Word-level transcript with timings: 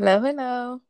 Hello, 0.00 0.22
hello. 0.22 0.80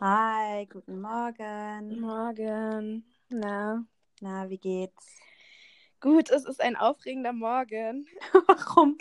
Hi, 0.00 0.66
guten 0.70 1.00
Morgen. 1.00 1.98
Morgen. 2.00 3.04
Na, 3.30 3.84
Na, 4.20 4.48
wie 4.50 4.58
geht's? 4.58 5.24
gut, 6.00 6.30
es 6.30 6.44
ist 6.44 6.60
ein 6.60 6.76
aufregender 6.76 7.32
Morgen, 7.32 8.06
Warum? 8.46 8.96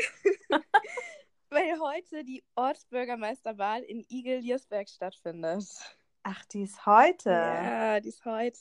weil 1.49 1.79
heute 1.79 2.23
die 2.23 2.43
Ortsbürgermeisterwahl 2.55 3.83
in 3.83 4.03
Igel-Liersberg 4.09 4.89
stattfindet. 4.89 5.65
Ach, 6.23 6.43
die 6.45 6.63
ist 6.63 6.85
heute. 6.87 7.29
Ja, 7.29 7.99
die 7.99 8.09
ist 8.09 8.25
heute. 8.25 8.59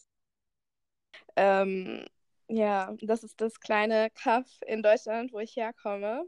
Ähm, 1.36 2.04
ja, 2.48 2.94
das 3.00 3.22
ist 3.24 3.40
das 3.40 3.60
kleine 3.60 4.10
Kaff 4.10 4.46
in 4.66 4.82
Deutschland, 4.82 5.32
wo 5.32 5.38
ich 5.38 5.56
herkomme. 5.56 6.26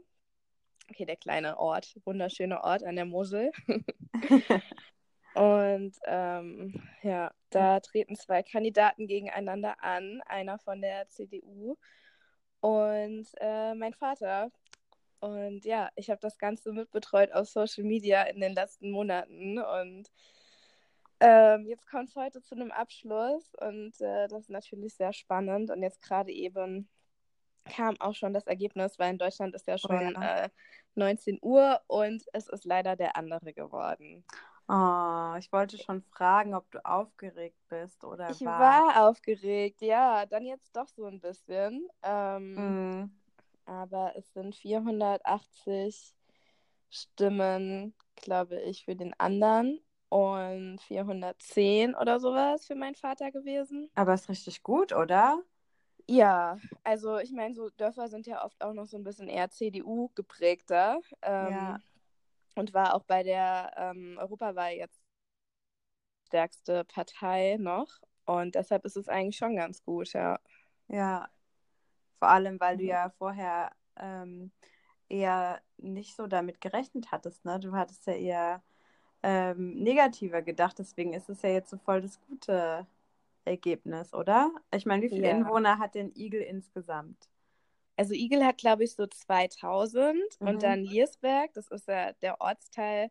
Okay, 0.89 1.05
der 1.05 1.17
kleine 1.17 1.57
Ort, 1.59 1.95
wunderschöner 2.05 2.63
Ort 2.63 2.83
an 2.83 2.95
der 2.95 3.05
Mosel. 3.05 3.51
Und 5.35 5.93
ähm, 6.05 6.81
ja, 7.01 7.31
da 7.49 7.81
treten 7.81 8.15
zwei 8.15 8.41
Kandidaten 8.41 9.05
gegeneinander 9.05 9.83
an, 9.83 10.21
einer 10.27 10.59
von 10.59 10.79
der 10.79 11.09
CDU 11.09 11.75
und 12.61 13.27
äh, 13.41 13.75
mein 13.75 13.93
Vater. 13.93 14.49
Und 15.19 15.65
ja, 15.65 15.89
ich 15.97 16.09
habe 16.09 16.21
das 16.21 16.37
Ganze 16.37 16.71
mitbetreut 16.71 17.33
auf 17.33 17.49
Social 17.49 17.83
Media 17.83 18.23
in 18.23 18.39
den 18.39 18.53
letzten 18.53 18.91
Monaten 18.91 19.59
und 19.59 20.09
ähm, 21.19 21.65
jetzt 21.67 21.87
kommt 21.87 22.09
es 22.09 22.15
heute 22.15 22.41
zu 22.41 22.55
einem 22.55 22.71
Abschluss 22.71 23.53
und 23.55 23.99
äh, 23.99 24.27
das 24.29 24.43
ist 24.43 24.49
natürlich 24.49 24.95
sehr 24.95 25.11
spannend. 25.11 25.69
Und 25.69 25.81
jetzt 25.81 26.01
gerade 26.01 26.31
eben 26.31 26.87
kam 27.69 27.95
auch 27.99 28.15
schon 28.15 28.33
das 28.33 28.47
Ergebnis, 28.47 28.99
weil 28.99 29.11
in 29.11 29.17
Deutschland 29.17 29.55
ist 29.55 29.67
ja 29.67 29.77
Oh 29.83 29.93
schon 29.93 30.15
ja. 30.15 30.21
äh, 30.21 30.49
19 30.95 31.39
Uhr 31.41 31.81
und 31.87 32.23
es 32.33 32.47
ist 32.49 32.65
leider 32.65 32.95
der 32.95 33.15
andere 33.17 33.53
geworden. 33.53 34.25
Oh, 34.67 35.35
ich 35.37 35.51
wollte 35.51 35.77
schon 35.77 36.01
fragen, 36.03 36.53
ob 36.55 36.69
du 36.71 36.83
aufgeregt 36.85 37.57
bist 37.67 38.03
oder 38.03 38.37
Ich 38.37 38.43
war. 38.43 38.83
war 38.85 39.07
aufgeregt, 39.07 39.81
ja, 39.81 40.25
dann 40.25 40.45
jetzt 40.45 40.75
doch 40.75 40.87
so 40.87 41.05
ein 41.05 41.19
bisschen. 41.21 41.87
Ähm, 42.03 42.57
Mm, 42.57 43.09
aber 43.65 44.13
es 44.17 44.33
sind 44.33 44.55
480 44.55 46.15
Stimmen, 46.91 47.95
glaube 48.15 48.61
ich, 48.61 48.85
für 48.85 48.95
den 48.95 49.13
anderen 49.19 49.81
und 50.09 50.79
410 50.81 51.95
oder 51.95 52.19
sowas 52.19 52.67
für 52.67 52.75
meinen 52.75 52.95
Vater 52.95 53.31
gewesen. 53.31 53.91
aber 53.93 54.13
ist 54.13 54.29
richtig 54.29 54.63
gut, 54.63 54.93
oder? 54.93 55.43
Ja, 56.07 56.59
also 56.83 57.17
ich 57.19 57.31
meine, 57.31 57.55
so 57.55 57.69
Dörfer 57.71 58.09
sind 58.09 58.27
ja 58.27 58.43
oft 58.45 58.61
auch 58.63 58.73
noch 58.73 58.85
so 58.85 58.97
ein 58.97 59.03
bisschen 59.03 59.27
eher 59.27 59.49
CDU 59.49 60.09
geprägter. 60.15 61.01
Ähm, 61.21 61.51
Ja. 61.51 61.79
Und 62.55 62.73
war 62.73 62.93
auch 62.95 63.03
bei 63.05 63.23
der 63.23 63.73
ähm, 63.77 64.17
Europawahl 64.19 64.73
jetzt 64.73 65.01
stärkste 66.27 66.83
Partei 66.85 67.57
noch. 67.59 67.87
Und 68.25 68.55
deshalb 68.55 68.85
ist 68.85 68.97
es 68.97 69.09
eigentlich 69.09 69.37
schon 69.37 69.55
ganz 69.55 69.83
gut, 69.83 70.13
ja. 70.13 70.39
Ja. 70.87 71.29
Vor 72.19 72.29
allem, 72.29 72.59
weil 72.59 72.77
du 72.77 72.83
Mhm. 72.83 72.89
ja 72.89 73.09
vorher 73.17 73.71
ähm, 73.97 74.51
eher 75.09 75.61
nicht 75.77 76.15
so 76.15 76.27
damit 76.27 76.61
gerechnet 76.61 77.11
hattest, 77.11 77.45
ne? 77.45 77.59
Du 77.59 77.73
hattest 77.73 78.07
ja 78.07 78.13
eher 78.13 78.63
ähm, 79.23 79.75
negativer 79.83 80.41
gedacht, 80.41 80.79
deswegen 80.79 81.13
ist 81.13 81.29
es 81.29 81.41
ja 81.43 81.49
jetzt 81.49 81.69
so 81.71 81.77
voll 81.77 82.01
das 82.01 82.19
gute 82.27 82.87
Ergebnis, 83.45 84.13
oder? 84.13 84.51
Ich 84.73 84.85
meine, 84.85 85.03
wie 85.03 85.09
viele 85.09 85.27
Ja. 85.27 85.35
Einwohner 85.37 85.79
hat 85.79 85.95
denn 85.95 86.11
Igel 86.15 86.41
insgesamt? 86.41 87.29
Also 87.97 88.13
Igel 88.13 88.43
hat, 88.45 88.57
glaube 88.57 88.83
ich, 88.83 88.95
so 88.95 89.07
2000 89.07 90.17
Mhm. 90.41 90.47
und 90.47 90.63
dann 90.63 90.83
Liersberg, 90.83 91.53
das 91.53 91.67
ist 91.69 91.87
ja 91.87 92.11
der 92.13 92.41
Ortsteil, 92.41 93.09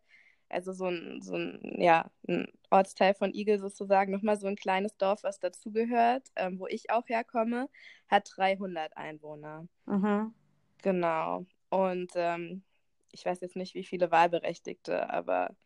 also 0.51 0.73
so 0.73 0.87
ein, 0.89 1.23
so 1.23 1.37
ein, 1.37 1.61
ja, 1.81 2.11
ein 2.29 2.49
Ortsteil 2.71 3.15
von 3.15 3.33
Igel 3.33 3.59
sozusagen, 3.59 4.13
nochmal 4.13 4.37
so 4.39 4.47
ein 4.47 4.57
kleines 4.57 4.97
Dorf, 4.97 5.23
was 5.23 5.41
dazugehört, 5.41 6.31
ähm, 6.37 6.59
wo 6.59 6.67
ich 6.67 6.91
auch 6.91 7.09
herkomme, 7.09 7.69
hat 8.09 8.31
300 8.37 8.97
Einwohner. 8.97 9.67
Mhm. 9.87 10.35
Genau. 10.83 11.47
Und 11.71 12.13
ähm, 12.15 12.63
ich 13.13 13.25
weiß 13.25 13.41
jetzt 13.41 13.57
nicht, 13.57 13.75
wie 13.75 13.85
viele 13.85 14.11
Wahlberechtigte, 14.11 15.09
aber 15.11 15.57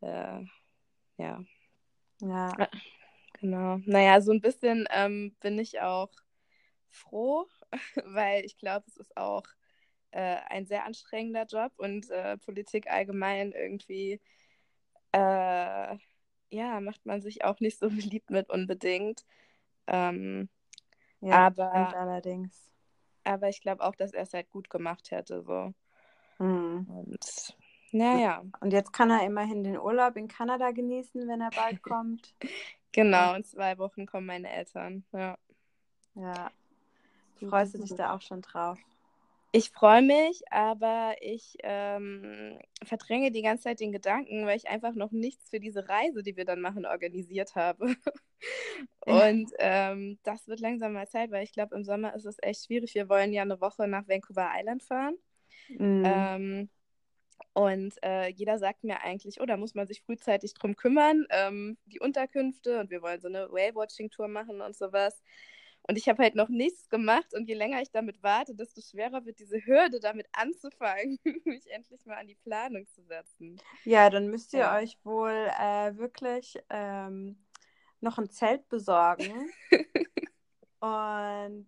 äh, 0.00 0.40
ja, 1.18 1.44
Ja. 2.20 2.50
Genau. 3.40 3.78
Naja, 3.86 4.20
so 4.20 4.32
ein 4.32 4.40
bisschen 4.40 4.86
ähm, 4.90 5.34
bin 5.40 5.58
ich 5.58 5.80
auch 5.80 6.10
froh, 6.90 7.46
weil 8.04 8.44
ich 8.44 8.58
glaube, 8.58 8.84
es 8.88 8.96
ist 8.96 9.16
auch 9.16 9.44
äh, 10.12 10.38
ein 10.48 10.66
sehr 10.66 10.84
anstrengender 10.86 11.46
Job 11.46 11.72
und 11.78 12.10
äh, 12.10 12.38
Politik 12.38 12.90
allgemein 12.90 13.52
irgendwie, 13.52 14.20
äh, 15.12 15.98
ja, 16.50 16.80
macht 16.80 17.06
man 17.06 17.22
sich 17.22 17.44
auch 17.44 17.60
nicht 17.60 17.78
so 17.78 17.88
beliebt 17.90 18.30
mit 18.30 18.50
unbedingt. 18.50 19.24
Ähm, 19.86 20.48
Ja, 21.20 21.46
aber, 21.46 21.94
allerdings. 21.96 22.70
aber 23.24 23.48
ich 23.48 23.60
glaube 23.62 23.82
auch, 23.84 23.94
dass 23.96 24.12
er 24.12 24.22
es 24.24 24.34
halt 24.34 24.50
gut 24.50 24.70
gemacht 24.70 25.10
hätte, 25.10 25.42
so. 25.42 25.72
Mhm. 26.38 26.86
Und 26.88 27.56
naja, 27.92 28.44
Und 28.60 28.72
jetzt 28.72 28.92
kann 28.92 29.10
er 29.10 29.24
immerhin 29.24 29.64
den 29.64 29.78
Urlaub 29.78 30.16
in 30.16 30.28
Kanada 30.28 30.70
genießen, 30.70 31.26
wenn 31.28 31.40
er 31.40 31.50
bald 31.50 31.82
kommt. 31.82 32.34
genau, 32.92 33.34
in 33.34 33.44
zwei 33.44 33.78
Wochen 33.78 34.06
kommen 34.06 34.26
meine 34.26 34.50
Eltern. 34.50 35.04
Ja. 35.12 35.38
Ja. 36.14 36.50
Freust 37.48 37.74
du 37.74 37.78
dich 37.78 37.94
da 37.94 38.14
auch 38.14 38.20
schon 38.20 38.42
drauf? 38.42 38.78
Ich 39.52 39.70
freue 39.70 40.02
mich, 40.02 40.42
aber 40.52 41.16
ich 41.20 41.56
ähm, 41.64 42.58
verdränge 42.84 43.32
die 43.32 43.42
ganze 43.42 43.64
Zeit 43.64 43.80
den 43.80 43.90
Gedanken, 43.90 44.46
weil 44.46 44.56
ich 44.56 44.68
einfach 44.68 44.94
noch 44.94 45.10
nichts 45.10 45.50
für 45.50 45.58
diese 45.58 45.88
Reise, 45.88 46.22
die 46.22 46.36
wir 46.36 46.44
dann 46.44 46.60
machen, 46.60 46.86
organisiert 46.86 47.56
habe. 47.56 47.96
Und 49.00 49.50
ähm, 49.58 50.18
das 50.22 50.46
wird 50.46 50.60
langsam 50.60 50.92
mal 50.92 51.08
Zeit, 51.08 51.32
weil 51.32 51.42
ich 51.42 51.52
glaube, 51.52 51.74
im 51.74 51.84
Sommer 51.84 52.14
ist 52.14 52.26
es 52.26 52.36
echt 52.40 52.66
schwierig. 52.66 52.94
Wir 52.94 53.08
wollen 53.08 53.32
ja 53.32 53.42
eine 53.42 53.60
Woche 53.60 53.88
nach 53.88 54.06
Vancouver 54.06 54.50
Island 54.56 54.84
fahren. 54.84 55.16
Mhm. 55.68 56.02
Ähm, 56.06 56.70
und 57.52 57.94
äh, 58.04 58.28
jeder 58.28 58.58
sagt 58.58 58.84
mir 58.84 59.00
eigentlich, 59.02 59.40
oh, 59.40 59.46
da 59.46 59.56
muss 59.56 59.74
man 59.74 59.86
sich 59.86 60.02
frühzeitig 60.02 60.54
drum 60.54 60.76
kümmern, 60.76 61.26
ähm, 61.30 61.78
die 61.86 62.00
Unterkünfte 62.00 62.80
und 62.80 62.90
wir 62.90 63.02
wollen 63.02 63.20
so 63.20 63.28
eine 63.28 63.50
Whale-Watching-Tour 63.50 64.28
machen 64.28 64.60
und 64.60 64.76
sowas. 64.76 65.22
Und 65.88 65.96
ich 65.98 66.08
habe 66.08 66.22
halt 66.22 66.34
noch 66.34 66.48
nichts 66.48 66.88
gemacht 66.88 67.34
und 67.34 67.48
je 67.48 67.54
länger 67.54 67.80
ich 67.82 67.90
damit 67.90 68.22
warte, 68.22 68.54
desto 68.54 68.80
schwerer 68.82 69.24
wird 69.24 69.38
diese 69.40 69.64
Hürde, 69.64 70.00
damit 70.00 70.26
anzufangen, 70.32 71.18
mich 71.44 71.70
endlich 71.70 72.04
mal 72.06 72.16
an 72.18 72.28
die 72.28 72.36
Planung 72.36 72.86
zu 72.88 73.02
setzen. 73.02 73.60
Ja, 73.84 74.10
dann 74.10 74.28
müsst 74.28 74.52
ihr 74.54 74.60
Ja. 74.60 74.74
euch 74.76 74.98
wohl 75.04 75.30
äh, 75.58 75.96
wirklich 75.96 76.58
ähm, 76.70 77.44
noch 78.00 78.18
ein 78.18 78.30
Zelt 78.30 78.68
besorgen 78.68 79.52
und 80.80 81.66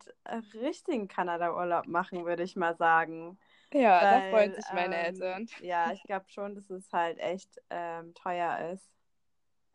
richtigen 0.55 1.09
Kanada-Urlaub 1.09 1.87
machen, 1.87 2.25
würde 2.25 2.43
ich 2.43 2.57
mal 2.57 2.77
sagen. 2.77 3.39
Ja, 3.73 4.01
da 4.01 4.21
freuen 4.31 4.51
Weil, 4.51 4.63
sich 4.63 4.73
meine 4.73 4.97
ähm, 4.97 5.05
Eltern. 5.05 5.49
ja, 5.61 5.93
ich 5.93 6.03
glaube 6.05 6.27
schon, 6.29 6.55
dass 6.55 6.69
es 6.71 6.93
halt 6.93 7.19
echt 7.19 7.61
ähm, 7.71 8.15
teuer 8.15 8.71
ist. 8.73 8.91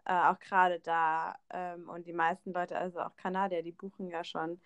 Äh, 0.06 0.14
auch 0.14 0.40
gerade 0.40 0.80
da. 0.80 1.36
Ähm, 1.50 1.90
und 1.90 2.08
die 2.08 2.14
meisten 2.14 2.54
Leute, 2.54 2.78
also 2.78 3.02
auch 3.02 3.16
Kanadier, 3.16 3.64
die 3.64 3.72
buchen 3.72 4.10
ja 4.10 4.24
schon 4.24 4.60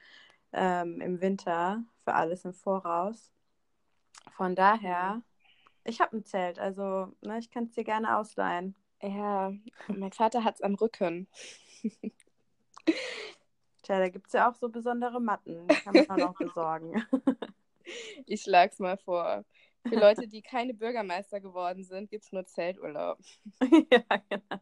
ähm, 0.53 1.01
im 1.01 1.21
Winter 1.21 1.83
für 2.03 2.13
alles 2.13 2.45
im 2.45 2.53
Voraus. 2.53 3.31
Von 4.35 4.55
daher, 4.55 5.21
ich 5.83 5.99
habe 6.01 6.17
ein 6.17 6.25
Zelt, 6.25 6.59
also 6.59 7.13
ne, 7.21 7.39
ich 7.39 7.49
kann 7.49 7.65
es 7.65 7.71
dir 7.71 7.83
gerne 7.83 8.17
ausleihen. 8.17 8.75
Ja, 9.01 9.51
mein 9.87 10.11
Vater 10.11 10.43
hat 10.43 10.55
es 10.55 10.61
am 10.61 10.75
Rücken. 10.75 11.27
Tja, 13.81 13.97
da 13.97 14.09
gibt 14.09 14.27
es 14.27 14.33
ja 14.33 14.49
auch 14.49 14.55
so 14.55 14.69
besondere 14.69 15.19
Matten, 15.19 15.67
die 15.67 15.75
kann 15.75 15.95
man 15.95 16.09
auch 16.09 16.17
noch 16.17 16.37
besorgen. 16.37 17.03
Ich 18.25 18.41
schlag's 18.43 18.79
mal 18.79 18.97
vor. 18.97 19.43
Für 19.87 19.95
Leute, 19.95 20.27
die 20.27 20.41
keine 20.41 20.73
Bürgermeister 20.73 21.39
geworden 21.39 21.83
sind, 21.83 22.09
gibt 22.09 22.23
es 22.25 22.31
nur 22.31 22.45
Zelturlaub. 22.45 23.17
ja, 23.91 24.01
genau. 24.29 24.61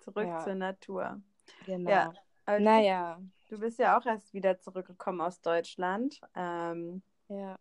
Zurück 0.00 0.28
Ja. 0.28 0.44
zur 0.44 0.54
Natur. 0.54 1.22
Genau. 1.64 1.90
Ja, 1.90 2.12
du, 2.46 2.60
Naja, 2.62 3.20
du 3.48 3.58
bist 3.58 3.78
ja 3.78 3.98
auch 3.98 4.04
erst 4.04 4.34
wieder 4.34 4.58
zurückgekommen 4.60 5.20
aus 5.22 5.40
Deutschland. 5.40 6.20
Ähm, 6.36 7.02
ja. 7.28 7.58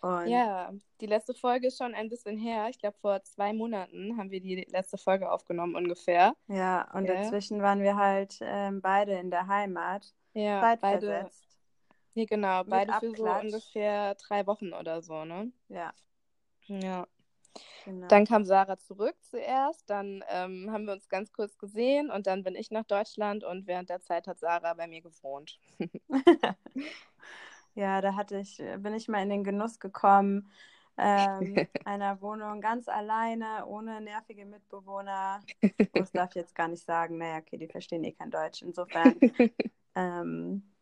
und 0.00 0.26
Ja, 0.28 0.72
die 1.02 1.06
letzte 1.06 1.34
Folge 1.34 1.66
ist 1.66 1.76
schon 1.78 1.94
ein 1.94 2.08
bisschen 2.08 2.38
her. 2.38 2.68
Ich 2.70 2.78
glaube, 2.78 2.96
vor 2.98 3.22
zwei 3.24 3.52
Monaten 3.52 4.16
haben 4.16 4.30
wir 4.30 4.40
die 4.40 4.66
letzte 4.70 4.96
Folge 4.96 5.30
aufgenommen 5.30 5.74
ungefähr. 5.76 6.34
ja, 6.48 6.90
und 6.94 7.04
Ja. 7.04 7.14
dazwischen 7.16 7.60
waren 7.60 7.82
wir 7.82 7.96
halt 7.96 8.38
ähm, 8.40 8.80
beide 8.80 9.12
in 9.18 9.30
der 9.30 9.46
Heimat, 9.48 10.14
Ja, 10.32 10.76
beide, 10.80 11.28
nee, 12.16 12.26
genau, 12.26 12.64
beide 12.64 12.92
für 12.94 13.14
so 13.14 13.24
ungefähr 13.26 14.14
drei 14.16 14.46
Wochen 14.46 14.72
oder 14.72 15.02
so, 15.02 15.24
ne? 15.24 15.52
Ja, 15.68 15.92
Ja. 16.68 17.06
genau. 17.84 18.08
Dann 18.08 18.24
kam 18.24 18.44
Sarah 18.44 18.76
zurück 18.78 19.16
zuerst, 19.22 19.90
dann 19.90 20.24
ähm, 20.28 20.70
haben 20.70 20.84
wir 20.86 20.92
uns 20.92 21.08
ganz 21.08 21.32
kurz 21.32 21.58
gesehen 21.58 22.10
und 22.10 22.26
dann 22.26 22.42
bin 22.44 22.54
ich 22.54 22.70
nach 22.70 22.84
Deutschland 22.84 23.44
und 23.44 23.66
während 23.66 23.90
der 23.90 24.00
Zeit 24.00 24.26
hat 24.28 24.38
Sarah 24.38 24.74
bei 24.74 24.86
mir 24.86 25.00
gewohnt. 25.02 25.58
Ja, 27.74 28.00
da 28.00 28.14
hatte 28.14 28.38
ich, 28.38 28.56
bin 28.78 28.94
ich 28.94 29.08
mal 29.08 29.22
in 29.22 29.28
den 29.30 29.44
Genuss 29.44 29.78
gekommen, 29.80 30.50
ähm, 30.96 31.68
einer 31.84 32.20
Wohnung 32.22 32.60
ganz 32.62 32.88
alleine, 32.88 33.66
ohne 33.66 34.00
nervige 34.00 34.46
Mitbewohner. 34.46 35.44
Oh, 35.62 35.68
das 35.94 36.12
darf 36.12 36.30
ich 36.30 36.36
jetzt 36.36 36.54
gar 36.54 36.68
nicht 36.68 36.84
sagen. 36.84 37.18
Naja, 37.18 37.38
okay, 37.38 37.58
die 37.58 37.68
verstehen 37.68 38.04
eh 38.04 38.12
kein 38.12 38.30
Deutsch. 38.30 38.62
Insofern, 38.62 39.20
ähm, 39.94 40.74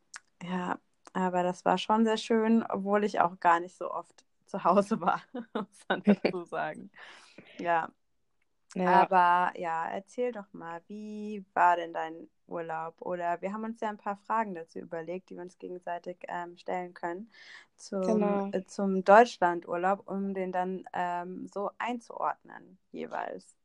ja, 0.43 0.79
aber 1.12 1.43
das 1.43 1.65
war 1.65 1.79
schon 1.79 2.05
sehr 2.05 2.17
schön, 2.17 2.65
obwohl 2.69 3.05
ich 3.05 3.21
auch 3.21 3.39
gar 3.41 3.61
nicht 3.61 3.77
so 3.77 3.91
oft 3.91 4.25
zu 4.47 4.65
Hause 4.65 5.01
war, 5.01 5.23
muss 5.53 5.85
man 5.89 6.03
dazu 6.23 6.45
sagen. 6.45 6.91
Ja. 7.59 7.89
ja. 8.75 9.03
Aber 9.03 9.59
ja, 9.59 9.89
erzähl 9.89 10.33
doch 10.33 10.53
mal, 10.53 10.81
wie 10.89 11.45
war 11.55 11.77
denn 11.77 11.93
dein 11.93 12.29
Urlaub? 12.47 13.01
Oder 13.01 13.41
wir 13.41 13.53
haben 13.53 13.65
uns 13.65 13.81
ja 13.81 13.89
ein 13.89 13.99
paar 13.99 14.17
Fragen 14.17 14.55
dazu 14.55 14.79
überlegt, 14.79 15.31
die 15.31 15.37
wir 15.37 15.43
uns 15.43 15.59
gegenseitig 15.59 16.19
ähm, 16.29 16.56
stellen 16.56 16.95
können 16.95 17.31
zum, 17.77 18.03
genau. 18.03 18.49
äh, 18.53 18.65
zum 18.65 19.05
Deutschlandurlaub, 19.05 20.06
um 20.06 20.35
den 20.35 20.53
dann 20.53 20.85
ähm, 20.93 21.47
so 21.53 21.71
einzuordnen 21.79 22.79
jeweils. 22.93 23.56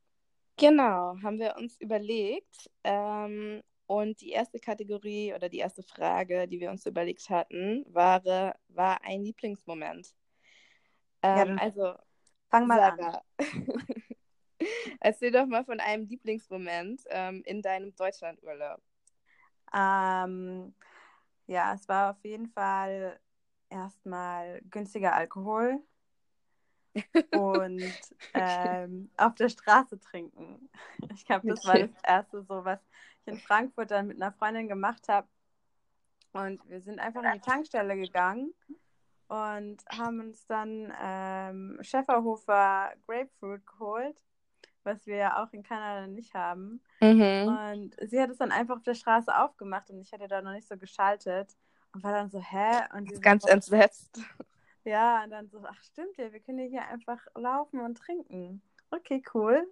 Genau, 0.57 1.15
haben 1.23 1.39
wir 1.39 1.55
uns 1.57 1.79
überlegt. 1.79 2.69
Ähm, 2.83 3.61
und 3.89 4.21
die 4.21 4.29
erste 4.29 4.59
Kategorie 4.59 5.33
oder 5.33 5.49
die 5.49 5.57
erste 5.57 5.81
Frage, 5.81 6.47
die 6.47 6.59
wir 6.59 6.69
uns 6.69 6.85
überlegt 6.85 7.27
hatten, 7.31 7.83
war, 7.89 8.23
war 8.67 9.03
ein 9.03 9.23
Lieblingsmoment. 9.23 10.13
Ähm, 11.23 11.57
ja, 11.57 11.63
also, 11.63 11.95
fang 12.51 12.67
mal 12.67 12.77
Sarah, 12.77 13.23
an. 13.37 13.67
erzähl 14.99 15.31
doch 15.31 15.47
mal 15.47 15.65
von 15.65 15.79
einem 15.79 16.05
Lieblingsmoment 16.05 17.01
ähm, 17.07 17.41
in 17.47 17.63
deinem 17.63 17.95
Deutschlandurlaub. 17.95 18.79
Ähm, 19.73 20.75
ja, 21.47 21.73
es 21.73 21.89
war 21.89 22.11
auf 22.11 22.23
jeden 22.23 22.49
Fall 22.49 23.19
erstmal 23.71 24.61
günstiger 24.69 25.15
Alkohol 25.15 25.81
und 27.31 27.93
ähm, 28.35 29.09
auf 29.17 29.33
der 29.33 29.49
Straße 29.49 29.99
trinken. 29.99 30.69
Ich 31.11 31.25
glaube, 31.25 31.47
das 31.47 31.65
war 31.65 31.79
das 31.79 31.89
erste 32.03 32.43
so, 32.43 32.63
was 32.63 32.79
in 33.29 33.39
Frankfurt 33.39 33.91
dann 33.91 34.07
mit 34.07 34.21
einer 34.21 34.31
Freundin 34.31 34.67
gemacht 34.67 35.07
habe. 35.07 35.27
Und 36.31 36.61
wir 36.69 36.81
sind 36.81 36.99
einfach 36.99 37.23
in 37.23 37.33
die 37.33 37.39
Tankstelle 37.39 37.95
gegangen 37.95 38.53
und 39.27 39.83
haben 39.89 40.19
uns 40.19 40.45
dann 40.47 40.93
ähm, 41.01 41.77
Schäferhofer 41.81 42.93
Grapefruit 43.07 43.65
geholt, 43.65 44.23
was 44.83 45.05
wir 45.05 45.15
ja 45.15 45.43
auch 45.43 45.51
in 45.53 45.63
Kanada 45.63 46.07
nicht 46.07 46.33
haben. 46.33 46.81
Mhm. 47.01 47.47
Und 47.47 47.95
sie 48.09 48.19
hat 48.19 48.29
es 48.29 48.37
dann 48.37 48.51
einfach 48.51 48.77
auf 48.77 48.83
der 48.83 48.93
Straße 48.95 49.35
aufgemacht 49.35 49.89
und 49.89 50.01
ich 50.01 50.11
hatte 50.11 50.27
da 50.27 50.41
noch 50.41 50.51
nicht 50.51 50.67
so 50.67 50.77
geschaltet 50.77 51.55
und 51.93 52.03
war 52.03 52.11
dann 52.11 52.29
so, 52.29 52.39
hä? 52.39 52.81
Und 52.93 53.21
ganz 53.21 53.43
so, 53.43 53.49
entsetzt. 53.49 54.19
Ja, 54.83 55.23
und 55.23 55.31
dann 55.31 55.49
so, 55.49 55.63
ach 55.63 55.81
stimmt 55.83 56.17
ja, 56.17 56.31
wir 56.31 56.39
können 56.39 56.69
hier 56.69 56.87
einfach 56.87 57.19
laufen 57.35 57.79
und 57.79 57.97
trinken. 57.97 58.61
Okay, 58.91 59.21
cool. 59.33 59.67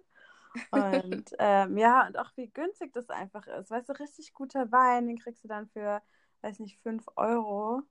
Und 0.70 1.24
ähm, 1.38 1.78
ja, 1.78 2.06
und 2.06 2.18
auch 2.18 2.30
wie 2.36 2.48
günstig 2.48 2.92
das 2.92 3.08
einfach 3.10 3.46
ist. 3.46 3.70
Weißt 3.70 3.88
du, 3.88 3.92
richtig 3.98 4.32
guter 4.34 4.70
Wein, 4.72 5.06
den 5.06 5.18
kriegst 5.18 5.44
du 5.44 5.48
dann 5.48 5.68
für, 5.68 6.02
weiß 6.42 6.58
nicht, 6.60 6.78
5 6.80 7.04
Euro. 7.16 7.82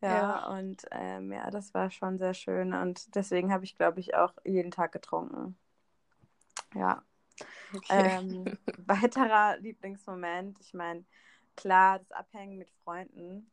Ja, 0.00 0.10
ja. 0.10 0.48
und 0.58 0.84
ähm, 0.90 1.32
ja, 1.32 1.50
das 1.50 1.72
war 1.72 1.90
schon 1.90 2.18
sehr 2.18 2.34
schön. 2.34 2.74
Und 2.74 3.14
deswegen 3.14 3.52
habe 3.52 3.64
ich, 3.64 3.76
glaube 3.76 4.00
ich, 4.00 4.14
auch 4.14 4.34
jeden 4.44 4.70
Tag 4.70 4.92
getrunken. 4.92 5.56
Ja. 6.74 7.02
Okay. 7.74 8.18
Ähm, 8.18 8.44
weiterer 8.86 9.56
Lieblingsmoment, 9.58 10.60
ich 10.60 10.74
meine, 10.74 11.04
klar, 11.56 11.98
das 11.98 12.12
Abhängen 12.12 12.58
mit 12.58 12.70
Freunden 12.84 13.50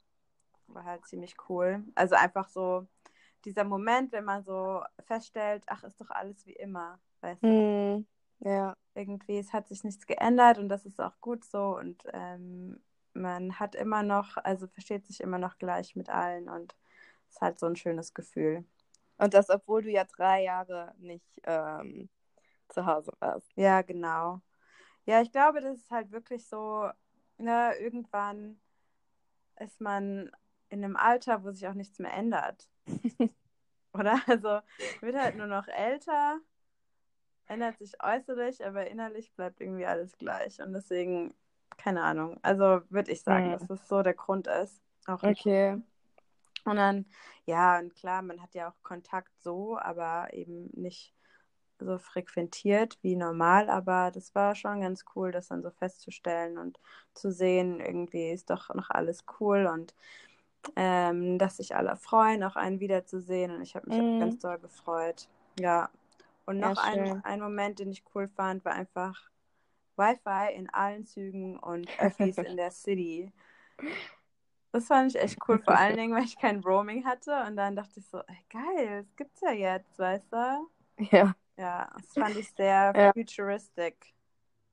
war 0.67 0.83
halt 0.83 1.05
ziemlich 1.05 1.35
cool. 1.49 1.83
Also 1.95 2.15
einfach 2.15 2.47
so 2.49 2.87
dieser 3.45 3.63
Moment, 3.63 4.11
wenn 4.11 4.25
man 4.25 4.43
so 4.43 4.83
feststellt, 5.05 5.63
ach, 5.67 5.83
ist 5.83 5.99
doch 5.99 6.09
alles 6.09 6.45
wie 6.45 6.53
immer, 6.53 6.99
weißt 7.21 7.43
du? 7.43 8.05
Ja. 8.41 8.75
Irgendwie, 8.93 9.37
es 9.37 9.53
hat 9.53 9.69
sich 9.69 9.83
nichts 9.83 10.05
geändert 10.05 10.57
und 10.57 10.67
das 10.67 10.85
ist 10.85 10.99
auch 10.99 11.19
gut 11.21 11.45
so 11.45 11.77
und 11.77 12.03
ähm, 12.11 12.81
man 13.13 13.57
hat 13.59 13.73
immer 13.75 14.03
noch, 14.03 14.35
also 14.37 14.67
versteht 14.67 15.05
sich 15.05 15.21
immer 15.21 15.37
noch 15.37 15.57
gleich 15.57 15.95
mit 15.95 16.09
allen 16.09 16.49
und 16.49 16.75
es 17.29 17.35
ist 17.35 17.41
halt 17.41 17.59
so 17.59 17.67
ein 17.67 17.77
schönes 17.77 18.13
Gefühl. 18.13 18.65
Und 19.17 19.33
das, 19.33 19.49
obwohl 19.49 19.83
du 19.83 19.91
ja 19.91 20.03
drei 20.03 20.43
Jahre 20.43 20.93
nicht 20.97 21.41
ähm, 21.43 22.09
zu 22.69 22.85
Hause 22.85 23.13
warst. 23.19 23.47
Ja, 23.55 23.81
genau. 23.81 24.41
Ja, 25.05 25.21
ich 25.21 25.31
glaube, 25.31 25.61
das 25.61 25.77
ist 25.77 25.91
halt 25.91 26.11
wirklich 26.11 26.47
so, 26.47 26.89
ne, 27.37 27.73
irgendwann 27.79 28.59
ist 29.59 29.79
man 29.79 30.31
in 30.69 30.83
einem 30.83 30.95
Alter, 30.95 31.43
wo 31.43 31.51
sich 31.51 31.67
auch 31.67 31.73
nichts 31.73 31.99
mehr 31.99 32.13
ändert. 32.13 32.67
Oder? 33.93 34.19
Also 34.27 34.59
wird 35.01 35.15
halt 35.15 35.37
nur 35.37 35.47
noch 35.47 35.67
älter, 35.67 36.39
ändert 37.51 37.77
sich 37.77 37.93
äußerlich, 38.01 38.65
aber 38.65 38.87
innerlich 38.87 39.31
bleibt 39.33 39.61
irgendwie 39.61 39.85
alles 39.85 40.17
gleich. 40.17 40.61
Und 40.61 40.73
deswegen, 40.73 41.33
keine 41.77 42.01
Ahnung. 42.01 42.39
Also 42.41 42.81
würde 42.89 43.11
ich 43.11 43.21
sagen, 43.21 43.51
ja. 43.51 43.57
dass 43.57 43.67
das 43.67 43.87
so 43.87 44.01
der 44.01 44.13
Grund 44.13 44.47
ist. 44.47 44.81
Auch 45.05 45.21
okay. 45.21 45.81
Und 46.63 46.75
dann, 46.75 47.05
ja, 47.45 47.79
und 47.79 47.93
klar, 47.95 48.21
man 48.21 48.41
hat 48.41 48.53
ja 48.53 48.69
auch 48.69 48.83
Kontakt 48.83 49.31
so, 49.41 49.77
aber 49.77 50.33
eben 50.33 50.69
nicht 50.73 51.13
so 51.79 51.97
frequentiert 51.97 52.99
wie 53.01 53.15
normal, 53.15 53.67
aber 53.67 54.11
das 54.11 54.35
war 54.35 54.53
schon 54.53 54.81
ganz 54.81 55.03
cool, 55.15 55.31
das 55.31 55.47
dann 55.47 55.63
so 55.63 55.71
festzustellen 55.71 56.59
und 56.59 56.79
zu 57.15 57.31
sehen, 57.31 57.79
irgendwie 57.79 58.29
ist 58.29 58.51
doch 58.51 58.69
noch 58.75 58.91
alles 58.91 59.25
cool 59.39 59.65
und 59.65 59.95
ähm, 60.75 61.39
dass 61.39 61.57
sich 61.57 61.75
alle 61.75 61.95
freuen, 61.95 62.43
auch 62.43 62.55
einen 62.55 62.79
wiederzusehen. 62.79 63.55
Und 63.55 63.63
ich 63.63 63.75
habe 63.75 63.89
mich 63.89 63.97
mm. 63.97 64.19
ganz 64.19 64.39
doll 64.39 64.59
gefreut. 64.59 65.27
Ja. 65.59 65.89
Und 66.45 66.59
noch 66.59 66.77
ja, 66.77 66.83
ein, 66.83 67.23
ein 67.23 67.39
Moment, 67.39 67.79
den 67.79 67.91
ich 67.91 68.03
cool 68.13 68.27
fand, 68.27 68.65
war 68.65 68.73
einfach 68.73 69.29
Wi-Fi 69.95 70.53
in 70.55 70.69
allen 70.69 71.05
Zügen 71.05 71.57
und 71.59 71.87
Öffis 71.99 72.37
in 72.37 72.57
der 72.57 72.71
City. 72.71 73.31
Das 74.71 74.87
fand 74.87 75.13
ich 75.13 75.21
echt 75.21 75.37
cool, 75.47 75.59
vor 75.59 75.77
allen 75.77 75.97
Dingen, 75.97 76.15
weil 76.15 76.23
ich 76.23 76.37
kein 76.37 76.61
Roaming 76.61 77.05
hatte. 77.05 77.43
Und 77.45 77.57
dann 77.57 77.75
dachte 77.75 77.99
ich 77.99 78.07
so, 78.07 78.19
ey, 78.19 78.45
geil, 78.49 79.03
das 79.03 79.15
gibt's 79.15 79.41
ja 79.41 79.51
jetzt, 79.51 79.99
weißt 79.99 80.31
du? 80.31 80.69
Ja. 81.11 81.35
Ja, 81.57 81.89
das 81.93 82.13
fand 82.13 82.37
ich 82.37 82.49
sehr 82.53 82.93
ja. 82.95 83.13
futuristic. 83.13 84.13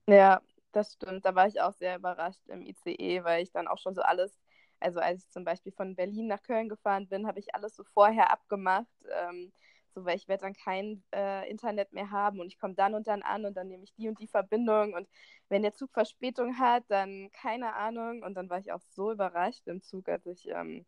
Ja, 0.06 0.40
das 0.72 0.92
stimmt. 0.94 1.24
Da 1.24 1.34
war 1.34 1.48
ich 1.48 1.60
auch 1.60 1.72
sehr 1.72 1.96
überrascht 1.96 2.46
im 2.48 2.62
ICE, 2.62 3.24
weil 3.24 3.42
ich 3.42 3.50
dann 3.50 3.68
auch 3.68 3.78
schon 3.78 3.94
so 3.94 4.02
alles 4.02 4.38
also 4.80 5.00
als 5.00 5.24
ich 5.24 5.30
zum 5.30 5.44
Beispiel 5.44 5.72
von 5.72 5.94
Berlin 5.94 6.26
nach 6.26 6.42
Köln 6.42 6.68
gefahren 6.68 7.08
bin, 7.08 7.26
habe 7.26 7.38
ich 7.38 7.54
alles 7.54 7.74
so 7.74 7.84
vorher 7.84 8.30
abgemacht, 8.30 8.86
ähm, 9.10 9.52
so 9.98 10.04
weil 10.04 10.16
ich 10.16 10.28
werde 10.28 10.42
dann 10.42 10.54
kein 10.54 11.02
äh, 11.14 11.48
Internet 11.50 11.92
mehr 11.92 12.10
haben 12.10 12.40
und 12.40 12.46
ich 12.48 12.58
komme 12.58 12.74
dann 12.74 12.94
und 12.94 13.06
dann 13.08 13.22
an 13.22 13.44
und 13.44 13.56
dann 13.56 13.68
nehme 13.68 13.84
ich 13.84 13.94
die 13.94 14.08
und 14.08 14.18
die 14.20 14.26
Verbindung 14.28 14.94
und 14.94 15.08
wenn 15.48 15.62
der 15.62 15.74
Zug 15.74 15.90
Verspätung 15.92 16.58
hat, 16.58 16.84
dann 16.88 17.30
keine 17.32 17.74
Ahnung 17.74 18.22
und 18.22 18.34
dann 18.34 18.50
war 18.50 18.58
ich 18.58 18.72
auch 18.72 18.80
so 18.80 19.12
überrascht 19.12 19.66
im 19.66 19.82
Zug, 19.82 20.08
als 20.08 20.26
ich 20.26 20.48
ähm, 20.48 20.86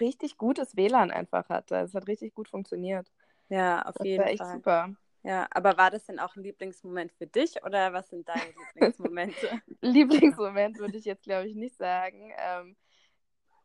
richtig 0.00 0.36
gutes 0.36 0.76
WLAN 0.76 1.10
einfach 1.10 1.48
hatte. 1.48 1.76
Es 1.76 1.94
hat 1.94 2.08
richtig 2.08 2.34
gut 2.34 2.48
funktioniert. 2.48 3.10
Ja, 3.48 3.82
auf 3.82 3.96
das 3.96 4.06
jeden 4.06 4.24
war 4.24 4.30
echt 4.30 4.44
Fall. 4.44 4.56
super. 4.56 4.94
Ja, 5.24 5.46
aber 5.50 5.76
war 5.76 5.90
das 5.90 6.06
denn 6.06 6.20
auch 6.20 6.36
ein 6.36 6.42
Lieblingsmoment 6.44 7.12
für 7.12 7.26
dich 7.26 7.62
oder 7.64 7.92
was 7.92 8.08
sind 8.08 8.28
deine 8.28 8.40
Lieblingsmomente? 8.74 9.62
Lieblingsmoment 9.80 10.78
würde 10.78 10.96
ich 10.98 11.04
jetzt, 11.04 11.24
glaube 11.24 11.48
ich, 11.48 11.54
nicht 11.54 11.76
sagen. 11.76 12.32
Ähm, 12.38 12.76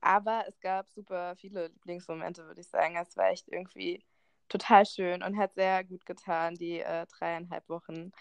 aber 0.01 0.45
es 0.47 0.59
gab 0.59 0.89
super 0.89 1.35
viele 1.37 1.67
Lieblingsmomente, 1.67 2.45
würde 2.45 2.61
ich 2.61 2.67
sagen. 2.67 2.97
Es 2.97 3.15
war 3.15 3.29
echt 3.29 3.47
irgendwie 3.47 4.03
total 4.53 4.85
schön 4.85 5.23
und 5.23 5.37
hat 5.37 5.53
sehr 5.55 5.83
gut 5.83 6.05
getan, 6.05 6.55
die 6.55 6.79
äh, 6.79 7.05
dreieinhalb 7.07 7.67
Wochen 7.69 8.11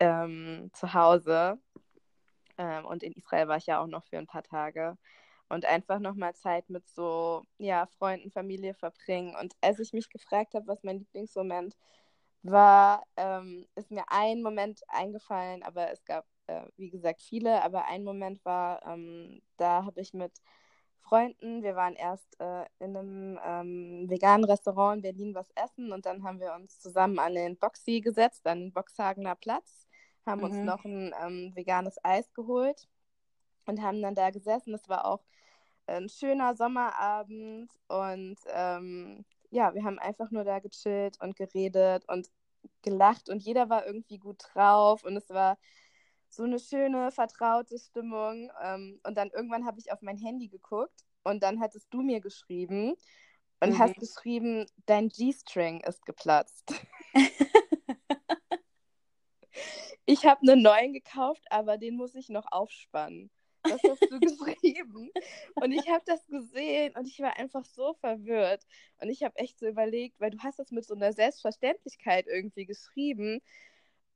ähm, 0.00 0.70
zu 0.74 0.94
Hause. 0.94 1.58
Ähm, 2.58 2.84
und 2.86 3.02
in 3.02 3.12
Israel 3.14 3.48
war 3.48 3.56
ich 3.56 3.66
ja 3.66 3.80
auch 3.80 3.86
noch 3.86 4.04
für 4.04 4.18
ein 4.18 4.26
paar 4.26 4.42
Tage. 4.42 4.96
Und 5.48 5.64
einfach 5.66 5.98
nochmal 6.00 6.34
Zeit 6.34 6.68
mit 6.70 6.88
so, 6.88 7.44
ja, 7.58 7.86
Freunden, 7.98 8.30
Familie 8.30 8.74
verbringen. 8.74 9.34
Und 9.36 9.54
als 9.60 9.78
ich 9.78 9.92
mich 9.92 10.08
gefragt 10.10 10.54
habe, 10.54 10.66
was 10.66 10.82
mein 10.82 10.98
Lieblingsmoment 11.00 11.76
war, 12.42 13.04
ähm, 13.16 13.66
ist 13.76 13.90
mir 13.90 14.04
ein 14.08 14.42
Moment 14.42 14.82
eingefallen, 14.88 15.62
aber 15.62 15.90
es 15.92 16.04
gab, 16.04 16.26
äh, 16.46 16.66
wie 16.76 16.90
gesagt, 16.90 17.22
viele. 17.22 17.62
Aber 17.62 17.86
ein 17.86 18.04
Moment 18.04 18.44
war, 18.44 18.84
ähm, 18.86 19.42
da 19.56 19.84
habe 19.84 20.00
ich 20.00 20.14
mit 20.14 20.32
Freunden. 21.04 21.62
Wir 21.62 21.76
waren 21.76 21.94
erst 21.94 22.40
äh, 22.40 22.64
in 22.78 22.96
einem 22.96 23.38
ähm, 23.44 24.10
veganen 24.10 24.44
Restaurant 24.44 24.96
in 24.96 25.02
Berlin 25.02 25.34
was 25.34 25.50
essen 25.54 25.92
und 25.92 26.06
dann 26.06 26.24
haben 26.24 26.40
wir 26.40 26.54
uns 26.54 26.80
zusammen 26.80 27.18
an 27.18 27.34
den 27.34 27.56
Boxy 27.56 28.00
gesetzt, 28.00 28.46
an 28.46 28.60
den 28.60 28.72
Boxhagener 28.72 29.34
Platz, 29.34 29.86
haben 30.26 30.40
mhm. 30.40 30.44
uns 30.44 30.56
noch 30.56 30.84
ein 30.84 31.14
ähm, 31.22 31.52
veganes 31.54 31.96
Eis 32.02 32.32
geholt 32.32 32.88
und 33.66 33.82
haben 33.82 34.02
dann 34.02 34.14
da 34.14 34.30
gesessen. 34.30 34.74
Es 34.74 34.88
war 34.88 35.04
auch 35.04 35.22
ein 35.86 36.08
schöner 36.08 36.56
Sommerabend 36.56 37.70
und 37.88 38.36
ähm, 38.52 39.24
ja, 39.50 39.74
wir 39.74 39.84
haben 39.84 39.98
einfach 39.98 40.30
nur 40.30 40.44
da 40.44 40.58
gechillt 40.58 41.20
und 41.20 41.36
geredet 41.36 42.04
und 42.08 42.30
gelacht 42.82 43.28
und 43.28 43.42
jeder 43.42 43.68
war 43.68 43.86
irgendwie 43.86 44.18
gut 44.18 44.42
drauf 44.52 45.04
und 45.04 45.16
es 45.16 45.28
war 45.28 45.58
so 46.36 46.44
eine 46.44 46.58
schöne, 46.58 47.10
vertraute 47.12 47.78
Stimmung. 47.78 48.50
Ähm, 48.62 49.00
und 49.04 49.16
dann 49.16 49.30
irgendwann 49.30 49.66
habe 49.66 49.78
ich 49.80 49.92
auf 49.92 50.02
mein 50.02 50.18
Handy 50.18 50.48
geguckt 50.48 51.04
und 51.24 51.42
dann 51.42 51.60
hattest 51.60 51.92
du 51.92 52.02
mir 52.02 52.20
geschrieben. 52.20 52.94
und 53.60 53.72
Mhm. 53.72 53.78
hast 53.78 53.98
geschrieben, 53.98 54.66
dein 54.86 55.08
G-String 55.08 55.80
ist 55.82 56.04
geplatzt. 56.06 56.74
Ich 60.06 60.26
habe 60.26 60.42
einen 60.42 60.62
neuen 60.62 60.92
gekauft, 60.92 61.44
aber 61.50 61.78
den 61.78 61.96
muss 61.96 62.14
ich 62.14 62.28
noch 62.28 62.46
aufspannen. 62.50 63.30
Das 63.66 63.86
hast 63.86 64.10
du 64.10 64.20
geschrieben. 64.22 65.10
Und 65.58 65.72
ich 65.72 65.88
habe 65.88 66.02
das 66.06 66.26
gesehen 66.26 66.94
und 66.96 67.06
ich 67.08 67.20
war 67.20 67.38
einfach 67.38 67.64
so 67.64 67.94
verwirrt. 67.94 68.64
Und 69.00 69.08
ich 69.08 69.22
habe 69.22 69.36
echt 69.38 69.58
so 69.58 69.66
überlegt, 69.66 70.20
weil 70.20 70.30
du 70.30 70.38
hast 70.42 70.58
das 70.58 70.70
mit 70.70 70.84
so 70.84 70.94
einer 70.94 71.12
Selbstverständlichkeit 71.12 72.26
irgendwie 72.26 72.66
geschrieben. 72.66 73.40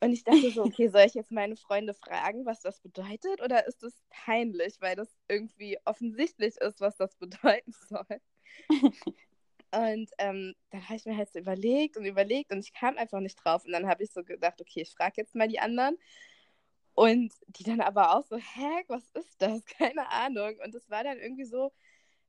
Und 0.00 0.12
ich 0.12 0.22
dachte 0.22 0.50
so, 0.52 0.62
okay, 0.62 0.88
soll 0.88 1.02
ich 1.02 1.14
jetzt 1.14 1.32
meine 1.32 1.56
Freunde 1.56 1.92
fragen, 1.92 2.46
was 2.46 2.60
das 2.60 2.80
bedeutet? 2.80 3.42
Oder 3.42 3.66
ist 3.66 3.82
es 3.82 3.94
peinlich, 4.10 4.80
weil 4.80 4.94
das 4.94 5.08
irgendwie 5.28 5.78
offensichtlich 5.84 6.56
ist, 6.56 6.80
was 6.80 6.96
das 6.96 7.14
bedeuten 7.18 7.72
soll? 7.88 8.20
Und 9.70 10.10
ähm, 10.18 10.54
dann 10.70 10.84
habe 10.84 10.96
ich 10.96 11.04
mir 11.04 11.16
halt 11.16 11.32
so 11.32 11.38
überlegt 11.38 11.96
und 11.96 12.04
überlegt 12.04 12.52
und 12.52 12.60
ich 12.60 12.72
kam 12.72 12.96
einfach 12.96 13.20
nicht 13.20 13.36
drauf. 13.44 13.64
Und 13.64 13.72
dann 13.72 13.86
habe 13.88 14.02
ich 14.02 14.12
so 14.12 14.22
gedacht, 14.22 14.60
okay, 14.60 14.82
ich 14.82 14.94
frage 14.94 15.14
jetzt 15.16 15.34
mal 15.34 15.48
die 15.48 15.60
anderen. 15.60 15.98
Und 16.94 17.32
die 17.48 17.64
dann 17.64 17.80
aber 17.80 18.16
auch 18.16 18.24
so, 18.24 18.36
hä, 18.36 18.84
was 18.88 19.04
ist 19.14 19.40
das? 19.40 19.64
Keine 19.78 20.10
Ahnung. 20.10 20.56
Und 20.64 20.74
es 20.74 20.88
war 20.90 21.04
dann 21.04 21.18
irgendwie 21.18 21.44
so 21.44 21.72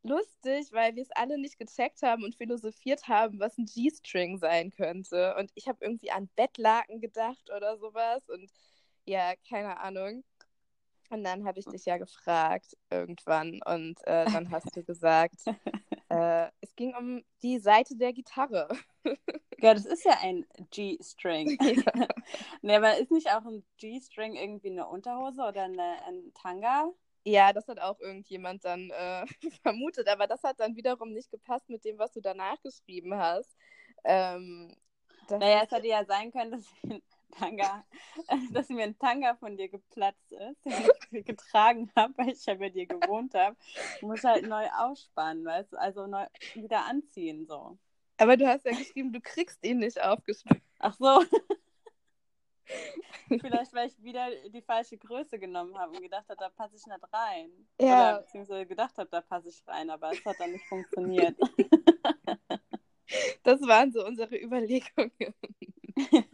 lustig, 0.04 0.72
weil 0.72 0.96
wir 0.96 1.04
es 1.04 1.12
alle 1.12 1.38
nicht 1.38 1.58
gecheckt 1.58 2.02
haben 2.02 2.24
und 2.24 2.36
philosophiert 2.36 3.08
haben, 3.08 3.40
was 3.40 3.58
ein 3.58 3.66
G-String 3.66 4.38
sein 4.38 4.72
könnte. 4.72 5.36
Und 5.38 5.52
ich 5.56 5.68
habe 5.68 5.84
irgendwie 5.84 6.12
an 6.12 6.30
Bettlaken 6.36 7.02
gedacht 7.02 7.50
oder 7.56 7.78
sowas. 7.78 8.28
Und 8.30 8.52
ja, 9.06 9.34
keine 9.48 9.80
Ahnung. 9.80 10.24
Und 11.10 11.24
dann 11.24 11.46
habe 11.46 11.60
ich 11.60 11.66
dich 11.66 11.86
ja 11.86 11.98
gefragt 11.98 12.78
irgendwann 12.92 13.60
und 13.66 13.98
äh, 14.06 14.26
dann 14.26 14.52
hast 14.52 14.76
du 14.76 14.84
gesagt, 14.84 15.40
äh, 16.10 16.48
es 16.62 16.76
ging 16.76 16.94
um 16.96 17.24
die 17.42 17.58
Seite 17.58 17.96
der 17.96 18.14
Gitarre. 18.14 18.68
Ja, 19.62 19.74
das 19.74 19.86
ist 19.86 20.06
ja 20.06 20.18
ein 20.22 20.46
G-String. 20.72 21.58
Ja. 21.62 22.08
nee, 22.62 22.76
aber 22.76 22.98
ist 22.98 23.12
nicht 23.12 23.28
auch 23.32 23.46
ein 23.46 23.64
G-String 23.78 24.36
irgendwie 24.36 24.70
eine 24.70 24.88
Unterhose 24.88 25.42
oder 25.42 25.64
eine, 25.64 26.04
ein 26.06 26.32
Tanga? 26.34 26.92
Ja, 27.32 27.54
das 27.54 27.68
hat 27.68 27.80
auch 27.80 28.00
irgendjemand 28.00 28.66
dann 28.66 28.90
äh, 28.92 29.26
vermutet, 29.64 30.08
aber 30.08 30.28
das 30.28 30.44
hat 30.44 30.60
dann 30.60 30.76
wiederum 30.76 31.14
nicht 31.14 31.32
gepasst 31.32 31.70
mit 31.70 31.84
dem, 31.86 31.98
was 32.00 32.12
du 32.14 32.22
danach 32.22 32.62
geschrieben 32.62 33.16
hast. 33.16 33.56
Ähm, 34.04 34.76
Naja, 35.40 35.64
es 35.64 35.72
hätte 35.72 35.88
ja 35.88 36.06
sein 36.06 36.32
können, 36.32 36.52
dass 36.52 36.66
Tanga, 37.32 37.86
dass 38.54 38.70
mir 38.70 38.84
ein 38.86 38.98
Tanga 39.00 39.36
von 39.36 39.58
dir 39.58 39.70
geplatzt 39.70 40.32
ist, 40.32 40.66
den 41.12 41.20
ich 41.20 41.26
getragen 41.26 41.92
habe, 41.96 42.14
weil 42.18 42.30
ich 42.32 42.46
ja 42.46 42.56
bei 42.56 42.70
dir 42.70 42.88
gewohnt 42.88 43.34
habe. 43.36 43.56
Ich 43.98 44.02
muss 44.04 44.24
halt 44.24 44.46
neu 44.46 44.68
ausspannen, 44.78 45.46
weißt 45.46 45.74
du, 45.74 45.78
also 45.80 46.08
neu 46.08 46.26
wieder 46.54 46.86
anziehen 46.86 47.46
so. 47.48 47.78
aber 48.18 48.38
du 48.38 48.48
hast 48.48 48.66
ja 48.66 48.74
geschrieben, 48.74 49.14
du 49.14 49.22
kriegst 49.22 49.64
ihn 49.66 49.80
nicht 49.80 50.02
aufgespielt. 50.02 50.64
Ach 50.80 50.96
so. 50.96 51.24
Vielleicht, 53.42 53.74
weil 53.74 53.88
ich 53.88 54.02
wieder 54.04 54.28
die 54.50 54.62
falsche 54.62 54.98
Größe 54.98 55.40
genommen 55.40 55.78
habe 55.78 55.96
und 55.96 56.02
gedacht 56.02 56.28
habe, 56.30 56.40
da 56.40 56.50
passe 56.50 56.76
ich 56.76 56.86
nicht 56.86 57.14
rein. 57.14 57.52
Ja. 57.80 57.88
Oder 57.88 58.22
beziehungsweise 58.22 58.66
gedacht 58.66 58.98
habe, 58.98 59.10
da 59.10 59.22
passe 59.22 59.50
ich 59.50 59.62
rein, 59.68 59.90
aber 59.90 60.12
es 60.12 60.24
hat 60.26 60.40
dann 60.40 60.52
nicht 60.52 60.66
funktioniert. 60.66 61.38
Das 63.42 63.60
waren 63.62 63.92
so 63.92 64.06
unsere 64.06 64.38
Überlegungen. 64.38 65.12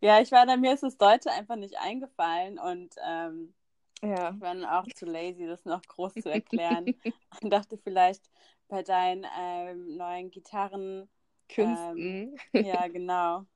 ja, 0.00 0.20
ich 0.20 0.32
war 0.32 0.44
dann, 0.44 0.60
mir 0.60 0.74
ist 0.74 0.82
das 0.82 0.96
Deutsche 0.98 1.30
einfach 1.30 1.54
nicht 1.54 1.78
eingefallen 1.78 2.58
und 2.58 2.96
ähm, 3.06 3.54
Ja. 4.02 4.30
ich 4.34 4.40
war 4.40 4.54
dann 4.54 4.64
auch 4.64 4.86
zu 4.88 5.06
lazy, 5.06 5.46
das 5.46 5.64
noch 5.64 5.82
groß 5.82 6.14
zu 6.14 6.30
erklären. 6.32 6.96
und 7.40 7.50
dachte 7.50 7.78
vielleicht 7.78 8.28
bei 8.66 8.82
deinen 8.82 9.24
ähm, 9.38 9.96
neuen 9.96 10.32
Gitarren, 10.32 11.08
Künsten. 11.48 12.36
ja, 12.54 12.88
genau. 12.88 13.46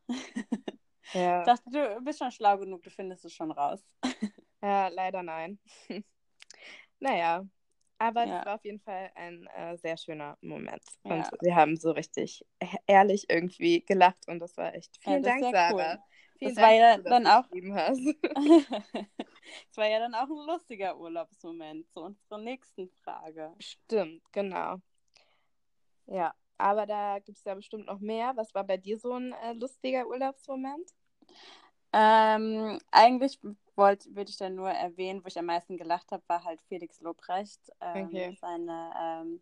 Ja. 1.12 1.40
Ich 1.40 1.46
dachte, 1.46 1.70
du 1.70 2.00
bist 2.04 2.18
schon 2.18 2.30
schlau 2.30 2.58
genug, 2.58 2.82
du 2.82 2.90
findest 2.90 3.24
es 3.24 3.32
schon 3.34 3.50
raus. 3.50 3.80
ja, 4.62 4.88
leider 4.88 5.22
nein. 5.22 5.58
naja, 7.00 7.44
aber 7.98 8.26
Ja. 8.26 8.40
es 8.40 8.46
war 8.46 8.54
auf 8.56 8.64
jeden 8.64 8.80
Fall 8.80 9.10
ein 9.14 9.46
äh, 9.54 9.76
sehr 9.78 9.96
schöner 9.96 10.36
Moment. 10.40 10.82
Ja. 11.04 11.14
Und 11.14 11.28
wir 11.40 11.54
haben 11.54 11.76
so 11.76 11.90
richtig 11.92 12.44
ehrlich 12.86 13.26
irgendwie 13.28 13.84
gelacht 13.84 14.26
und 14.28 14.40
das 14.40 14.56
war 14.56 14.74
echt. 14.74 14.96
Vielen 15.02 15.22
das 15.22 15.34
ist 15.34 15.42
Dank, 15.42 15.54
Sarah. 15.56 15.92
cool. 15.94 15.98
Vielen 16.38 16.54
Das 16.54 16.62
war 16.62 16.70
Dank, 16.70 16.80
ja 16.80 16.96
dass 16.96 17.04
dann 17.04 17.24
das 17.24 17.34
auch-. 17.44 17.48
Es 19.70 19.76
war 19.76 19.86
ja 19.88 19.98
dann 20.00 20.14
auch 20.14 20.28
ein 20.28 20.46
lustiger 20.46 20.98
Urlaubsmoment 20.98 21.88
zu 21.92 22.00
unserer 22.00 22.38
nächsten 22.38 22.88
Frage. 23.04 23.54
Stimmt, 23.60 24.22
genau. 24.32 24.78
Ja, 26.06 26.34
aber 26.62 26.86
da 26.86 27.18
gibt 27.20 27.38
es 27.38 27.44
ja 27.44 27.54
bestimmt 27.54 27.86
noch 27.86 28.00
mehr. 28.00 28.32
Was 28.36 28.54
war 28.54 28.64
bei 28.64 28.78
dir 28.78 28.98
so 28.98 29.14
ein 29.14 29.32
äh, 29.34 29.54
lustiger 29.54 30.06
Urlaubsmoment? 30.08 30.90
Ähm, 31.92 32.78
eigentlich 32.90 33.38
würde 33.76 34.30
ich 34.30 34.36
dann 34.38 34.54
nur 34.54 34.70
erwähnen, 34.70 35.22
wo 35.24 35.28
ich 35.28 35.38
am 35.38 35.46
meisten 35.46 35.76
gelacht 35.76 36.10
habe, 36.12 36.22
war 36.26 36.44
halt 36.44 36.60
Felix 36.62 37.00
Lobrecht, 37.00 37.60
ähm, 37.80 38.26
Okay. 38.26 38.38
seine, 38.40 38.92
ähm, 38.98 39.40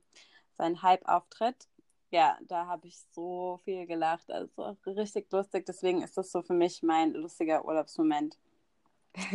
sein 0.54 0.82
Hype-Auftritt. 0.82 1.68
Ja, 2.10 2.38
da 2.42 2.66
habe 2.66 2.88
ich 2.88 2.98
so 3.12 3.60
viel 3.64 3.86
gelacht, 3.86 4.30
also 4.32 4.76
richtig 4.86 5.30
lustig. 5.32 5.66
Deswegen 5.66 6.02
ist 6.02 6.16
das 6.16 6.32
so 6.32 6.42
für 6.42 6.54
mich 6.54 6.82
mein 6.82 7.12
lustiger 7.12 7.64
Urlaubsmoment. 7.64 8.38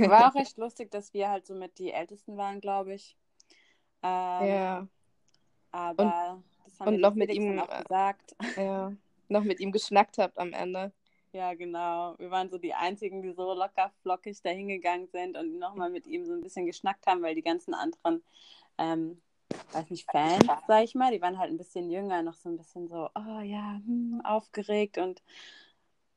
War 0.01 0.30
auch 0.32 0.36
recht 0.36 0.58
lustig, 0.58 0.92
dass 0.92 1.13
wir 1.13 1.30
halt 1.30 1.46
so 1.48 1.56
mit 1.56 1.80
die 1.80 1.92
Ältesten 1.92 2.38
waren, 2.38 2.62
glaube 2.62 2.94
ich. 2.94 3.18
Ähm, 4.04 4.60
Ja, 4.63 4.88
Aber 5.75 6.41
das 6.63 6.79
haben 6.79 6.88
und 6.88 6.94
wir 6.94 7.00
noch 7.01 7.15
mit 7.15 7.34
ihm, 7.34 7.60
auch 7.60 7.70
äh, 7.70 7.82
gesagt. 7.84 8.36
ja. 8.58 8.94
Noch 9.27 9.44
mit 9.44 9.60
ihm 9.60 9.72
geschnackt 9.72 10.17
habt 10.17 10.38
am 10.38 10.53
Ende. 10.53 10.91
Ja, 11.34 11.53
genau. 11.53 12.15
Wir 12.17 12.32
waren 12.32 12.50
so 12.50 12.58
die 12.58 12.74
Einzigen, 12.74 13.22
die 13.22 13.34
so 13.34 13.53
locker 13.53 13.91
flockig 14.01 14.41
dahingegangen 14.41 15.08
sind 15.08 15.36
und 15.38 15.60
nochmal 15.60 15.89
mit 15.89 16.08
ihm 16.08 16.25
so 16.25 16.32
ein 16.34 16.41
bisschen 16.41 16.65
geschnackt 16.65 17.05
haben, 17.08 17.22
weil 17.22 17.36
die 17.36 17.41
ganzen 17.41 17.74
anderen, 17.74 18.24
ähm, 18.77 19.22
weiß 19.74 19.89
nicht, 19.89 20.10
Fans, 20.10 20.46
sag 20.67 20.84
ich 20.86 20.96
mal, 20.96 21.12
die 21.12 21.22
waren 21.22 21.38
halt 21.38 21.51
ein 21.51 21.58
bisschen 21.58 21.89
jünger, 21.89 22.24
noch 22.24 22.36
so 22.36 22.48
ein 22.48 22.55
bisschen 22.55 22.88
so, 22.88 23.10
oh 23.15 23.39
ja, 23.41 23.82
hm, 23.86 24.22
aufgeregt 24.24 24.98
und 24.98 25.22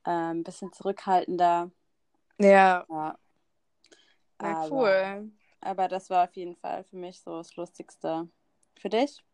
ähm, 0.06 0.40
ein 0.40 0.44
bisschen 0.44 0.72
zurückhaltender. 0.72 1.70
Ja, 2.38 2.86
Ja. 2.88 3.18
na 4.38 4.62
Aber- 4.64 4.70
cool. 4.70 5.32
Aber 5.60 5.88
das 5.88 6.08
war 6.10 6.28
auf 6.28 6.36
jeden 6.36 6.54
Fall 6.54 6.84
für 6.84 6.96
mich 6.96 7.20
so 7.20 7.38
das 7.38 7.56
Lustigste. 7.56 8.28
Für 8.76 8.88
dich? 8.88 9.24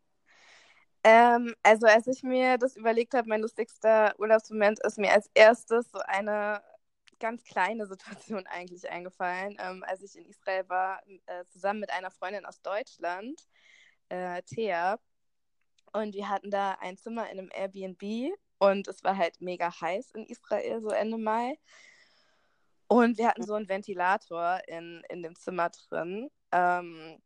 Ähm, 1.05 1.55
also 1.63 1.87
als 1.87 2.07
ich 2.07 2.23
mir 2.23 2.57
das 2.57 2.77
überlegt 2.77 3.13
habe, 3.15 3.29
mein 3.29 3.43
lustigster 3.43 4.15
Urlaubsmoment 4.19 4.81
ist 4.85 4.99
mir 4.99 5.13
als 5.13 5.31
erstes 5.35 5.91
so 5.91 5.99
eine 5.99 6.63
ganz 7.21 7.45
kleine 7.45 7.87
Situation 7.87 8.47
eigentlich 8.51 8.91
eingefallen, 8.91 9.57
ähm, 9.61 9.85
als 9.87 10.03
ich 10.03 10.17
in 10.17 10.25
Israel 10.27 10.69
war, 10.69 11.03
äh, 11.27 11.45
zusammen 11.51 11.81
mit 11.81 11.91
einer 11.91 12.11
Freundin 12.11 12.47
aus 12.47 12.63
Deutschland, 12.63 13.39
äh, 14.09 14.43
Thea. 14.43 14.99
Und 15.93 16.15
wir 16.15 16.29
hatten 16.29 16.51
da 16.51 16.73
ein 16.81 16.97
Zimmer 16.97 17.31
in 17.31 17.39
einem 17.39 17.51
Airbnb 17.53 18.35
und 18.59 18.89
es 18.89 19.05
war 19.05 19.17
halt 19.17 19.41
mega 19.41 19.79
heiß 19.81 20.13
in 20.13 20.25
Israel, 20.27 20.81
so 20.81 20.89
Ende 20.89 21.19
Mai. 21.19 21.59
Und 22.89 23.19
wir 23.19 23.29
hatten 23.29 23.43
so 23.45 23.55
einen 23.55 23.69
Ventilator 23.69 24.61
in, 24.69 25.03
in 25.11 25.23
dem 25.23 25.37
Zimmer 25.37 25.71
drin. 25.71 26.31
Ähm, 26.53 27.21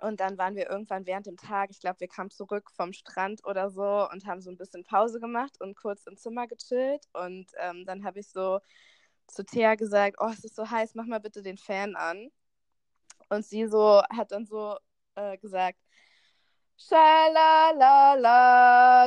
und 0.00 0.20
dann 0.20 0.38
waren 0.38 0.56
wir 0.56 0.68
irgendwann 0.68 1.06
während 1.06 1.26
dem 1.26 1.36
Tag, 1.36 1.70
ich 1.70 1.80
glaube, 1.80 2.00
wir 2.00 2.08
kamen 2.08 2.30
zurück 2.30 2.70
vom 2.70 2.92
Strand 2.92 3.44
oder 3.44 3.70
so 3.70 4.08
und 4.10 4.26
haben 4.26 4.40
so 4.40 4.50
ein 4.50 4.56
bisschen 4.56 4.84
Pause 4.84 5.20
gemacht 5.20 5.60
und 5.60 5.76
kurz 5.76 6.06
im 6.06 6.16
Zimmer 6.16 6.46
gechillt. 6.46 7.06
Und 7.12 7.46
ähm, 7.58 7.84
dann 7.86 8.04
habe 8.04 8.20
ich 8.20 8.28
so 8.28 8.60
zu 9.26 9.44
Thea 9.44 9.74
gesagt, 9.76 10.16
oh, 10.20 10.30
es 10.32 10.44
ist 10.44 10.56
so 10.56 10.70
heiß, 10.70 10.94
mach 10.94 11.06
mal 11.06 11.20
bitte 11.20 11.42
den 11.42 11.58
Fan 11.58 11.96
an. 11.96 12.30
Und 13.28 13.44
sie 13.46 13.66
so 13.66 14.02
hat 14.10 14.32
dann 14.32 14.46
so 14.46 14.76
äh, 15.14 15.38
gesagt, 15.38 15.78
Schalalala, 16.76 18.28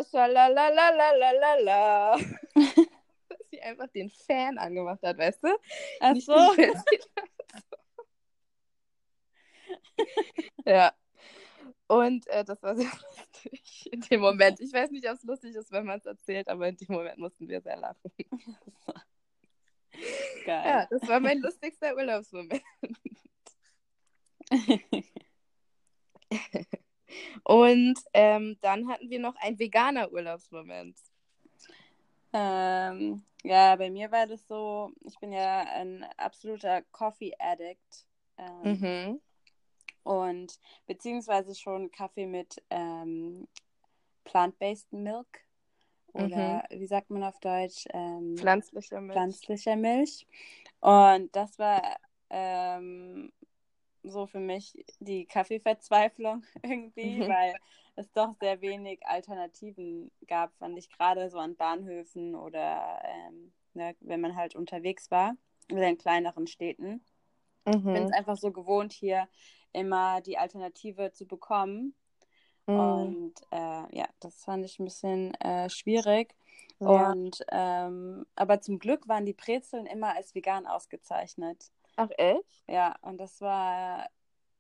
schalalalalala. 0.10 2.18
Dass 3.30 3.40
sie 3.52 3.62
einfach 3.62 3.88
den 3.90 4.10
Fan 4.10 4.58
angemacht 4.58 5.04
hat, 5.04 5.18
weißt 5.18 5.44
du? 5.44 5.50
Ach 6.00 6.16
so. 6.16 6.34
ja. 10.66 10.94
Und 11.88 12.28
äh, 12.28 12.44
das 12.44 12.62
war 12.62 12.76
sehr 12.76 12.92
lustig 13.44 13.90
in 13.92 14.02
dem 14.02 14.22
Moment. 14.22 14.60
Ich 14.60 14.74
weiß 14.74 14.92
nicht, 14.92 15.08
ob 15.08 15.16
es 15.16 15.24
lustig 15.24 15.56
ist, 15.56 15.72
wenn 15.72 15.86
man 15.86 16.00
es 16.00 16.06
erzählt, 16.06 16.50
aber 16.50 16.68
in 16.68 16.78
dem 16.78 16.88
Moment 16.90 17.18
mussten 17.18 17.48
wir 17.48 17.62
sehr 17.62 17.78
lachen. 17.78 18.12
Ja, 20.46 20.86
Geil. 20.86 20.88
das 20.92 21.08
war 21.08 21.20
mein 21.20 21.40
lustigster 21.40 21.96
Urlaubsmoment. 21.96 22.62
Und 27.44 28.00
ähm, 28.14 28.58
dann 28.62 28.88
hatten 28.90 29.10
wir 29.10 29.20
noch 29.20 29.36
einen 29.38 29.58
veganer 29.58 30.12
Urlaubsmoment. 30.12 30.98
Ähm, 32.34 33.24
ja, 33.44 33.76
bei 33.76 33.90
mir 33.90 34.12
war 34.12 34.28
das 34.28 34.46
so, 34.48 34.92
ich 35.06 35.18
bin 35.20 35.32
ja 35.32 35.62
ein 35.62 36.06
absoluter 36.18 36.82
Coffee 36.92 37.34
Addict. 37.40 38.06
Ähm, 38.38 38.62
Mhm. 38.64 39.22
Und 40.08 40.58
beziehungsweise 40.86 41.54
schon 41.54 41.92
Kaffee 41.92 42.28
mit 42.28 42.64
ähm, 42.70 43.46
plant-based 44.24 44.94
Milk 44.94 45.28
oder 46.14 46.64
mhm. 46.72 46.80
wie 46.80 46.88
sagt 46.88 47.10
man 47.10 47.26
auf 47.26 47.38
Deutsch? 47.42 47.86
Ähm, 47.94 48.38
pflanzlicher 48.38 49.02
Milch. 49.02 49.14
Pflanzlicher 49.14 49.76
Milch. 49.76 50.26
Und 50.80 51.36
das 51.36 51.60
war 51.60 51.98
ähm, 52.30 53.34
so 54.04 54.28
für 54.28 54.40
mich 54.40 54.82
die 55.00 55.26
Kaffeeverzweiflung 55.26 56.46
irgendwie, 56.64 57.18
mhm. 57.18 57.28
weil 57.28 57.56
es 57.98 58.10
doch 58.14 58.34
sehr 58.40 58.62
wenig 58.62 59.06
Alternativen 59.06 60.10
gab, 60.26 60.56
fand 60.56 60.78
ich 60.78 60.90
gerade 60.90 61.30
so 61.30 61.38
an 61.38 61.58
Bahnhöfen 61.58 62.34
oder 62.34 63.02
ähm, 63.04 63.52
ne, 63.74 63.94
wenn 64.00 64.22
man 64.22 64.38
halt 64.38 64.56
unterwegs 64.56 65.12
war 65.12 65.36
oder 65.70 65.90
in 65.90 65.98
kleineren 65.98 66.48
Städten. 66.48 67.02
Mhm. 67.66 67.74
Ich 67.74 67.84
bin 67.84 68.04
es 68.04 68.14
einfach 68.14 68.38
so 68.38 68.54
gewohnt, 68.54 68.94
hier 68.94 69.28
immer 69.74 70.22
die 70.22 70.38
Alternative 70.38 71.12
zu 71.12 71.26
bekommen. 71.26 71.96
Mhm. 72.68 72.80
Und 72.80 73.34
äh, 73.52 73.98
ja, 73.98 74.08
das 74.20 74.44
fand 74.44 74.66
ich 74.66 74.80
ein 74.80 74.86
bisschen 74.86 75.34
äh, 75.36 75.70
schwierig. 75.70 76.36
Ja. 76.80 77.12
Und 77.12 77.44
ähm, 77.52 78.26
aber 78.36 78.62
zum 78.62 78.78
Glück 78.78 79.08
waren 79.08 79.26
die 79.26 79.34
Brezeln 79.34 79.86
immer 79.86 80.16
als 80.16 80.36
vegan 80.36 80.68
ausgezeichnet. 80.68 81.72
Ach 81.96 82.10
echt? 82.18 82.64
Ja, 82.68 82.96
und 83.02 83.18
das 83.18 83.42
war 83.42 84.08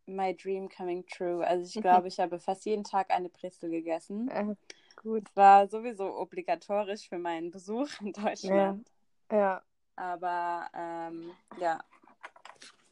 my 0.07 0.35
dream 0.35 0.69
coming 0.69 1.05
true. 1.05 1.45
Also 1.45 1.65
ich 1.65 1.73
glaube, 1.83 2.07
ich 2.07 2.19
habe 2.19 2.39
fast 2.39 2.65
jeden 2.65 2.83
Tag 2.83 3.11
eine 3.11 3.29
Brezel 3.29 3.69
gegessen. 3.69 4.29
Äh, 4.29 4.55
gut. 4.95 5.23
War 5.35 5.67
sowieso 5.67 6.17
obligatorisch 6.17 7.07
für 7.07 7.19
meinen 7.19 7.51
Besuch 7.51 7.89
in 8.01 8.13
Deutschland. 8.13 8.89
Ja. 9.31 9.37
ja. 9.37 9.61
Aber 9.95 10.69
ähm, 10.75 11.31
ja, 11.59 11.79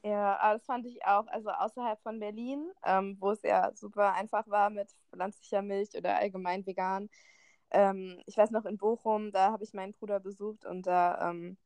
ja, 0.06 0.38
aber 0.40 0.54
das 0.54 0.66
fand 0.66 0.86
ich 0.86 1.04
auch, 1.04 1.26
also 1.28 1.50
außerhalb 1.50 2.00
von 2.04 2.20
Berlin, 2.20 2.72
ähm, 2.86 3.18
wo 3.20 3.32
es 3.32 3.42
ja 3.42 3.72
super 3.74 4.14
einfach 4.14 4.48
war 4.48 4.70
mit 4.70 4.88
pflanzlicher 5.10 5.64
Milch 5.64 5.98
oder 5.98 6.18
allgemein 6.18 6.64
vegan. 6.64 7.10
Ähm, 7.72 8.22
ich 8.28 8.38
weiß 8.38 8.52
noch 8.52 8.66
in 8.66 8.78
Bochum, 8.78 9.32
da 9.32 9.52
habe 9.52 9.64
ich 9.64 9.74
meinen 9.74 9.94
Bruder 9.94 10.20
besucht 10.20 10.64
und 10.64 10.86
da 10.86 11.32
ähm, 11.32 11.58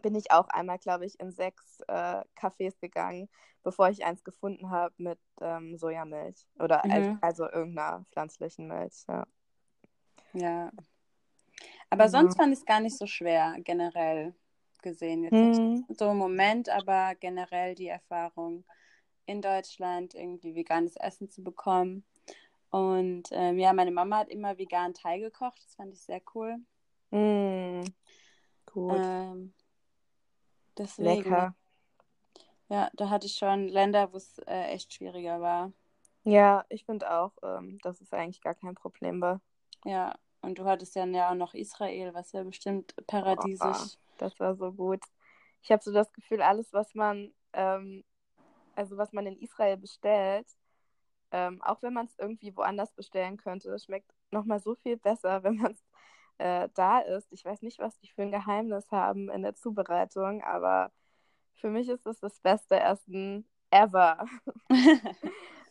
bin 0.00 0.14
ich 0.14 0.30
auch 0.30 0.48
einmal, 0.50 0.78
glaube 0.78 1.06
ich, 1.06 1.18
in 1.18 1.32
sechs 1.32 1.80
äh, 1.88 2.22
Cafés 2.38 2.78
gegangen, 2.80 3.28
bevor 3.64 3.88
ich 3.88 4.04
eins 4.04 4.22
gefunden 4.22 4.70
habe 4.70 4.94
mit 4.98 5.18
ähm, 5.40 5.76
Sojamilch 5.76 6.46
oder 6.60 6.82
mhm. 6.84 6.92
also, 6.92 7.16
also 7.20 7.50
irgendeiner 7.50 8.04
pflanzlichen 8.12 8.68
Milch. 8.68 9.04
Ja. 9.08 9.26
Ja. 10.34 10.70
Aber 11.90 12.04
ja. 12.04 12.08
sonst 12.10 12.36
fand 12.36 12.52
ich 12.52 12.60
es 12.60 12.64
gar 12.64 12.78
nicht 12.78 12.96
so 12.96 13.08
schwer, 13.08 13.56
generell 13.64 14.36
gesehen. 14.82 15.24
Jetzt 15.24 15.32
mhm. 15.32 15.84
nicht 15.88 15.98
so 15.98 16.10
im 16.10 16.18
Moment, 16.18 16.68
aber 16.68 17.14
generell 17.14 17.74
die 17.74 17.88
Erfahrung 17.88 18.64
in 19.26 19.40
Deutschland, 19.40 20.14
irgendwie 20.14 20.54
veganes 20.54 20.96
Essen 20.96 21.30
zu 21.30 21.42
bekommen. 21.42 22.04
Und 22.70 23.28
ähm, 23.32 23.58
ja, 23.58 23.72
meine 23.72 23.90
Mama 23.90 24.18
hat 24.18 24.30
immer 24.30 24.58
vegan 24.58 24.94
Thai 24.94 25.18
gekocht. 25.18 25.62
Das 25.64 25.74
fand 25.74 25.92
ich 25.92 26.02
sehr 26.02 26.22
cool. 26.34 26.56
Mm, 27.10 27.84
gut. 28.66 28.98
Ähm, 28.98 29.52
deswegen, 30.76 31.22
Lecker. 31.22 31.54
Ja, 32.68 32.90
da 32.94 33.10
hatte 33.10 33.26
ich 33.26 33.34
schon 33.34 33.68
Länder, 33.68 34.12
wo 34.12 34.16
es 34.16 34.38
äh, 34.46 34.72
echt 34.72 34.94
schwieriger 34.94 35.40
war. 35.40 35.72
Ja, 36.24 36.64
ich 36.70 36.86
finde 36.86 37.12
auch, 37.12 37.32
ähm, 37.42 37.78
dass 37.82 38.00
es 38.00 38.12
eigentlich 38.12 38.40
gar 38.40 38.54
kein 38.54 38.74
Problem 38.74 39.20
war. 39.20 39.40
Ja, 39.84 40.14
und 40.42 40.58
du 40.58 40.64
hattest 40.64 40.94
ja 40.94 41.30
auch 41.30 41.34
noch 41.34 41.54
Israel, 41.54 42.12
was 42.14 42.32
ja 42.32 42.42
bestimmt 42.42 42.94
paradiesisch 43.06 43.96
das 44.22 44.38
war 44.40 44.54
so 44.54 44.72
gut. 44.72 45.00
Ich 45.62 45.70
habe 45.70 45.82
so 45.82 45.92
das 45.92 46.12
Gefühl, 46.12 46.42
alles, 46.42 46.72
was 46.72 46.94
man, 46.94 47.32
ähm, 47.52 48.04
also 48.74 48.96
was 48.96 49.12
man 49.12 49.26
in 49.26 49.38
Israel 49.38 49.76
bestellt, 49.76 50.46
ähm, 51.30 51.62
auch 51.62 51.82
wenn 51.82 51.92
man 51.92 52.06
es 52.06 52.18
irgendwie 52.18 52.56
woanders 52.56 52.92
bestellen 52.92 53.36
könnte, 53.36 53.76
schmeckt 53.78 54.10
nochmal 54.30 54.60
so 54.60 54.74
viel 54.76 54.96
besser, 54.96 55.42
wenn 55.42 55.56
man 55.56 55.72
es 55.72 55.84
äh, 56.38 56.68
da 56.74 57.00
ist. 57.00 57.32
Ich 57.32 57.44
weiß 57.44 57.62
nicht, 57.62 57.78
was 57.78 57.98
die 57.98 58.08
für 58.08 58.22
ein 58.22 58.30
Geheimnis 58.30 58.90
haben 58.90 59.28
in 59.30 59.42
der 59.42 59.54
Zubereitung, 59.54 60.42
aber 60.42 60.92
für 61.54 61.70
mich 61.70 61.88
ist 61.88 62.06
es 62.06 62.20
das 62.20 62.40
beste 62.40 62.80
Essen 62.80 63.46
ever. 63.70 64.26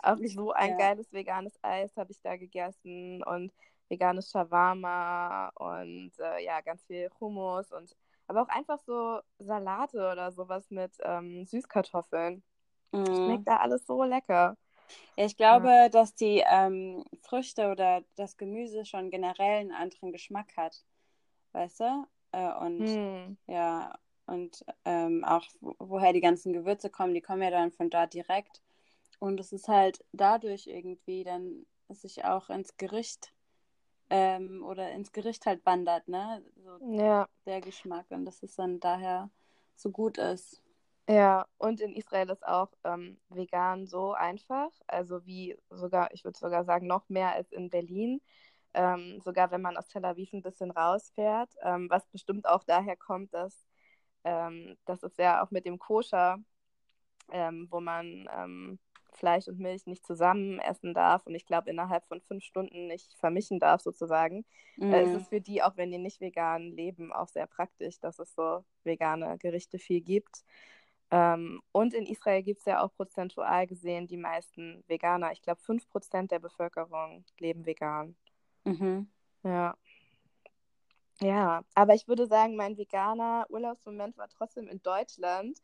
auch 0.04 0.18
so 0.26 0.52
ein 0.52 0.72
ja. 0.72 0.78
geiles 0.78 1.12
veganes 1.14 1.54
Eis 1.64 1.96
habe 1.96 2.12
ich 2.12 2.22
da 2.22 2.36
gegessen 2.38 3.24
und 3.24 3.52
veganes 3.92 4.32
Shawarma 4.32 5.50
und 5.56 6.12
äh, 6.20 6.44
ja, 6.44 6.62
ganz 6.62 6.84
viel 6.86 7.10
Hummus 7.20 7.72
und 7.72 7.96
aber 8.28 8.44
auch 8.44 8.48
einfach 8.48 8.80
so 8.80 9.20
Salate 9.40 10.10
oder 10.12 10.32
sowas 10.32 10.72
mit 10.72 10.94
ähm, 11.04 11.46
Süßkartoffeln. 11.46 12.42
Mm. 12.92 13.06
Schmeckt 13.06 13.48
da 13.48 13.58
alles 13.58 13.86
so 13.86 14.04
lecker. 14.04 14.58
Ja, 15.18 15.26
ich 15.26 15.36
glaube, 15.36 15.68
ja. 15.68 15.90
dass 15.90 16.16
die 16.16 16.42
ähm, 16.50 17.04
Früchte 17.22 17.70
oder 17.70 18.04
das 18.16 18.38
Gemüse 18.38 18.86
schon 18.86 19.12
generell 19.12 19.60
einen 19.60 19.74
anderen 19.74 20.14
Geschmack 20.14 20.56
hat. 20.56 20.82
Weißt 21.52 21.82
du? 21.82 22.08
Äh, 22.32 22.54
und 22.54 22.80
mm. 22.80 23.38
ja, 23.48 23.94
und 24.28 24.64
ähm, 24.86 25.26
auch 25.26 25.44
woher 25.60 26.14
die 26.14 26.22
ganzen 26.22 26.54
Gewürze 26.54 26.90
kommen, 26.90 27.14
die 27.14 27.22
kommen 27.22 27.42
ja 27.42 27.50
dann 27.50 27.74
von 27.74 27.90
da 27.90 28.08
direkt. 28.08 28.62
Und 29.20 29.42
es 29.42 29.52
ist 29.52 29.68
halt 29.68 30.06
dadurch 30.14 30.68
irgendwie 30.68 31.26
dann 31.26 31.66
sich 31.90 32.24
auch 32.24 32.50
ins 32.50 32.78
Gericht 32.78 33.34
ähm, 34.12 34.62
oder 34.64 34.92
ins 34.92 35.14
Gericht 35.14 35.46
halt 35.46 35.66
wandert, 35.66 36.08
ne? 36.10 36.44
So 36.58 36.78
ja. 36.94 37.28
Der 37.46 37.62
Geschmack 37.62 38.06
und 38.10 38.26
dass 38.26 38.44
es 38.44 38.56
dann 38.56 38.82
daher 38.82 39.30
so 39.76 39.90
gut 39.90 40.18
ist. 40.18 40.62
Ja, 41.08 41.48
und 41.58 41.80
in 41.80 41.94
Israel 41.94 42.30
ist 42.30 42.46
auch 42.46 42.70
ähm, 42.84 43.18
vegan 43.30 43.88
so 43.88 44.12
einfach, 44.12 44.70
also 44.86 45.26
wie 45.26 45.58
sogar, 45.70 46.14
ich 46.14 46.26
würde 46.26 46.38
sogar 46.38 46.66
sagen, 46.66 46.88
noch 46.88 47.08
mehr 47.08 47.32
als 47.32 47.52
in 47.54 47.70
Berlin. 47.70 48.22
Ähm, 48.74 49.20
sogar 49.22 49.50
wenn 49.52 49.62
man 49.62 49.78
aus 49.78 49.88
Tel 49.88 50.06
Aviv 50.06 50.32
ein 50.34 50.42
bisschen 50.42 50.72
rausfährt, 50.72 51.50
ähm, 51.62 51.90
was 51.90 52.06
bestimmt 52.08 52.48
auch 52.48 52.64
daher 52.66 52.98
kommt, 52.98 53.34
dass 53.34 53.66
ähm, 54.26 54.78
das 54.86 55.04
ist 55.04 55.18
ja 55.18 55.44
auch 55.44 55.52
mit 55.52 55.66
dem 55.66 55.80
Koscher, 55.80 56.38
ähm, 57.32 57.68
wo 57.70 57.80
man 57.80 58.30
ähm, 58.34 58.80
Fleisch 59.12 59.48
und 59.48 59.60
Milch 59.60 59.86
nicht 59.86 60.06
zusammen 60.06 60.60
essen 60.60 60.94
darf 60.94 61.26
und 61.26 61.36
ich 61.36 61.46
glaube 61.46 61.70
innerhalb 61.70 62.06
von 62.08 62.22
fünf 62.22 62.44
Stunden 62.44 62.88
nicht 62.88 63.14
vermischen 63.20 63.60
darf 63.60 63.82
sozusagen, 63.82 64.46
mm. 64.78 64.94
äh, 64.94 65.04
ist 65.04 65.22
es 65.22 65.28
für 65.28 65.42
die, 65.42 65.62
auch 65.62 65.78
wenn 65.78 65.92
die 65.92 65.98
nicht 65.98 66.22
vegan 66.22 66.72
leben, 66.72 67.12
auch 67.12 67.28
sehr 67.28 67.48
praktisch, 67.48 68.00
dass 68.00 68.20
es 68.20 68.34
so 68.34 68.64
vegane 68.84 69.38
Gerichte 69.38 69.80
viel 69.80 70.02
gibt. 70.02 70.44
Ähm, 71.12 71.62
und 71.74 71.94
in 71.94 72.06
Israel 72.06 72.42
gibt 72.42 72.60
es 72.62 72.66
ja 72.66 72.82
auch 72.82 72.94
prozentual 72.94 73.68
gesehen 73.68 74.08
die 74.08 74.18
meisten 74.18 74.84
Veganer. 74.88 75.34
Ich 75.34 75.42
glaube, 75.42 75.60
fünf 75.60 75.88
Prozent 75.90 76.32
der 76.32 76.40
Bevölkerung 76.40 77.26
leben 77.38 77.66
vegan. 77.66 78.16
Mhm. 78.64 79.10
Ja. 79.44 79.76
Ja, 81.20 81.64
aber 81.76 81.94
ich 81.94 82.08
würde 82.08 82.26
sagen, 82.26 82.56
mein 82.56 82.78
veganer 82.78 83.46
Urlaubsmoment 83.50 84.18
war 84.18 84.28
trotzdem 84.30 84.68
in 84.68 84.82
Deutschland. 84.82 85.60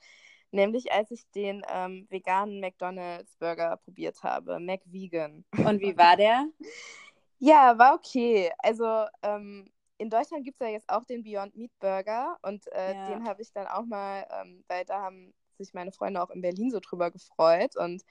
Nämlich 0.52 0.92
als 0.92 1.12
ich 1.12 1.30
den 1.32 1.62
ähm, 1.70 2.08
veganen 2.10 2.60
McDonald's 2.60 3.36
Burger 3.38 3.78
probiert 3.78 4.24
habe, 4.24 4.60
McVegan. 4.60 5.44
Und 5.58 5.82
wie 5.82 5.98
war 5.98 6.16
der? 6.16 6.48
ja, 7.40 7.78
war 7.78 7.96
okay. 7.96 8.52
Also 8.60 9.06
ähm, 9.24 9.70
in 9.98 10.10
Deutschland 10.10 10.46
gibt 10.46 10.62
es 10.62 10.66
ja 10.66 10.72
jetzt 10.72 10.90
auch 10.90 11.04
den 11.06 11.24
Beyond 11.24 11.56
Meat 11.56 11.72
Burger 11.80 12.38
und 12.44 12.66
äh, 12.72 12.94
ja. 12.94 13.10
den 13.10 13.28
habe 13.28 13.42
ich 13.42 13.52
dann 13.52 13.68
auch 13.68 13.86
mal, 13.86 14.26
ähm, 14.42 14.64
weil 14.68 14.86
da 14.86 15.02
haben 15.02 15.34
sich 15.58 15.74
meine 15.74 15.92
Freunde 15.92 16.22
auch 16.22 16.30
in 16.30 16.42
Berlin 16.42 16.72
so 16.72 16.80
drüber 16.80 17.12
gefreut 17.12 17.76
und 17.76 18.04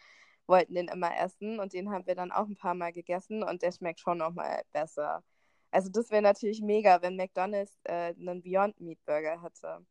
wollten 0.46 0.74
den 0.74 0.88
immer 0.88 1.16
essen 1.18 1.58
und 1.60 1.72
den 1.72 1.90
haben 1.90 2.06
wir 2.06 2.14
dann 2.14 2.32
auch 2.32 2.46
ein 2.46 2.56
paar 2.56 2.74
Mal 2.74 2.92
gegessen 2.92 3.42
und 3.42 3.62
der 3.62 3.72
schmeckt 3.72 4.00
schon 4.00 4.18
nochmal 4.18 4.62
besser. 4.72 5.22
Also 5.70 5.90
das 5.90 6.10
wäre 6.10 6.22
natürlich 6.22 6.60
mega, 6.62 7.02
wenn 7.02 7.16
McDonald's 7.16 7.78
äh, 7.84 8.14
einen 8.14 8.42
Beyond 8.42 8.80
Meat 8.80 8.98
Burger 9.04 9.42
hätte. 9.42 9.84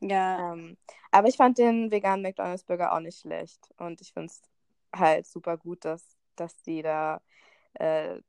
Ja. 0.00 0.52
Ähm, 0.52 0.76
aber 1.10 1.28
ich 1.28 1.36
fand 1.36 1.58
den 1.58 1.90
veganen 1.90 2.22
McDonald's 2.22 2.64
Burger 2.64 2.92
auch 2.92 3.00
nicht 3.00 3.20
schlecht. 3.20 3.70
Und 3.76 4.00
ich 4.00 4.12
finde 4.12 4.32
es 4.32 4.42
halt 4.94 5.26
super 5.26 5.56
gut, 5.56 5.84
dass, 5.84 6.16
dass 6.36 6.60
die 6.62 6.82
da 6.82 7.20
äh, 7.74 8.20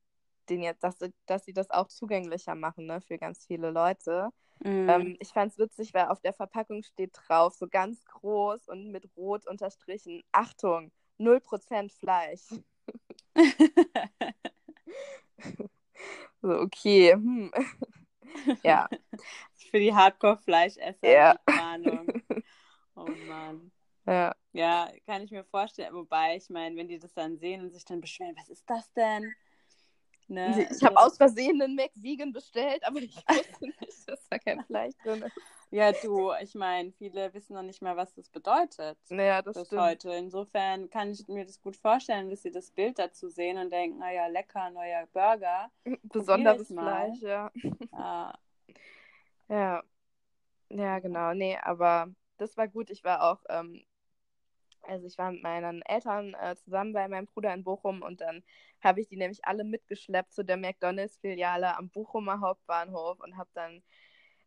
den 0.49 0.63
jetzt, 0.63 0.83
dass, 0.83 0.97
dass 1.25 1.45
sie 1.45 1.53
das 1.53 1.69
auch 1.71 1.87
zugänglicher 1.87 2.55
machen, 2.55 2.85
ne, 2.85 3.01
für 3.01 3.17
ganz 3.17 3.45
viele 3.45 3.71
Leute. 3.71 4.29
Mm. 4.59 4.89
Ähm, 4.89 5.17
ich 5.19 5.29
fand 5.29 5.51
es 5.53 5.57
witzig, 5.57 5.93
weil 5.93 6.07
auf 6.07 6.19
der 6.19 6.33
Verpackung 6.33 6.83
steht 6.83 7.11
drauf, 7.13 7.53
so 7.55 7.67
ganz 7.67 8.03
groß 8.05 8.67
und 8.67 8.91
mit 8.91 9.05
rot 9.15 9.47
unterstrichen, 9.47 10.23
Achtung, 10.31 10.91
0% 11.17 11.93
Fleisch. 11.93 12.47
so, 16.41 16.49
okay. 16.59 17.13
Hm. 17.13 17.51
ja. 18.63 18.89
Für 19.69 19.79
die 19.79 19.93
Hardcore-Fleischesser. 19.93 21.09
Ja. 21.09 21.35
Ahnung. 21.45 22.07
Oh 22.93 23.07
Mann. 23.25 23.71
Ja. 24.05 24.35
Ja, 24.51 24.91
kann 25.05 25.23
ich 25.23 25.31
mir 25.31 25.45
vorstellen. 25.45 25.93
Wobei, 25.93 26.35
ich 26.35 26.49
meine, 26.49 26.75
wenn 26.75 26.89
die 26.89 26.99
das 26.99 27.13
dann 27.13 27.37
sehen 27.37 27.61
und 27.61 27.71
sich 27.71 27.85
dann 27.85 28.01
beschweren, 28.01 28.35
was 28.37 28.49
ist 28.49 28.69
das 28.69 28.91
denn? 28.91 29.33
Ne? 30.27 30.67
Ich 30.69 30.83
habe 30.83 30.97
aus 30.97 31.17
Versehen 31.17 31.61
einen 31.61 31.75
McVegan 31.75 32.31
bestellt, 32.31 32.85
aber 32.85 32.99
ich 32.99 33.15
wusste 33.27 33.65
nicht, 33.65 34.09
dass 34.09 34.27
da 34.29 34.39
kein 34.39 34.63
Fleisch 34.65 34.93
drin 35.03 35.21
ist. 35.21 35.35
Ja, 35.71 35.93
du, 35.93 36.33
ich 36.41 36.53
meine, 36.53 36.91
viele 36.91 37.33
wissen 37.33 37.53
noch 37.53 37.63
nicht 37.63 37.81
mal, 37.81 37.95
was 37.95 38.13
das 38.13 38.29
bedeutet. 38.29 38.97
Naja, 39.09 39.41
das 39.41 39.55
bis 39.55 39.67
stimmt. 39.67 39.81
heute. 39.81 40.11
Insofern 40.11 40.89
kann 40.89 41.11
ich 41.11 41.25
mir 41.29 41.45
das 41.45 41.61
gut 41.61 41.77
vorstellen, 41.77 42.29
dass 42.29 42.41
sie 42.41 42.51
das 42.51 42.71
Bild 42.71 42.99
dazu 42.99 43.29
sehen 43.29 43.57
und 43.57 43.71
denken, 43.71 43.99
naja, 43.99 44.27
lecker, 44.27 44.69
neuer 44.69 45.07
Burger. 45.13 45.71
Besonderes. 46.03 46.67
Fleisch, 46.67 47.21
ja. 47.21 47.51
Ah, 47.93 48.37
Ja. 49.47 49.83
Ja, 50.69 50.99
genau. 50.99 51.33
Nee, 51.33 51.57
aber 51.61 52.09
das 52.37 52.57
war 52.57 52.67
gut. 52.67 52.89
Ich 52.89 53.03
war 53.03 53.31
auch, 53.31 53.43
ähm, 53.49 53.81
also 54.83 55.07
ich 55.07 55.17
war 55.17 55.31
mit 55.31 55.43
meinen 55.43 55.81
Eltern 55.83 56.33
äh, 56.33 56.55
zusammen 56.57 56.93
bei 56.93 57.07
meinem 57.07 57.27
Bruder 57.27 57.53
in 57.53 57.63
Bochum 57.63 58.01
und 58.01 58.19
dann 58.21 58.43
habe 58.81 59.01
ich 59.01 59.07
die 59.07 59.17
nämlich 59.17 59.45
alle 59.45 59.63
mitgeschleppt 59.63 60.33
zu 60.33 60.43
der 60.43 60.57
McDonalds-Filiale 60.57 61.77
am 61.77 61.89
Bochumer 61.89 62.41
Hauptbahnhof 62.41 63.19
und 63.19 63.37
habe 63.37 63.49
dann 63.53 63.83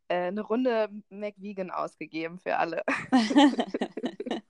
äh, 0.09 0.29
eine 0.29 0.43
Runde 0.43 0.89
McVegan 1.11 1.71
ausgegeben 1.71 2.39
für 2.39 2.57
alle. 2.57 2.83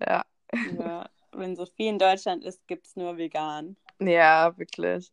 ja. 0.00 0.24
ja. 0.78 1.10
Wenn 1.32 1.56
so 1.56 1.66
viel 1.66 1.88
in 1.88 1.98
Deutschland 1.98 2.44
ist, 2.44 2.66
gibt 2.66 2.86
es 2.86 2.96
nur 2.96 3.16
vegan. 3.16 3.76
Ja, 4.00 4.56
wirklich. 4.56 5.12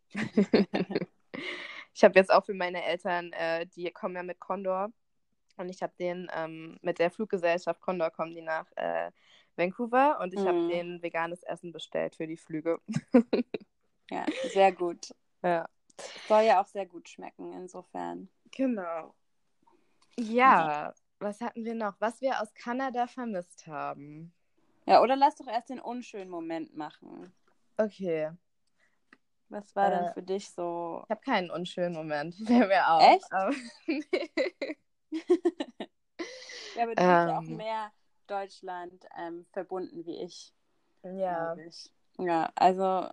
ich 1.94 2.04
habe 2.04 2.18
jetzt 2.20 2.32
auch 2.32 2.46
für 2.46 2.54
meine 2.54 2.84
Eltern, 2.84 3.34
äh, 3.34 3.66
die 3.68 3.92
kommen 3.92 4.16
ja 4.16 4.24
mit 4.24 4.40
Condor 4.40 4.92
und 5.58 5.70
ich 5.70 5.82
habe 5.82 5.94
den 6.00 6.30
ähm, 6.34 6.78
mit 6.82 7.00
der 7.00 7.12
Fluggesellschaft 7.12 7.82
Condor 7.82 8.12
kommen 8.12 8.36
die 8.36 8.42
nach 8.42 8.66
äh, 8.76 9.12
Vancouver 9.56 10.20
und 10.22 10.34
ich 10.34 10.40
habe 10.46 10.58
Mhm. 10.58 10.70
denen 10.70 11.02
veganes 11.02 11.44
Essen 11.44 11.72
bestellt 11.72 12.16
für 12.16 12.28
die 12.28 12.38
Flüge. 12.38 12.80
Ja, 14.12 14.26
sehr 14.54 14.72
gut. 14.72 15.14
ja. 15.44 15.68
Soll 16.28 16.44
ja 16.44 16.62
auch 16.62 16.68
sehr 16.68 16.86
gut 16.86 17.08
schmecken, 17.10 17.54
insofern. 17.54 18.30
Genau. 18.56 19.14
Ja, 20.18 20.94
was 21.20 21.42
hatten 21.42 21.64
wir 21.66 21.76
noch? 21.76 21.96
Was 22.00 22.22
wir 22.22 22.42
aus 22.42 22.54
Kanada 22.54 23.08
vermisst 23.08 23.68
haben. 23.68 24.34
Ja, 24.88 25.02
oder 25.02 25.16
lass 25.16 25.36
doch 25.36 25.48
erst 25.48 25.70
den 25.70 25.80
unschönen 25.80 26.30
Moment 26.30 26.76
machen. 26.76 27.34
Okay. 27.78 28.32
Was 29.50 29.76
war 29.76 29.92
Äh, 29.92 30.06
denn 30.06 30.14
für 30.14 30.24
dich 30.24 30.50
so? 30.50 31.02
Ich 31.06 31.10
habe 31.12 31.22
keinen 31.22 31.52
unschönen 31.52 31.94
Moment. 31.94 32.36
Fällt 32.48 32.68
mir 32.68 32.88
auf. 32.90 33.04
Echt? 33.04 33.32
Aber, 33.32 33.54
Ja, 36.76 36.84
aber 36.84 36.96
du 36.96 37.04
bist 37.04 37.28
ja 37.28 37.38
auch 37.38 37.44
Ähm. 37.44 37.58
mehr 37.58 37.92
Deutschland 38.28 39.06
ähm, 39.18 39.46
verbunden 39.54 40.06
wie 40.06 40.22
ich. 40.24 40.54
ja. 41.04 41.56
ich. 41.56 41.92
Ja, 42.18 42.50
also 42.56 43.10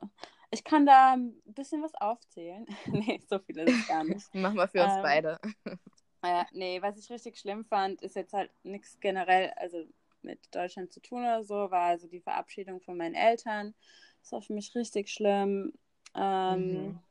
ich 0.53 0.65
kann 0.65 0.87
da 0.87 1.15
ein 1.15 1.35
bisschen 1.47 1.83
was 1.83 1.95
aufzählen. 1.97 2.67
nee, 2.93 3.21
so 3.29 3.41
viel 3.41 3.59
ist 3.59 3.81
es 3.81 3.87
gar 3.87 4.05
nicht. 4.05 4.31
Mach 4.33 4.55
mal 4.55 4.69
für 4.69 4.83
uns 4.85 4.99
Ähm, 4.99 5.01
beide. 5.01 5.41
Äh, 6.23 6.45
nee, 6.53 6.83
was 6.83 6.99
ich 6.99 7.11
richtig 7.11 7.39
schlimm 7.39 7.65
fand, 7.65 8.03
ist 8.03 8.17
jetzt 8.17 8.33
halt 8.35 8.51
nichts 8.65 8.99
generell, 9.01 9.53
also 9.57 9.85
mit 10.23 10.55
Deutschland 10.55 10.93
zu 10.93 11.01
tun 11.01 11.21
oder 11.23 11.45
so, 11.45 11.55
war 11.71 11.83
also 11.91 12.09
die 12.09 12.21
Verabschiedung 12.21 12.81
von 12.81 12.97
meinen 12.97 13.15
Eltern. 13.17 13.75
Das 14.23 14.33
war 14.33 14.43
für 14.43 14.53
mich 14.55 14.75
richtig 14.77 15.11
schlimm. 15.11 15.73
Ähm, 16.15 16.97
Mhm. 16.97 17.03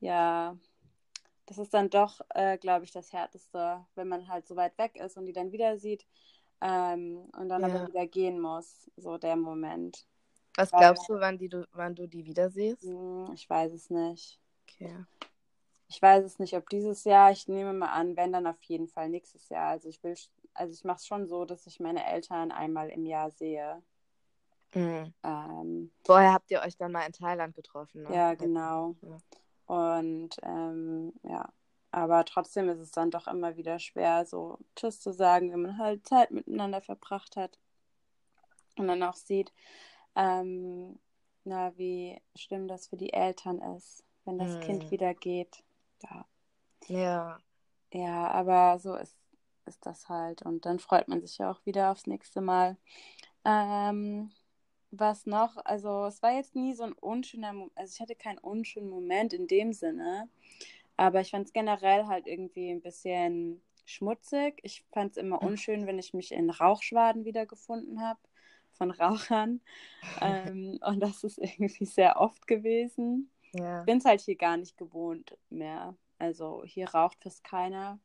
Ja, 0.00 0.56
das 1.46 1.58
ist 1.58 1.74
dann 1.74 1.90
doch, 1.90 2.20
äh, 2.30 2.58
glaube 2.58 2.84
ich, 2.84 2.92
das 2.92 3.12
Härteste, 3.12 3.86
wenn 3.96 4.08
man 4.08 4.28
halt 4.28 4.46
so 4.48 4.56
weit 4.56 4.78
weg 4.78 4.96
ist 4.96 5.16
und 5.18 5.26
die 5.26 5.32
dann 5.32 5.52
wieder 5.52 5.78
sieht 5.78 6.06
ähm, 6.62 7.28
und 7.38 7.48
dann 7.48 7.64
Ja. 7.64 7.64
aber 7.64 7.86
wieder 7.86 8.06
gehen 8.06 8.40
muss, 8.40 8.90
so 8.96 9.18
der 9.18 9.36
Moment. 9.36 10.06
Was 10.56 10.72
weil- 10.72 10.80
glaubst 10.80 11.08
du, 11.08 11.14
wann, 11.20 11.38
die, 11.38 11.48
du, 11.48 11.66
wann 11.72 11.94
du 11.94 12.06
die 12.06 12.24
wieder 12.24 12.50
siehst? 12.50 12.82
Hm, 12.82 13.30
ich 13.34 13.48
weiß 13.48 13.72
es 13.72 13.90
nicht. 13.90 14.38
Okay. 14.68 15.04
Ich 15.88 16.02
weiß 16.02 16.24
es 16.24 16.38
nicht, 16.38 16.54
ob 16.54 16.68
dieses 16.68 17.04
Jahr, 17.04 17.30
ich 17.30 17.46
nehme 17.46 17.72
mal 17.72 17.92
an, 17.92 18.16
wenn 18.16 18.32
dann 18.32 18.46
auf 18.46 18.60
jeden 18.62 18.88
Fall 18.88 19.08
nächstes 19.08 19.48
Jahr. 19.48 19.68
Also 19.68 19.88
ich 19.88 20.02
will, 20.02 20.16
also 20.54 20.72
ich 20.72 20.84
mache 20.84 20.96
es 20.96 21.06
schon 21.06 21.28
so, 21.28 21.44
dass 21.44 21.66
ich 21.66 21.78
meine 21.78 22.04
Eltern 22.04 22.50
einmal 22.50 22.88
im 22.88 23.06
Jahr 23.06 23.30
sehe. 23.30 23.82
Mhm. 24.74 25.12
Ähm, 25.22 25.92
Vorher 26.04 26.32
habt 26.32 26.50
ihr 26.50 26.60
euch 26.62 26.76
dann 26.76 26.90
mal 26.92 27.06
in 27.06 27.12
Thailand 27.12 27.54
getroffen, 27.54 28.02
ne? 28.02 28.12
ja, 28.14 28.34
genau. 28.34 28.96
Ja. 29.02 29.18
Und 29.66 30.36
ähm, 30.42 31.12
ja, 31.22 31.48
aber 31.92 32.24
trotzdem 32.24 32.68
ist 32.68 32.80
es 32.80 32.90
dann 32.90 33.10
doch 33.10 33.26
immer 33.28 33.56
wieder 33.56 33.78
schwer, 33.78 34.26
so 34.26 34.58
Tschüss 34.74 35.00
zu 35.00 35.12
sagen, 35.12 35.52
wenn 35.52 35.62
man 35.62 35.78
halt 35.78 36.06
Zeit 36.06 36.30
miteinander 36.30 36.80
verbracht 36.82 37.36
hat 37.36 37.58
und 38.76 38.88
dann 38.88 39.02
auch 39.02 39.14
sieht, 39.16 39.52
ähm, 40.16 40.98
na, 41.44 41.76
wie 41.78 42.20
schlimm 42.36 42.68
das 42.68 42.88
für 42.88 42.96
die 42.98 43.12
Eltern 43.14 43.60
ist, 43.76 44.04
wenn 44.26 44.38
das 44.38 44.58
Mhm. 44.58 44.60
Kind 44.60 44.90
wieder 44.90 45.14
geht. 45.14 45.64
Ja. 46.02 46.26
Ja. 46.88 47.40
Ja, 47.92 48.28
aber 48.30 48.78
so 48.78 48.94
ist, 48.96 49.16
ist 49.66 49.84
das 49.86 50.08
halt. 50.08 50.42
Und 50.42 50.66
dann 50.66 50.78
freut 50.78 51.08
man 51.08 51.20
sich 51.20 51.38
ja 51.38 51.50
auch 51.50 51.64
wieder 51.66 51.90
aufs 51.92 52.06
nächste 52.06 52.40
Mal. 52.40 52.76
Ähm, 53.44 54.30
was 54.92 55.26
noch? 55.26 55.56
Also, 55.64 56.06
es 56.06 56.22
war 56.22 56.32
jetzt 56.34 56.56
nie 56.56 56.74
so 56.74 56.84
ein 56.84 56.92
unschöner 56.94 57.52
Moment. 57.52 57.72
Also, 57.76 57.94
ich 57.94 58.00
hatte 58.00 58.16
keinen 58.16 58.38
unschönen 58.38 58.90
Moment 58.90 59.32
in 59.32 59.46
dem 59.48 59.72
Sinne. 59.72 60.28
Aber 60.96 61.20
ich 61.22 61.30
fand 61.32 61.46
es 61.46 61.52
generell 61.52 62.06
halt 62.06 62.26
irgendwie 62.26 62.70
ein 62.70 62.82
bisschen 62.82 63.62
schmutzig. 63.86 64.60
Ich 64.62 64.84
fand 64.92 65.12
es 65.12 65.16
immer 65.18 65.42
unschön, 65.42 65.86
wenn 65.86 65.98
ich 65.98 66.14
mich 66.14 66.32
in 66.32 66.50
Rauchschwaden 66.50 67.24
wiedergefunden 67.24 68.00
habe 68.02 68.20
von 68.76 68.90
Rauchern. 68.90 69.60
ähm, 70.20 70.78
und 70.84 71.00
das 71.00 71.24
ist 71.24 71.38
irgendwie 71.38 71.86
sehr 71.86 72.20
oft 72.20 72.46
gewesen. 72.46 73.30
Ja. 73.52 73.80
Ich 73.80 73.86
bin 73.86 73.98
es 73.98 74.04
halt 74.04 74.20
hier 74.20 74.36
gar 74.36 74.56
nicht 74.56 74.76
gewohnt 74.76 75.36
mehr. 75.50 75.94
Also 76.18 76.62
hier 76.64 76.88
raucht 76.90 77.22
fast 77.22 77.44
keiner. 77.44 77.98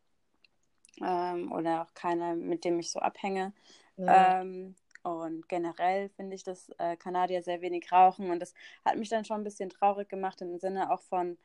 Ähm, 1.02 1.52
oder 1.52 1.84
auch 1.84 1.94
keiner, 1.94 2.36
mit 2.36 2.66
dem 2.66 2.80
ich 2.80 2.92
so 2.92 3.00
abhänge. 3.00 3.54
ja. 3.98 4.42
Ähm, 4.42 4.76
und 5.04 5.50
generell 5.50 6.10
finde 6.10 6.36
ich, 6.36 6.44
dass 6.44 6.70
äh, 6.78 6.96
Kanadier 6.96 7.42
sehr 7.42 7.62
wenig 7.62 7.92
rauchen. 7.92 8.30
Und 8.30 8.40
das 8.40 8.54
hat 8.86 8.98
mich 8.98 9.10
dann 9.10 9.26
schon 9.26 9.42
ein 9.42 9.44
bisschen 9.44 9.70
traurig 9.70 10.10
gemacht 10.10 10.42
im 10.42 10.58
Sinne 10.60 10.92
auch 10.92 11.02
von, 11.02 11.38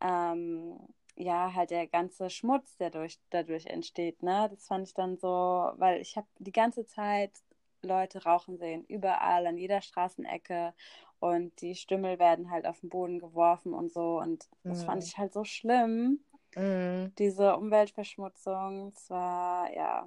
ähm, 0.00 0.78
ja, 1.16 1.52
halt 1.54 1.70
der 1.70 1.86
ganze 1.86 2.30
Schmutz, 2.30 2.76
der 2.76 2.90
durch, 2.90 3.18
dadurch 3.30 3.66
entsteht. 3.66 4.22
Ne? 4.22 4.48
Das 4.50 4.66
fand 4.66 4.86
ich 4.86 4.94
dann 4.94 5.16
so, 5.18 5.28
weil 5.76 6.00
ich 6.00 6.16
habe 6.16 6.26
die 6.38 6.52
ganze 6.52 6.86
Zeit 6.86 7.32
Leute 7.82 8.24
rauchen 8.24 8.58
sehen, 8.58 8.84
überall, 8.84 9.46
an 9.46 9.58
jeder 9.58 9.80
Straßenecke. 9.82 10.74
Und 11.18 11.60
die 11.62 11.74
Stümmel 11.74 12.18
werden 12.18 12.50
halt 12.50 12.66
auf 12.66 12.80
den 12.80 12.90
Boden 12.90 13.18
geworfen 13.18 13.72
und 13.72 13.90
so. 13.92 14.18
Und 14.18 14.48
das 14.64 14.84
fand 14.84 15.02
Mhm. 15.02 15.08
ich 15.08 15.18
halt 15.18 15.32
so 15.32 15.44
schlimm, 15.44 16.20
Mhm. 16.54 17.12
diese 17.18 17.56
Umweltverschmutzung. 17.56 18.92
Es 18.94 19.08
war, 19.10 19.72
ja, 19.72 20.06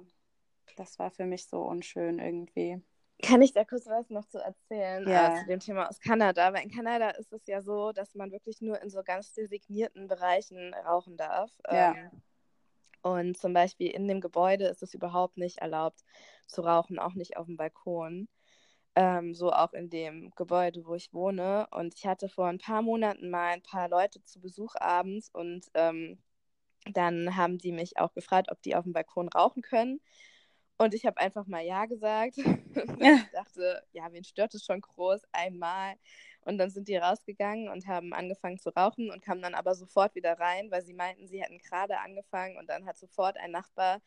das 0.76 0.98
war 0.98 1.10
für 1.10 1.26
mich 1.26 1.46
so 1.46 1.62
unschön 1.62 2.18
irgendwie. 2.18 2.80
Kann 3.22 3.42
ich 3.42 3.52
da 3.52 3.64
kurz 3.64 3.86
was 3.86 4.08
noch 4.08 4.26
zu 4.26 4.38
erzählen 4.38 5.06
Ja. 5.06 5.28
äh, 5.28 5.34
zu 5.40 5.46
dem 5.46 5.60
Thema 5.60 5.88
aus 5.88 6.00
Kanada? 6.00 6.52
Weil 6.52 6.62
in 6.62 6.70
Kanada 6.70 7.10
ist 7.10 7.32
es 7.32 7.46
ja 7.46 7.60
so, 7.60 7.92
dass 7.92 8.14
man 8.14 8.30
wirklich 8.32 8.60
nur 8.62 8.80
in 8.80 8.88
so 8.88 9.02
ganz 9.02 9.32
designierten 9.32 10.06
Bereichen 10.08 10.72
rauchen 10.74 11.16
darf. 11.16 11.50
Ja. 11.70 11.92
Ähm, 11.92 12.10
und 13.02 13.36
zum 13.38 13.52
Beispiel 13.52 13.88
in 13.90 14.08
dem 14.08 14.20
Gebäude 14.20 14.66
ist 14.66 14.82
es 14.82 14.94
überhaupt 14.94 15.36
nicht 15.36 15.58
erlaubt 15.58 16.04
zu 16.46 16.62
rauchen, 16.62 16.98
auch 16.98 17.14
nicht 17.14 17.36
auf 17.36 17.46
dem 17.46 17.56
Balkon. 17.56 18.28
Ähm, 18.96 19.34
so 19.34 19.52
auch 19.52 19.72
in 19.72 19.88
dem 19.90 20.32
Gebäude, 20.36 20.84
wo 20.86 20.94
ich 20.94 21.12
wohne. 21.14 21.68
Und 21.70 21.94
ich 21.94 22.06
hatte 22.06 22.28
vor 22.28 22.46
ein 22.48 22.58
paar 22.58 22.82
Monaten 22.82 23.30
mal 23.30 23.50
ein 23.50 23.62
paar 23.62 23.88
Leute 23.88 24.22
zu 24.24 24.40
Besuch 24.40 24.74
abends 24.76 25.30
und 25.32 25.66
ähm, 25.74 26.18
dann 26.92 27.36
haben 27.36 27.58
die 27.58 27.72
mich 27.72 27.98
auch 27.98 28.12
gefragt, 28.14 28.48
ob 28.50 28.62
die 28.62 28.74
auf 28.74 28.84
dem 28.84 28.92
Balkon 28.92 29.28
rauchen 29.28 29.62
können. 29.62 30.00
Und 30.78 30.94
ich 30.94 31.04
habe 31.06 31.18
einfach 31.20 31.46
mal 31.46 31.64
Ja 31.64 31.86
gesagt. 31.86 32.36
Ich 33.00 33.30
dachte, 33.32 33.82
ja, 33.92 34.12
wen 34.12 34.24
stört 34.24 34.54
es 34.54 34.64
schon 34.64 34.80
groß? 34.80 35.22
Einmal. 35.32 35.94
Und 36.44 36.58
dann 36.58 36.70
sind 36.70 36.88
die 36.88 36.96
rausgegangen 36.96 37.68
und 37.68 37.86
haben 37.86 38.12
angefangen 38.12 38.58
zu 38.58 38.70
rauchen 38.70 39.10
und 39.10 39.22
kamen 39.22 39.42
dann 39.42 39.54
aber 39.54 39.74
sofort 39.74 40.14
wieder 40.14 40.38
rein, 40.38 40.70
weil 40.70 40.82
sie 40.82 40.94
meinten, 40.94 41.26
sie 41.28 41.42
hätten 41.42 41.58
gerade 41.58 41.98
angefangen 41.98 42.56
und 42.56 42.68
dann 42.68 42.86
hat 42.86 42.98
sofort 42.98 43.36
ein 43.36 43.50
Nachbar 43.50 44.00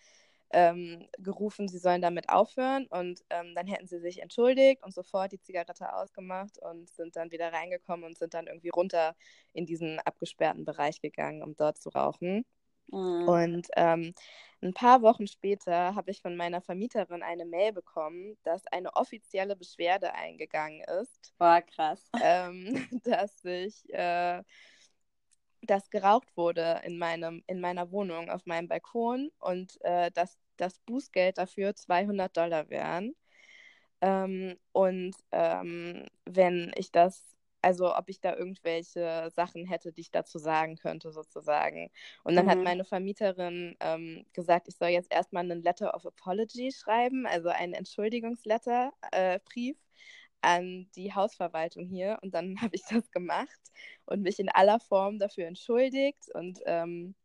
ähm, 0.52 1.08
gerufen, 1.17 1.67
sie 1.67 1.80
sollen 1.80 2.02
damit 2.02 2.30
aufhören 2.30 2.86
und 2.88 3.22
ähm, 3.32 3.54
dann 3.56 3.67
hätten 3.67 3.88
sie 3.88 4.00
sich 4.00 4.22
entschuldigt 4.22 4.84
und 4.84 4.93
sofort 4.93 5.32
die 5.32 5.41
Zigarette 5.41 5.93
ausgemacht 5.93 6.60
und 6.60 6.89
sind 6.91 7.15
dann 7.15 7.32
wieder 7.32 7.52
reingekommen 7.52 8.06
und 8.06 8.17
sind 8.17 8.34
dann 8.36 8.48
irgendwie 8.48 8.69
runter 8.69 9.15
in 9.54 9.65
diesen 9.65 10.00
abgesperrten 10.00 10.63
Bereich 10.63 11.02
gegangen, 11.02 11.41
um 11.41 11.56
dort 11.56 11.80
zu 11.80 11.89
rauchen. 11.89 12.46
Mhm. 12.93 13.27
Und 13.27 13.67
ähm, 13.75 14.13
ein 14.62 14.73
paar 14.73 15.01
Wochen 15.01 15.27
später 15.27 15.95
habe 15.95 16.12
ich 16.12 16.21
von 16.21 16.36
meiner 16.36 16.62
Vermieterin 16.62 17.23
eine 17.23 17.45
Mail 17.45 17.73
bekommen, 17.73 18.38
dass 18.43 18.65
eine 18.67 18.95
offizielle 18.95 19.56
Beschwerde 19.56 20.13
eingegangen 20.13 20.82
ist, 21.01 21.34
Boah, 21.38 21.62
krass. 21.62 22.10
ähm, 22.23 22.88
dass 23.03 23.43
ich, 23.43 23.91
äh, 23.93 24.43
dass 25.63 25.89
geraucht 25.89 26.36
wurde 26.38 26.82
in 26.84 26.97
meinem, 26.97 27.43
in 27.47 27.60
meiner 27.60 27.91
Wohnung 27.91 28.29
auf 28.29 28.45
meinem 28.45 28.67
Balkon 28.67 29.32
und 29.39 29.82
äh, 29.82 30.12
dass 30.12 30.38
das 30.58 30.79
Bußgeld 30.79 31.38
dafür 31.38 31.75
200 31.75 32.36
Dollar 32.38 32.69
wären. 32.69 33.15
Ähm, 34.01 34.58
und 34.71 35.15
ähm, 35.32 36.06
wenn 36.25 36.71
ich 36.75 36.91
das 36.91 37.33
also 37.63 37.95
ob 37.95 38.10
ich 38.10 38.19
da 38.19 38.36
irgendwelche 38.36 39.30
Sachen 39.34 39.65
hätte, 39.65 39.93
die 39.93 40.02
ich 40.02 40.12
dazu 40.12 40.38
sagen 40.38 40.76
könnte, 40.76 41.12
sozusagen. 41.12 41.89
Und 42.23 42.36
dann 42.36 42.45
mhm. 42.45 42.49
hat 42.49 42.60
meine 42.60 42.86
Vermieterin 42.86 43.76
ähm, 43.80 44.26
gesagt, 44.34 44.67
ich 44.67 44.76
soll 44.76 44.89
jetzt 44.89 45.12
erstmal 45.12 45.43
einen 45.43 45.63
Letter 45.63 45.93
of 45.93 46.06
Apology 46.06 46.71
schreiben, 46.71 47.26
also 47.26 47.49
einen 47.49 47.73
Entschuldigungsletter, 47.73 48.91
äh, 49.12 49.39
Brief 49.45 49.78
an 50.41 50.89
die 50.95 51.13
Hausverwaltung 51.13 51.88
hier. 51.88 52.19
Und 52.21 52.34
dann 52.34 52.56
habe 52.62 52.76
ich 52.76 52.84
das 52.84 53.10
gemacht 53.12 53.71
und 54.06 54.21
mich 54.21 54.39
in 54.39 54.49
aller 54.49 54.80
Form 54.80 55.17
dafür 55.17 55.47
entschuldigt 55.47 56.30
und 56.34 56.60
ähm, 56.65 57.15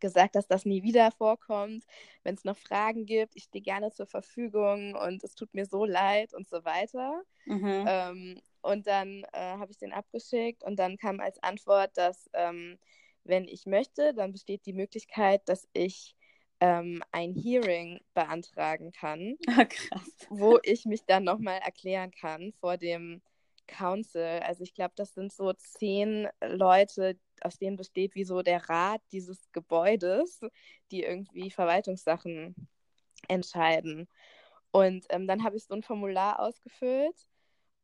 gesagt, 0.00 0.34
dass 0.34 0.46
das 0.46 0.64
nie 0.64 0.82
wieder 0.82 1.10
vorkommt. 1.12 1.84
Wenn 2.22 2.34
es 2.34 2.44
noch 2.44 2.56
Fragen 2.56 3.06
gibt, 3.06 3.36
ich 3.36 3.44
stehe 3.44 3.62
gerne 3.62 3.90
zur 3.92 4.06
Verfügung 4.06 4.94
und 4.94 5.24
es 5.24 5.34
tut 5.34 5.54
mir 5.54 5.66
so 5.66 5.84
leid 5.84 6.34
und 6.34 6.48
so 6.48 6.64
weiter. 6.64 7.22
Mhm. 7.46 7.84
Ähm, 7.86 8.40
und 8.62 8.86
dann 8.86 9.24
äh, 9.32 9.56
habe 9.56 9.70
ich 9.70 9.78
den 9.78 9.92
abgeschickt 9.92 10.62
und 10.64 10.76
dann 10.78 10.96
kam 10.96 11.20
als 11.20 11.42
Antwort, 11.42 11.96
dass 11.96 12.28
ähm, 12.34 12.78
wenn 13.24 13.46
ich 13.48 13.66
möchte, 13.66 14.14
dann 14.14 14.32
besteht 14.32 14.66
die 14.66 14.72
Möglichkeit, 14.72 15.48
dass 15.48 15.68
ich 15.72 16.16
ähm, 16.60 17.02
ein 17.12 17.34
Hearing 17.34 18.00
beantragen 18.14 18.92
kann, 18.92 19.36
ah, 19.92 20.00
wo 20.28 20.58
ich 20.62 20.84
mich 20.84 21.04
dann 21.06 21.24
nochmal 21.24 21.60
erklären 21.64 22.10
kann 22.10 22.52
vor 22.60 22.76
dem 22.76 23.22
Council. 23.66 24.40
Also 24.44 24.62
ich 24.62 24.74
glaube, 24.74 24.92
das 24.96 25.14
sind 25.14 25.32
so 25.32 25.52
zehn 25.54 26.28
Leute, 26.42 27.18
aus 27.40 27.58
denen 27.58 27.76
besteht 27.76 28.14
wie 28.14 28.24
so 28.24 28.42
der 28.42 28.68
Rat 28.68 29.00
dieses 29.12 29.50
Gebäudes, 29.52 30.40
die 30.90 31.02
irgendwie 31.02 31.50
Verwaltungssachen 31.50 32.54
entscheiden. 33.28 34.08
Und 34.72 35.06
ähm, 35.10 35.26
dann 35.26 35.44
habe 35.44 35.56
ich 35.56 35.64
so 35.64 35.74
ein 35.74 35.82
Formular 35.82 36.40
ausgefüllt 36.40 37.29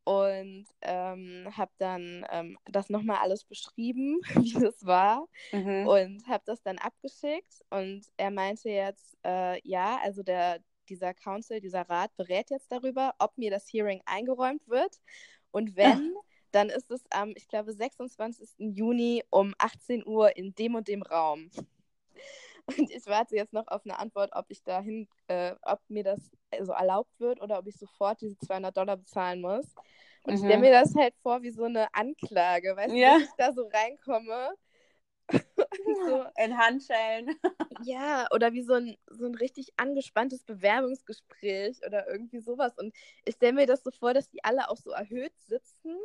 und 0.07 0.65
ähm, 0.83 1.49
habe 1.51 1.71
dann 1.79 2.25
ähm, 2.31 2.57
das 2.63 2.89
nochmal 2.89 3.17
alles 3.17 3.43
beschrieben, 3.43 4.21
wie 4.35 4.53
das 4.53 4.85
war 4.85 5.27
mhm. 5.51 5.85
und 5.85 6.27
habe 6.29 6.43
das 6.45 6.61
dann 6.61 6.77
abgeschickt 6.77 7.65
und 7.71 8.05
er 8.15 8.31
meinte 8.31 8.69
jetzt, 8.69 9.17
äh, 9.25 9.59
ja, 9.67 9.99
also 10.01 10.23
der, 10.23 10.61
dieser 10.87 11.13
Council, 11.13 11.59
dieser 11.59 11.81
Rat 11.89 12.15
berät 12.15 12.49
jetzt 12.51 12.71
darüber, 12.71 13.15
ob 13.19 13.37
mir 13.37 13.51
das 13.51 13.67
Hearing 13.67 14.01
eingeräumt 14.05 14.65
wird 14.69 14.95
und 15.51 15.75
wenn, 15.75 16.13
Ach. 16.17 16.23
dann 16.51 16.69
ist 16.69 16.89
es 16.89 17.03
am, 17.09 17.33
ich 17.35 17.49
glaube, 17.49 17.73
26. 17.73 18.51
Juni 18.59 19.25
um 19.29 19.55
18 19.57 20.07
Uhr 20.07 20.37
in 20.37 20.55
dem 20.55 20.75
und 20.75 20.87
dem 20.87 21.01
Raum. 21.01 21.51
Und 22.67 22.91
ich 22.91 23.05
warte 23.05 23.35
jetzt 23.35 23.53
noch 23.53 23.67
auf 23.67 23.81
eine 23.85 23.97
Antwort, 23.97 24.31
ob 24.33 24.45
ich 24.49 24.61
dahin, 24.63 25.07
äh, 25.27 25.55
ob 25.61 25.79
mir 25.87 26.03
das 26.03 26.31
so 26.61 26.73
erlaubt 26.73 27.19
wird 27.19 27.41
oder 27.41 27.59
ob 27.59 27.67
ich 27.67 27.77
sofort 27.77 28.21
diese 28.21 28.37
200 28.39 28.75
Dollar 28.75 28.97
bezahlen 28.97 29.41
muss. 29.41 29.65
Und 30.23 30.31
mhm. 30.31 30.33
ich 30.33 30.39
stelle 30.39 30.59
mir 30.59 30.71
das 30.71 30.93
halt 30.95 31.15
vor 31.21 31.41
wie 31.41 31.51
so 31.51 31.63
eine 31.63 31.87
Anklage, 31.93 32.75
weißt 32.75 32.93
ja. 32.93 33.13
du, 33.13 33.19
dass 33.19 33.29
ich 33.29 33.35
da 33.37 33.53
so 33.53 33.69
reinkomme. 33.73 34.49
so. 36.07 36.25
In 36.37 36.57
Handschellen. 36.57 37.35
ja, 37.83 38.27
oder 38.31 38.53
wie 38.53 38.63
so 38.63 38.73
ein, 38.73 38.97
so 39.09 39.25
ein 39.25 39.35
richtig 39.35 39.73
angespanntes 39.77 40.43
Bewerbungsgespräch 40.43 41.79
oder 41.85 42.07
irgendwie 42.07 42.39
sowas. 42.39 42.77
Und 42.77 42.93
ich 43.25 43.35
stelle 43.35 43.53
mir 43.53 43.65
das 43.65 43.83
so 43.83 43.91
vor, 43.91 44.13
dass 44.13 44.29
die 44.29 44.43
alle 44.43 44.69
auch 44.69 44.77
so 44.77 44.91
erhöht 44.91 45.33
sitzen 45.39 45.95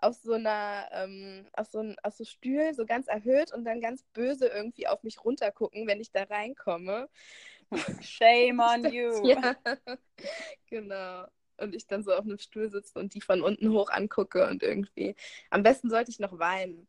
auf 0.00 0.16
so 0.16 0.32
einer, 0.32 0.88
ähm, 0.92 1.46
auf, 1.52 1.68
so 1.68 1.80
ein, 1.80 1.96
auf 2.02 2.14
so 2.14 2.24
Stühlen, 2.24 2.74
so 2.74 2.86
ganz 2.86 3.06
erhöht 3.06 3.52
und 3.52 3.64
dann 3.64 3.80
ganz 3.80 4.02
böse 4.12 4.48
irgendwie 4.48 4.86
auf 4.86 5.02
mich 5.02 5.24
runtergucken, 5.24 5.86
wenn 5.86 6.00
ich 6.00 6.10
da 6.10 6.24
reinkomme. 6.24 7.08
Shame 8.00 8.60
on 8.60 8.92
you. 8.92 9.24
ja, 9.26 9.56
genau. 10.66 11.26
Und 11.58 11.74
ich 11.74 11.86
dann 11.86 12.02
so 12.02 12.14
auf 12.14 12.24
einem 12.24 12.38
Stuhl 12.38 12.70
sitze 12.70 12.98
und 12.98 13.14
die 13.14 13.20
von 13.20 13.42
unten 13.42 13.70
hoch 13.72 13.90
angucke 13.90 14.48
und 14.48 14.62
irgendwie. 14.62 15.14
Am 15.50 15.62
besten 15.62 15.90
sollte 15.90 16.10
ich 16.10 16.18
noch 16.18 16.38
weinen. 16.38 16.88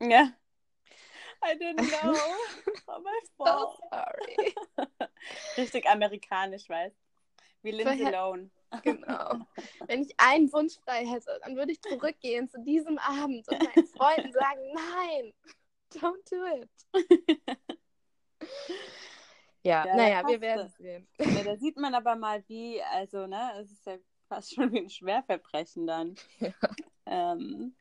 Ja. 0.00 0.32
I 1.42 1.54
didn't 1.54 1.88
know. 1.88 2.14
Oh 2.86 3.00
my 3.00 3.20
fault. 3.36 3.76
So 3.76 3.88
sorry. 3.90 4.54
Richtig 5.56 5.86
amerikanisch, 5.86 6.68
weißt 6.68 6.96
Wie 7.62 7.70
Lindsay 7.70 8.10
Lohan. 8.10 8.50
Genau. 8.82 9.46
Wenn 9.86 10.02
ich 10.02 10.14
einen 10.18 10.52
Wunsch 10.52 10.78
frei 10.84 11.04
hätte, 11.06 11.38
dann 11.42 11.56
würde 11.56 11.72
ich 11.72 11.80
zurückgehen 11.80 12.48
zu 12.48 12.60
diesem 12.62 12.98
Abend 12.98 13.48
und 13.48 13.62
meinen 13.62 13.86
Freunden 13.86 14.32
sagen, 14.32 14.60
nein, 14.74 15.32
don't 15.92 16.30
do 16.30 16.62
it. 16.62 17.40
ja, 19.62 19.86
ja 19.86 19.96
naja, 19.96 20.26
wir 20.26 20.40
werden 20.40 20.66
es 20.66 20.76
sehen. 20.76 21.08
Ja, 21.18 21.42
da 21.42 21.56
sieht 21.56 21.76
man 21.76 21.94
aber 21.94 22.14
mal, 22.14 22.44
wie, 22.46 22.80
also, 22.82 23.26
ne, 23.26 23.52
es 23.60 23.72
ist 23.72 23.86
ja 23.86 23.98
fast 24.28 24.54
schon 24.54 24.72
wie 24.72 24.78
ein 24.78 24.90
Schwerverbrechen 24.90 25.86
dann. 25.86 26.14
Ja. 26.38 26.52
Ähm, 27.06 27.74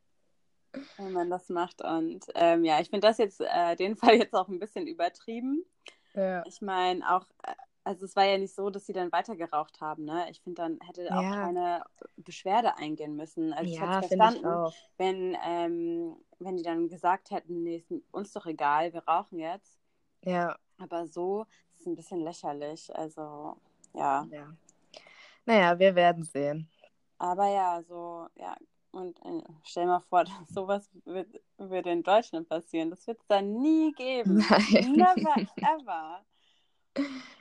wenn 0.98 1.12
man 1.12 1.30
das 1.30 1.50
macht. 1.50 1.84
Und 1.84 2.26
ähm, 2.36 2.64
ja, 2.64 2.80
ich 2.80 2.90
finde 2.90 3.08
das 3.08 3.18
jetzt, 3.20 3.42
äh, 3.42 3.76
den 3.76 3.96
Fall 3.96 4.16
jetzt 4.16 4.34
auch 4.34 4.48
ein 4.48 4.60
bisschen 4.60 4.88
übertrieben. 4.88 5.66
Ja. 6.14 6.44
Ich 6.48 6.62
meine, 6.62 7.08
auch, 7.16 7.26
äh, 7.44 7.54
also 7.84 8.06
es 8.06 8.16
war 8.16 8.26
ja 8.26 8.38
nicht 8.38 8.54
so, 8.54 8.70
dass 8.70 8.86
sie 8.86 8.94
dann 8.94 9.12
weitergeraucht 9.12 9.82
haben, 9.82 10.06
ne? 10.06 10.28
Ich 10.30 10.42
finde, 10.42 10.62
dann 10.62 10.80
hätte 10.86 11.08
auch 11.16 11.22
ja. 11.22 11.32
keine 11.32 11.84
Beschwerde 12.18 12.78
eingehen 12.78 13.16
müssen. 13.16 13.54
Also 13.54 13.72
ich 13.72 13.82
hätte 13.82 14.08
verstanden, 14.08 14.74
wenn, 14.98 15.38
ähm, 15.46 16.16
wenn 16.40 16.58
die 16.58 16.64
dann 16.64 16.88
gesagt 16.90 17.32
hätten, 17.32 17.64
nee, 17.64 17.78
ist 17.78 17.92
uns 18.12 18.34
doch 18.34 18.46
egal, 18.46 18.94
wir 18.94 19.04
rauchen 19.06 19.40
jetzt. 19.40 19.80
Ja. 20.24 20.56
Aber 20.78 21.08
so 21.08 21.46
ist 21.76 21.82
es 21.82 21.86
ein 21.88 21.96
bisschen 21.96 22.22
lächerlich. 22.22 22.94
Also, 22.96 23.58
ja. 23.94 24.28
ja. 24.32 24.54
Naja, 25.46 25.80
wir 25.80 25.96
werden 25.96 26.24
sehen. 26.24 26.70
Aber 27.18 27.48
ja, 27.48 27.82
so, 27.84 28.28
ja, 28.36 28.56
und 28.92 29.20
äh, 29.26 29.42
stell 29.64 29.86
mal 29.86 30.00
vor, 30.00 30.24
sowas 30.50 30.90
wird, 31.06 31.28
würde 31.58 31.92
in 31.92 32.04
Deutschland 32.04 32.48
passieren. 32.50 32.90
Das 32.90 33.06
wird 33.08 33.20
es 33.20 33.28
dann 33.28 33.54
nie 33.54 33.92
geben. 33.94 34.46
Nein. 34.50 34.94
Never 34.94 35.36
ever. 35.58 36.26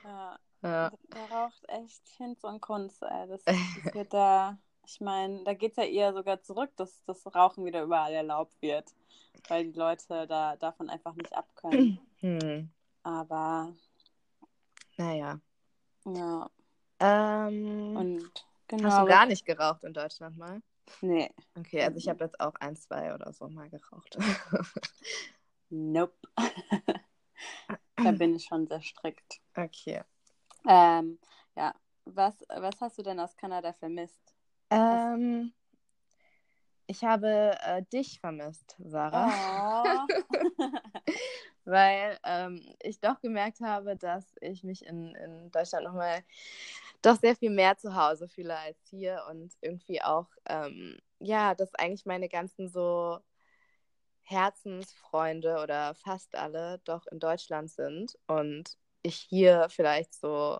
Ja, 0.03 0.39
ja. 0.63 0.91
Der 1.13 1.31
raucht 1.31 1.63
echt 1.67 2.07
Hinz 2.17 2.43
und 2.43 2.61
Kunst. 2.61 3.01
Ey. 3.03 3.27
Das, 3.27 3.43
das 3.43 3.55
wird 3.93 4.13
da, 4.13 4.57
ich 4.85 4.99
meine, 5.01 5.43
da 5.43 5.53
geht 5.53 5.71
es 5.71 5.77
ja 5.77 5.83
eher 5.83 6.13
sogar 6.13 6.41
zurück, 6.41 6.71
dass 6.75 7.03
das 7.05 7.25
Rauchen 7.33 7.65
wieder 7.65 7.83
überall 7.83 8.13
erlaubt 8.13 8.61
wird. 8.61 8.93
Weil 9.47 9.71
die 9.71 9.79
Leute 9.79 10.27
da 10.27 10.55
davon 10.57 10.89
einfach 10.89 11.15
nicht 11.15 11.33
abkönnen. 11.33 11.99
Hm. 12.19 12.69
Aber. 13.01 13.73
Naja. 14.97 15.39
Ja. 16.05 16.49
Ähm, 16.99 17.95
und 17.95 18.45
genau. 18.67 18.89
Hast 18.89 18.99
du 18.99 19.05
gar 19.05 19.25
nicht 19.25 19.45
geraucht 19.45 19.85
in 19.85 19.93
Deutschland 19.93 20.37
mal? 20.37 20.61
Nee. 21.01 21.29
Okay, 21.57 21.81
also 21.81 21.97
ich 21.97 22.09
habe 22.09 22.25
jetzt 22.25 22.39
auch 22.39 22.55
ein, 22.55 22.75
zwei 22.75 23.13
oder 23.13 23.31
so 23.31 23.47
mal 23.47 23.69
geraucht. 23.69 24.17
nope. 25.69 26.13
Da 28.03 28.11
bin 28.11 28.35
ich 28.35 28.45
schon 28.45 28.67
sehr 28.67 28.81
strikt. 28.81 29.39
Okay. 29.55 30.01
Ähm, 30.67 31.19
ja, 31.55 31.73
was, 32.05 32.45
was 32.49 32.79
hast 32.81 32.97
du 32.97 33.03
denn 33.03 33.19
aus 33.19 33.35
Kanada 33.37 33.73
vermisst? 33.73 34.33
Ähm, 34.69 35.53
ich 36.87 37.03
habe 37.03 37.55
äh, 37.61 37.83
dich 37.93 38.19
vermisst, 38.19 38.75
Sarah. 38.79 40.07
Oh. 40.07 40.07
Weil 41.65 42.17
ähm, 42.23 42.73
ich 42.81 42.99
doch 42.99 43.21
gemerkt 43.21 43.61
habe, 43.61 43.95
dass 43.95 44.35
ich 44.41 44.63
mich 44.63 44.85
in, 44.85 45.13
in 45.15 45.51
Deutschland 45.51 45.85
nochmal 45.85 46.23
doch 47.01 47.15
sehr 47.15 47.35
viel 47.35 47.51
mehr 47.51 47.77
zu 47.77 47.95
Hause 47.95 48.27
fühle 48.27 48.57
als 48.57 48.77
hier 48.89 49.23
und 49.29 49.53
irgendwie 49.61 50.01
auch, 50.01 50.27
ähm, 50.47 50.97
ja, 51.19 51.53
dass 51.53 51.73
eigentlich 51.75 52.05
meine 52.05 52.27
ganzen 52.27 52.67
so 52.67 53.19
Herzensfreunde 54.29 55.59
oder 55.63 55.95
fast 55.95 56.35
alle 56.35 56.79
doch 56.85 57.07
in 57.07 57.19
Deutschland 57.19 57.71
sind 57.71 58.17
und 58.27 58.77
ich 59.01 59.15
hier 59.15 59.67
vielleicht 59.69 60.13
so, 60.13 60.59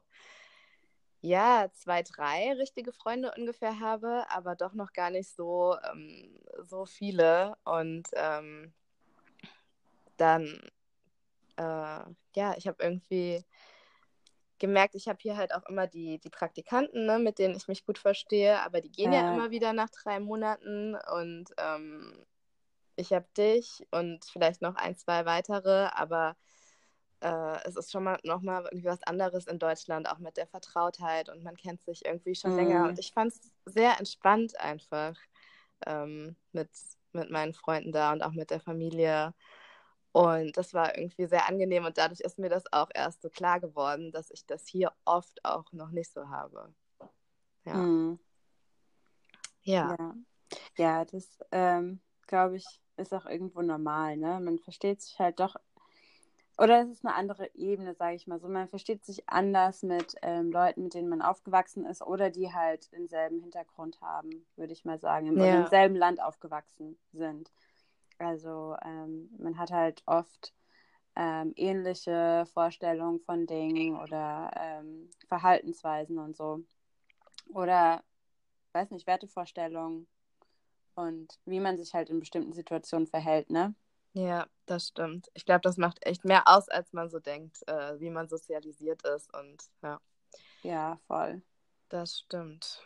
ja, 1.21 1.69
zwei, 1.73 2.01
drei 2.01 2.53
richtige 2.53 2.93
Freunde 2.93 3.31
ungefähr 3.37 3.79
habe, 3.79 4.25
aber 4.29 4.55
doch 4.55 4.73
noch 4.73 4.93
gar 4.93 5.11
nicht 5.11 5.29
so, 5.35 5.75
ähm, 5.91 6.39
so 6.63 6.85
viele. 6.85 7.57
Und 7.65 8.07
ähm, 8.13 8.73
dann, 10.17 10.45
äh, 11.57 12.03
ja, 12.35 12.55
ich 12.57 12.67
habe 12.67 12.81
irgendwie 12.81 13.43
gemerkt, 14.59 14.95
ich 14.95 15.07
habe 15.07 15.19
hier 15.21 15.37
halt 15.37 15.53
auch 15.53 15.65
immer 15.67 15.87
die, 15.87 16.19
die 16.19 16.29
Praktikanten, 16.29 17.05
ne, 17.05 17.19
mit 17.19 17.37
denen 17.37 17.55
ich 17.55 17.67
mich 17.67 17.85
gut 17.85 17.97
verstehe, 17.97 18.59
aber 18.61 18.81
die 18.81 18.91
gehen 18.91 19.13
ja, 19.13 19.21
ja. 19.21 19.33
immer 19.33 19.51
wieder 19.51 19.73
nach 19.73 19.89
drei 19.89 20.19
Monaten 20.19 20.95
und 20.95 21.53
ähm, 21.57 22.25
ich 22.99 23.13
habe 23.13 23.27
dich 23.37 23.87
und 23.91 24.25
vielleicht 24.25 24.61
noch 24.61 24.75
ein, 24.75 24.97
zwei 24.97 25.25
weitere, 25.25 25.87
aber 25.93 26.35
äh, 27.21 27.57
es 27.65 27.75
ist 27.75 27.91
schon 27.91 28.03
mal 28.03 28.19
nochmal 28.23 28.63
irgendwie 28.65 28.87
was 28.87 29.03
anderes 29.03 29.47
in 29.47 29.57
Deutschland, 29.57 30.09
auch 30.09 30.19
mit 30.19 30.37
der 30.37 30.47
Vertrautheit 30.47 31.29
und 31.29 31.43
man 31.43 31.55
kennt 31.55 31.81
sich 31.81 32.05
irgendwie 32.05 32.35
schon 32.35 32.51
mhm. 32.51 32.57
länger 32.57 32.89
und 32.89 32.99
ich 32.99 33.11
fand 33.13 33.31
es 33.33 33.51
sehr 33.65 33.97
entspannt 33.99 34.59
einfach 34.59 35.15
ähm, 35.85 36.35
mit, 36.51 36.69
mit 37.13 37.29
meinen 37.29 37.53
Freunden 37.53 37.91
da 37.91 38.11
und 38.11 38.21
auch 38.21 38.33
mit 38.33 38.51
der 38.51 38.59
Familie. 38.59 39.33
Und 40.11 40.57
das 40.57 40.73
war 40.73 40.97
irgendwie 40.97 41.27
sehr 41.27 41.47
angenehm 41.47 41.85
und 41.85 41.97
dadurch 41.97 42.19
ist 42.19 42.39
mir 42.39 42.49
das 42.49 42.63
auch 42.73 42.89
erst 42.93 43.21
so 43.21 43.29
klar 43.29 43.59
geworden, 43.59 44.11
dass 44.11 44.31
ich 44.31 44.45
das 44.45 44.67
hier 44.67 44.91
oft 45.05 45.45
auch 45.45 45.71
noch 45.71 45.91
nicht 45.91 46.11
so 46.11 46.29
habe. 46.29 46.73
Ja. 47.63 47.75
Mhm. 47.75 48.19
Ja. 49.61 49.95
ja. 49.99 50.15
Ja, 50.77 51.05
das 51.05 51.37
ähm, 51.51 52.01
glaube 52.25 52.57
ich, 52.57 52.65
ist 52.99 53.13
auch 53.13 53.25
irgendwo 53.25 53.61
normal, 53.61 54.17
ne? 54.17 54.39
Man 54.39 54.59
versteht 54.59 55.01
sich 55.01 55.19
halt 55.19 55.39
doch. 55.39 55.55
Oder 56.57 56.81
es 56.81 56.89
ist 56.89 57.05
eine 57.05 57.15
andere 57.15 57.49
Ebene, 57.55 57.95
sage 57.95 58.15
ich 58.15 58.27
mal 58.27 58.39
so. 58.39 58.49
Man 58.49 58.67
versteht 58.67 59.05
sich 59.05 59.29
anders 59.29 59.81
mit 59.81 60.15
ähm, 60.21 60.51
Leuten, 60.51 60.83
mit 60.83 60.93
denen 60.93 61.07
man 61.07 61.21
aufgewachsen 61.21 61.85
ist 61.85 62.01
oder 62.01 62.29
die 62.29 62.53
halt 62.53 62.91
denselben 62.91 63.39
Hintergrund 63.39 64.01
haben, 64.01 64.45
würde 64.57 64.73
ich 64.73 64.83
mal 64.83 64.99
sagen, 64.99 65.27
im, 65.27 65.37
Ja. 65.37 65.61
im 65.61 65.67
selben 65.67 65.95
Land 65.95 66.21
aufgewachsen 66.21 66.97
sind. 67.13 67.51
Also 68.17 68.75
ähm, 68.83 69.29
man 69.37 69.57
hat 69.57 69.71
halt 69.71 70.03
oft 70.05 70.53
ähm, 71.15 71.53
ähnliche 71.55 72.45
Vorstellungen 72.53 73.19
von 73.21 73.47
Dingen 73.47 73.97
oder 73.97 74.51
ähm, 74.55 75.09
Verhaltensweisen 75.27 76.17
und 76.17 76.35
so. 76.35 76.61
Oder, 77.53 78.03
weiß 78.73 78.91
nicht, 78.91 79.07
Wertevorstellungen 79.07 80.07
und 80.99 81.39
wie 81.45 81.59
man 81.59 81.77
sich 81.77 81.93
halt 81.93 82.09
in 82.09 82.19
bestimmten 82.19 82.53
Situationen 82.53 83.07
verhält, 83.07 83.49
ne? 83.49 83.73
Ja, 84.13 84.47
das 84.65 84.87
stimmt. 84.89 85.29
Ich 85.33 85.45
glaube, 85.45 85.61
das 85.61 85.77
macht 85.77 86.05
echt 86.05 86.25
mehr 86.25 86.43
aus, 86.47 86.67
als 86.69 86.93
man 86.93 87.09
so 87.09 87.19
denkt, 87.19 87.67
äh, 87.67 87.99
wie 87.99 88.09
man 88.09 88.27
sozialisiert 88.27 89.03
ist. 89.07 89.33
Und 89.33 89.63
ja, 89.83 89.99
Ja, 90.63 90.99
voll. 91.07 91.41
das 91.89 92.19
stimmt. 92.19 92.83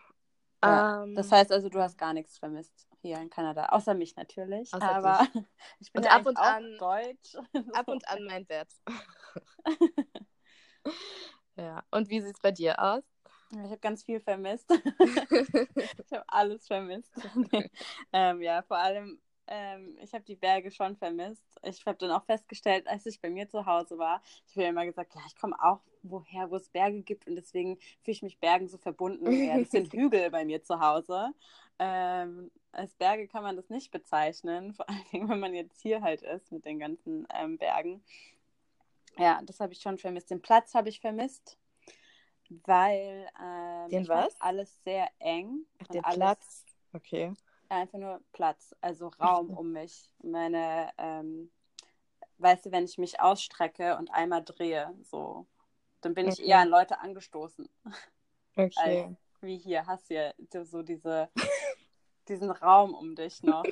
Ja, 0.64 1.04
Ähm, 1.04 1.16
Das 1.16 1.32
heißt 1.32 1.52
also, 1.52 1.70
du 1.70 1.80
hast 1.82 1.98
gar 1.98 2.14
nichts 2.14 2.38
vermisst 2.38 2.88
hier 3.02 3.18
in 3.20 3.30
Kanada, 3.30 3.66
außer 3.68 3.94
mich 3.94 4.16
natürlich. 4.16 4.74
Außer 4.74 4.96
aber 4.96 5.20
ich 5.80 5.92
bin 5.92 6.02
Und 6.02 6.06
ja 6.06 6.16
ab 6.16 6.26
und 6.26 6.38
auch 6.38 6.44
an- 6.46 6.78
deutsch. 6.78 7.36
ab 7.74 7.88
und 7.88 8.08
an 8.08 8.24
mein 8.26 8.46
Bett. 8.46 8.68
ja, 11.56 11.84
und 11.92 12.10
wie 12.10 12.22
sieht 12.22 12.36
es 12.36 12.42
bei 12.42 12.52
dir 12.52 12.80
aus? 12.82 13.04
Ich 13.54 13.70
habe 13.70 13.78
ganz 13.78 14.04
viel 14.04 14.20
vermisst. 14.20 14.70
Ich 16.06 16.12
habe 16.12 16.24
alles 16.28 16.68
vermisst. 16.68 17.12
Nee. 17.52 17.70
ähm, 18.14 18.42
ja, 18.42 18.62
vor 18.62 18.78
allem, 18.78 19.20
ähm, 19.48 19.98
ich 20.02 20.14
habe 20.14 20.24
die 20.24 20.36
Berge 20.36 20.72
schon 20.72 20.96
vermisst. 20.96 21.46
Ich 21.64 21.86
habe 21.86 21.98
dann 21.98 22.12
auch 22.12 22.24
festgestellt, 22.26 22.88
als 22.88 23.06
ich 23.06 23.20
bei 23.22 23.30
mir 23.30 23.50
zu 23.50 23.66
Hause 23.66 23.98
war, 23.98 24.22
ich 24.48 24.56
habe 24.56 24.64
ja 24.64 24.70
immer 24.70 24.86
gesagt, 24.86 25.16
ja, 25.16 25.22
ich 25.28 25.36
komme 25.36 25.56
auch 25.62 25.82
woher, 26.04 26.52
wo 26.52 26.56
es 26.56 26.70
Berge 26.70 27.02
gibt 27.02 27.28
und 27.28 27.36
deswegen 27.36 27.78
fühle 28.02 28.14
ich 28.14 28.24
mich 28.24 28.40
Bergen 28.40 28.68
so 28.68 28.78
verbunden. 28.78 29.32
Ja, 29.32 29.58
das 29.58 29.72
sind 29.72 29.92
Hügel 29.94 30.30
bei 30.30 30.46
mir 30.46 30.62
zu 30.64 30.80
Hause. 30.80 31.34
Ähm, 31.80 32.52
als 32.72 32.94
Berge 32.96 33.28
kann 33.28 33.44
man 33.44 33.56
das 33.56 33.70
nicht 33.70 33.92
bezeichnen, 33.92 34.74
vor 34.74 34.90
allen 34.90 35.04
Dingen, 35.12 35.30
wenn 35.30 35.40
man 35.40 35.54
jetzt 35.54 35.82
hier 35.82 36.02
halt 36.02 36.22
ist 36.22 36.52
mit 36.52 36.66
den 36.66 36.80
ganzen 36.80 37.28
ähm, 37.34 37.58
Bergen. 37.58 38.04
Ja, 39.18 39.42
das 39.44 39.60
habe 39.60 39.74
ich 39.74 39.80
schon 39.80 39.98
vermisst. 39.98 40.32
Den 40.32 40.42
Platz 40.42 40.74
habe 40.74 40.90
ich 40.90 41.00
vermisst, 41.00 41.58
weil 42.50 43.30
ähm, 43.42 43.90
Den 43.92 44.04
ich 44.04 44.10
was? 44.10 44.40
alles 44.40 44.84
sehr 44.84 45.10
eng. 45.20 45.66
Ach, 45.82 45.88
den 45.88 46.04
alles 46.04 46.18
Platz. 46.18 46.66
Okay. 46.94 47.34
einfach 47.70 47.98
nur 47.98 48.22
Platz, 48.34 48.76
also 48.82 49.08
Raum 49.20 49.50
um 49.50 49.72
mich. 49.72 50.14
Meine, 50.22 50.92
ähm, 50.98 51.52
weißt 52.38 52.66
du, 52.66 52.72
wenn 52.72 52.86
ich 52.86 52.98
mich 52.98 53.20
ausstrecke 53.20 53.98
und 53.98 54.12
einmal 54.12 54.44
drehe, 54.44 54.94
so, 55.04 55.48
dann 56.02 56.14
bin 56.14 56.28
ich 56.28 56.40
Okay. 56.40 56.50
eher 56.50 56.60
an 56.60 56.70
Leute 56.70 57.00
angestoßen. 57.00 57.68
Okay. 58.56 59.04
Als, 59.06 59.18
wie 59.42 59.58
hier, 59.58 59.88
hast 59.88 60.12
du 60.12 60.14
ja 60.14 60.32
so 60.64 60.84
diese, 60.84 61.28
diesen 62.28 62.52
Raum 62.52 62.94
um 62.94 63.16
dich 63.16 63.42
noch. 63.42 63.66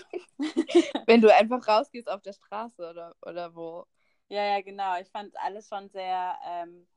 Wenn 1.06 1.22
du 1.22 1.32
einfach 1.32 1.68
rausgehst 1.68 2.10
auf 2.10 2.24
der 2.24 2.34
Straße 2.34 2.90
oder, 2.90 3.16
oder 3.22 3.54
wo? 3.54 3.86
Ja, 4.30 4.44
ja, 4.44 4.62
genau. 4.62 5.00
Ich 5.00 5.10
fand 5.10 5.38
alles 5.40 5.68
schon 5.68 5.88
sehr 5.90 6.36
ähm, 6.44 6.88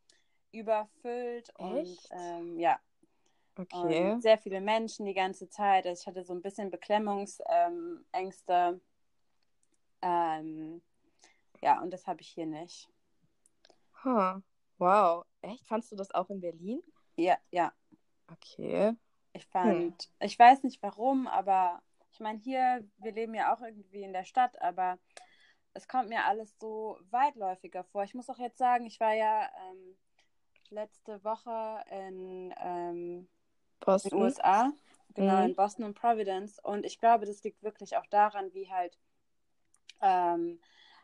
überfüllt 0.55 1.51
und 1.59 1.77
Echt? 1.77 2.09
ähm, 2.13 2.59
ja, 2.59 2.79
Okay. 3.57 4.13
Und 4.13 4.21
sehr 4.21 4.39
viele 4.39 4.61
Menschen 4.61 5.07
die 5.07 5.15
ganze 5.15 5.49
Zeit. 5.49 5.87
Also 5.87 6.01
ich 6.01 6.07
hatte 6.07 6.25
so 6.25 6.35
ein 6.35 6.43
bisschen 6.43 6.71
Beklemmungsängste. 6.71 8.81
Ähm, 10.03 10.83
ja, 11.63 11.81
und 11.81 11.93
das 11.93 12.07
habe 12.07 12.21
ich 12.21 12.29
hier 12.29 12.47
nicht. 12.47 12.89
Huh. 14.05 14.41
Wow. 14.79 15.25
Echt? 15.41 15.67
Fandst 15.67 15.93
du 15.93 15.97
das 15.97 16.11
auch 16.11 16.29
in 16.31 16.41
Berlin? 16.41 16.83
Ja, 17.17 17.39
ja. 17.51 17.73
Okay. 18.33 18.95
Ich 19.33 19.47
fand, 19.47 20.11
ich 20.21 20.39
weiß 20.39 20.63
nicht 20.65 20.83
warum, 20.83 21.27
aber 21.27 21.83
ich 22.13 22.21
meine, 22.21 22.39
hier, 22.39 22.87
wir 22.99 23.13
leben 23.13 23.35
ja 23.35 23.55
auch 23.55 23.61
irgendwie 23.61 24.03
in 24.03 24.13
der 24.13 24.25
Stadt, 24.25 24.61
aber 24.61 24.99
es 25.75 25.89
kommt 25.89 26.09
mir 26.09 26.25
alles 26.25 26.57
so 26.59 26.99
weitläufiger 27.11 27.85
vor. 27.85 28.05
Ich 28.05 28.15
muss 28.15 28.31
auch 28.31 28.39
jetzt 28.39 28.59
sagen, 28.59 28.87
ich 28.87 29.01
war 29.01 29.13
ja 29.13 29.49
ähm, 29.71 29.97
letzte 30.75 31.23
Woche 31.25 31.85
in 31.91 32.55
Hm? 32.59 32.59
ähm, 32.59 33.29
in 34.03 34.11
den 34.11 34.15
Boston? 34.19 34.21
USA, 34.21 34.73
genau 35.15 35.43
Mhm. 35.43 35.47
in 35.47 35.55
Boston 35.57 35.85
und 35.87 35.95
Providence. 35.95 36.59
Und 36.61 36.85
ich 36.87 36.99
glaube, 37.01 37.27
das 37.27 37.43
liegt 37.45 37.63
wirklich 37.63 37.97
auch 37.97 38.07
daran, 38.07 38.53
wie 38.55 38.71
halt 38.71 38.99
ähm, 40.01 40.61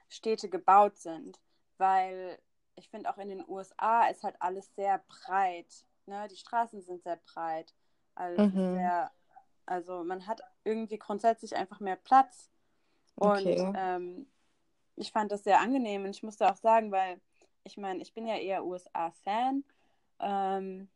Städte 0.08 0.48
gebaut 0.48 0.98
sind. 0.98 1.40
Weil 1.78 2.38
ich 2.76 2.88
finde 2.90 3.10
auch 3.10 3.18
in 3.18 3.28
den 3.28 3.44
USA 3.48 4.06
ist 4.08 4.22
halt 4.24 4.36
alles 4.40 4.74
sehr 4.76 4.98
breit. 5.08 5.84
Ne? 6.06 6.28
Die 6.28 6.36
Straßen 6.36 6.82
sind 6.82 7.02
sehr 7.02 7.16
breit. 7.16 7.74
Also, 8.14 8.42
Mhm. 8.42 8.66
sehr, 8.70 9.10
also 9.66 10.04
man 10.04 10.26
hat 10.26 10.42
irgendwie 10.64 10.98
grundsätzlich 10.98 11.56
einfach 11.56 11.80
mehr 11.80 11.96
Platz. 11.96 12.50
Und 13.16 13.62
Okay. 13.62 13.72
ähm, 13.74 14.26
ich 14.96 15.12
fand 15.12 15.32
das 15.32 15.44
sehr 15.44 15.60
angenehm. 15.60 16.04
Und 16.04 16.10
ich 16.10 16.22
musste 16.22 16.50
auch 16.50 16.56
sagen, 16.56 16.92
weil 16.92 17.20
ich 17.64 17.76
meine, 17.76 18.02
ich 18.02 18.12
bin 18.14 18.26
ja 18.26 18.36
eher 18.36 18.64
USA-Fan. 18.64 19.64
Ähm, 20.20 20.88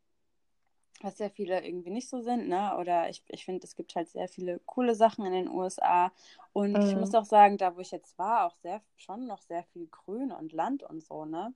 was 1.02 1.18
sehr 1.18 1.30
viele 1.30 1.64
irgendwie 1.64 1.90
nicht 1.90 2.08
so 2.08 2.20
sind, 2.20 2.48
ne? 2.48 2.76
Oder 2.78 3.08
ich, 3.10 3.22
ich 3.28 3.44
finde, 3.44 3.66
es 3.66 3.74
gibt 3.76 3.94
halt 3.94 4.08
sehr 4.08 4.28
viele 4.28 4.60
coole 4.60 4.94
Sachen 4.94 5.26
in 5.26 5.32
den 5.32 5.48
USA. 5.48 6.12
Und 6.52 6.84
ich 6.84 6.94
Mhm. 6.94 7.00
muss 7.00 7.14
auch 7.14 7.24
sagen, 7.24 7.58
da 7.58 7.76
wo 7.76 7.80
ich 7.80 7.90
jetzt 7.90 8.16
war, 8.18 8.46
auch 8.46 8.56
sehr, 8.58 8.80
schon 8.96 9.26
noch 9.26 9.42
sehr 9.42 9.64
viel 9.64 9.86
Grün 9.88 10.32
und 10.32 10.52
Land 10.52 10.82
und 10.82 11.02
so, 11.02 11.24
ne? 11.24 11.52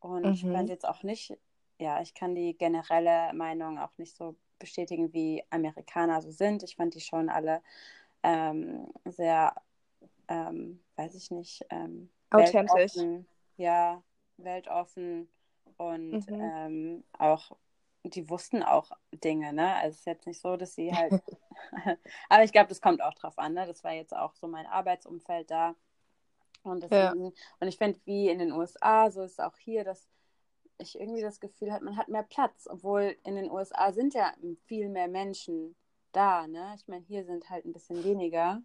Und 0.00 0.24
ich 0.34 0.44
Mhm. 0.44 0.50
fand 0.52 0.68
jetzt 0.68 0.86
auch 0.88 1.02
nicht, 1.02 1.38
ja, 1.78 2.00
ich 2.02 2.14
kann 2.14 2.34
die 2.34 2.56
generelle 2.56 3.32
Meinung 3.34 3.78
auch 3.78 3.96
nicht 3.98 4.16
so 4.16 4.36
bestätigen, 4.58 5.12
wie 5.12 5.44
Amerikaner 5.50 6.22
so 6.22 6.30
sind. 6.30 6.62
Ich 6.62 6.76
fand 6.76 6.94
die 6.94 7.00
schon 7.00 7.28
alle 7.30 7.62
ähm, 8.22 8.88
sehr, 9.06 9.54
ähm, 10.28 10.82
weiß 10.96 11.14
ich 11.14 11.30
nicht, 11.30 11.64
ähm, 11.70 12.10
Authentisch. 12.32 12.94
ja, 13.56 14.02
weltoffen 14.36 15.28
und 15.76 16.26
Mhm. 16.26 16.40
ähm, 16.40 17.04
auch, 17.18 17.56
die 18.04 18.28
wussten 18.28 18.62
auch 18.62 18.90
Dinge, 19.12 19.52
ne? 19.52 19.74
Also 19.76 19.94
es 19.94 19.98
ist 20.00 20.06
jetzt 20.06 20.26
nicht 20.26 20.40
so, 20.40 20.56
dass 20.56 20.74
sie 20.74 20.92
halt, 20.94 21.12
aber 22.28 22.44
ich 22.44 22.52
glaube, 22.52 22.68
das 22.68 22.80
kommt 22.80 23.02
auch 23.02 23.14
drauf 23.14 23.38
an, 23.38 23.54
ne? 23.54 23.66
Das 23.66 23.84
war 23.84 23.92
jetzt 23.92 24.14
auch 24.14 24.34
so 24.34 24.46
mein 24.46 24.66
Arbeitsumfeld 24.66 25.50
da. 25.50 25.74
Und 26.62 26.82
Ja. 26.90 27.12
deswegen, 27.12 27.32
und 27.60 27.68
ich 27.68 27.76
finde, 27.78 28.00
wie 28.04 28.28
in 28.28 28.38
den 28.38 28.52
USA, 28.52 29.10
so 29.10 29.22
ist 29.22 29.32
es 29.32 29.38
auch 29.40 29.56
hier, 29.56 29.84
dass 29.84 30.08
ich 30.78 30.98
irgendwie 30.98 31.20
das 31.22 31.40
Gefühl 31.40 31.72
habe, 31.72 31.84
man 31.84 31.96
hat 31.96 32.08
mehr 32.08 32.22
Platz, 32.24 32.66
obwohl 32.68 33.16
in 33.24 33.36
den 33.36 33.50
USA 33.50 33.92
sind 33.92 34.14
ja 34.14 34.32
viel 34.66 34.88
mehr 34.88 35.08
Menschen 35.08 35.76
da, 36.12 36.46
ne? 36.46 36.74
Ich 36.76 36.88
meine, 36.88 37.04
hier 37.04 37.24
sind 37.24 37.50
halt 37.50 37.64
ein 37.64 37.72
bisschen 37.72 38.02
weniger. 38.04 38.62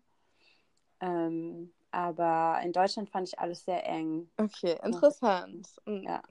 Ähm, 1.01 1.73
aber 1.91 2.59
in 2.63 2.71
Deutschland 2.71 3.09
fand 3.09 3.27
ich 3.27 3.39
alles 3.39 3.65
sehr 3.65 3.85
eng. 3.85 4.29
Okay, 4.37 4.77
interessant. 4.83 5.67
Und 5.85 6.03
Ja. 6.03 6.21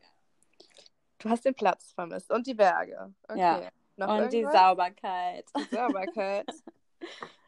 Du 1.19 1.29
hast 1.29 1.45
den 1.45 1.55
Platz 1.55 1.93
vermisst 1.93 2.31
und 2.31 2.47
die 2.47 2.55
Berge. 2.55 3.13
Okay. 3.29 3.41
Ja. 3.41 3.69
Noch 3.97 4.09
Und 4.09 4.33
die 4.33 4.39
irgendwas? 4.39 4.61
Sauberkeit. 4.61 5.45
Die 5.57 5.75
Sauberkeit. 5.75 6.47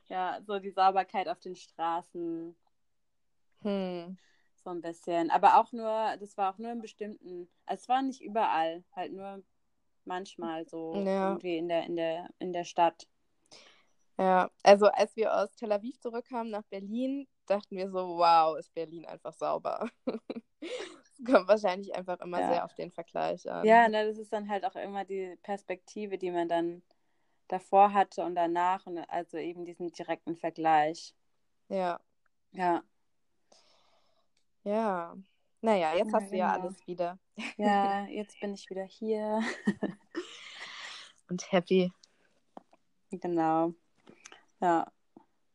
Ja, 0.09 0.40
so 0.44 0.59
die 0.59 0.73
Sauberkeit 0.73 1.29
auf 1.29 1.38
den 1.38 1.55
Straßen, 1.55 2.57
hm. 3.62 4.18
so 4.64 4.70
ein 4.70 4.81
bisschen. 4.81 5.31
Aber 5.31 5.61
auch 5.61 5.70
nur, 5.70 6.16
das 6.18 6.37
war 6.37 6.53
auch 6.53 6.59
nur 6.59 6.73
in 6.73 6.81
bestimmten, 6.81 7.49
also 7.64 7.81
es 7.83 7.88
war 7.88 8.03
nicht 8.03 8.20
überall, 8.20 8.83
halt 8.96 9.12
nur 9.12 9.40
manchmal 10.05 10.66
so 10.68 10.94
Ja. 10.96 11.29
irgendwie 11.29 11.59
in 11.59 11.68
der, 11.68 11.85
in 11.85 11.94
der, 11.94 12.29
in 12.40 12.53
der 12.53 12.64
Stadt. 12.64 13.07
Ja, 14.18 14.51
also 14.64 14.87
als 14.87 15.14
wir 15.14 15.33
aus 15.33 15.55
Tel 15.55 15.70
Aviv 15.70 16.01
zurückkamen 16.01 16.51
nach 16.51 16.64
Berlin, 16.64 17.29
dachten 17.51 17.77
wir 17.77 17.91
so, 17.91 18.17
wow, 18.19 18.57
ist 18.59 18.73
Berlin 18.75 19.05
einfach 19.07 19.33
sauber. 19.33 19.89
Es 20.63 21.25
kommt 21.25 21.49
wahrscheinlich 21.49 21.95
einfach 21.95 22.21
immer 22.21 22.41
Ja. 22.41 22.49
sehr 22.49 22.65
auf 22.65 22.75
den 22.75 22.91
Vergleich 22.91 23.51
an. 23.51 23.65
Ja, 23.67 23.89
ne, 23.89 24.07
das 24.07 24.19
ist 24.19 24.33
dann 24.33 24.49
halt 24.49 24.65
auch 24.65 24.75
immer 24.77 25.05
die 25.05 25.37
Perspektive, 25.43 26.17
die 26.19 26.31
man 26.31 26.49
dann 26.49 26.83
davor 27.49 27.93
hatte 27.95 28.25
und 28.25 28.35
danach 28.35 28.87
und 28.87 28.99
also 28.99 29.37
eben 29.39 29.65
diesen 29.65 29.91
direkten 29.93 30.37
Vergleich. 30.37 31.15
Ja. 31.69 31.98
Ja, 32.53 32.83
Ja. 34.65 35.17
Naja, 35.63 35.94
jetzt 35.96 36.13
Ja, 36.13 36.19
hast 36.21 36.31
du 36.33 36.37
ja 36.37 36.53
genau. 36.55 36.63
alles 36.67 36.87
wieder. 36.87 37.19
ja, 37.57 38.07
jetzt 38.07 38.38
bin 38.40 38.55
ich 38.55 38.69
wieder 38.71 38.85
hier. 38.85 39.40
Und 41.29 41.53
happy. 41.53 41.92
Genau. 43.11 43.73
Ja. 44.61 44.90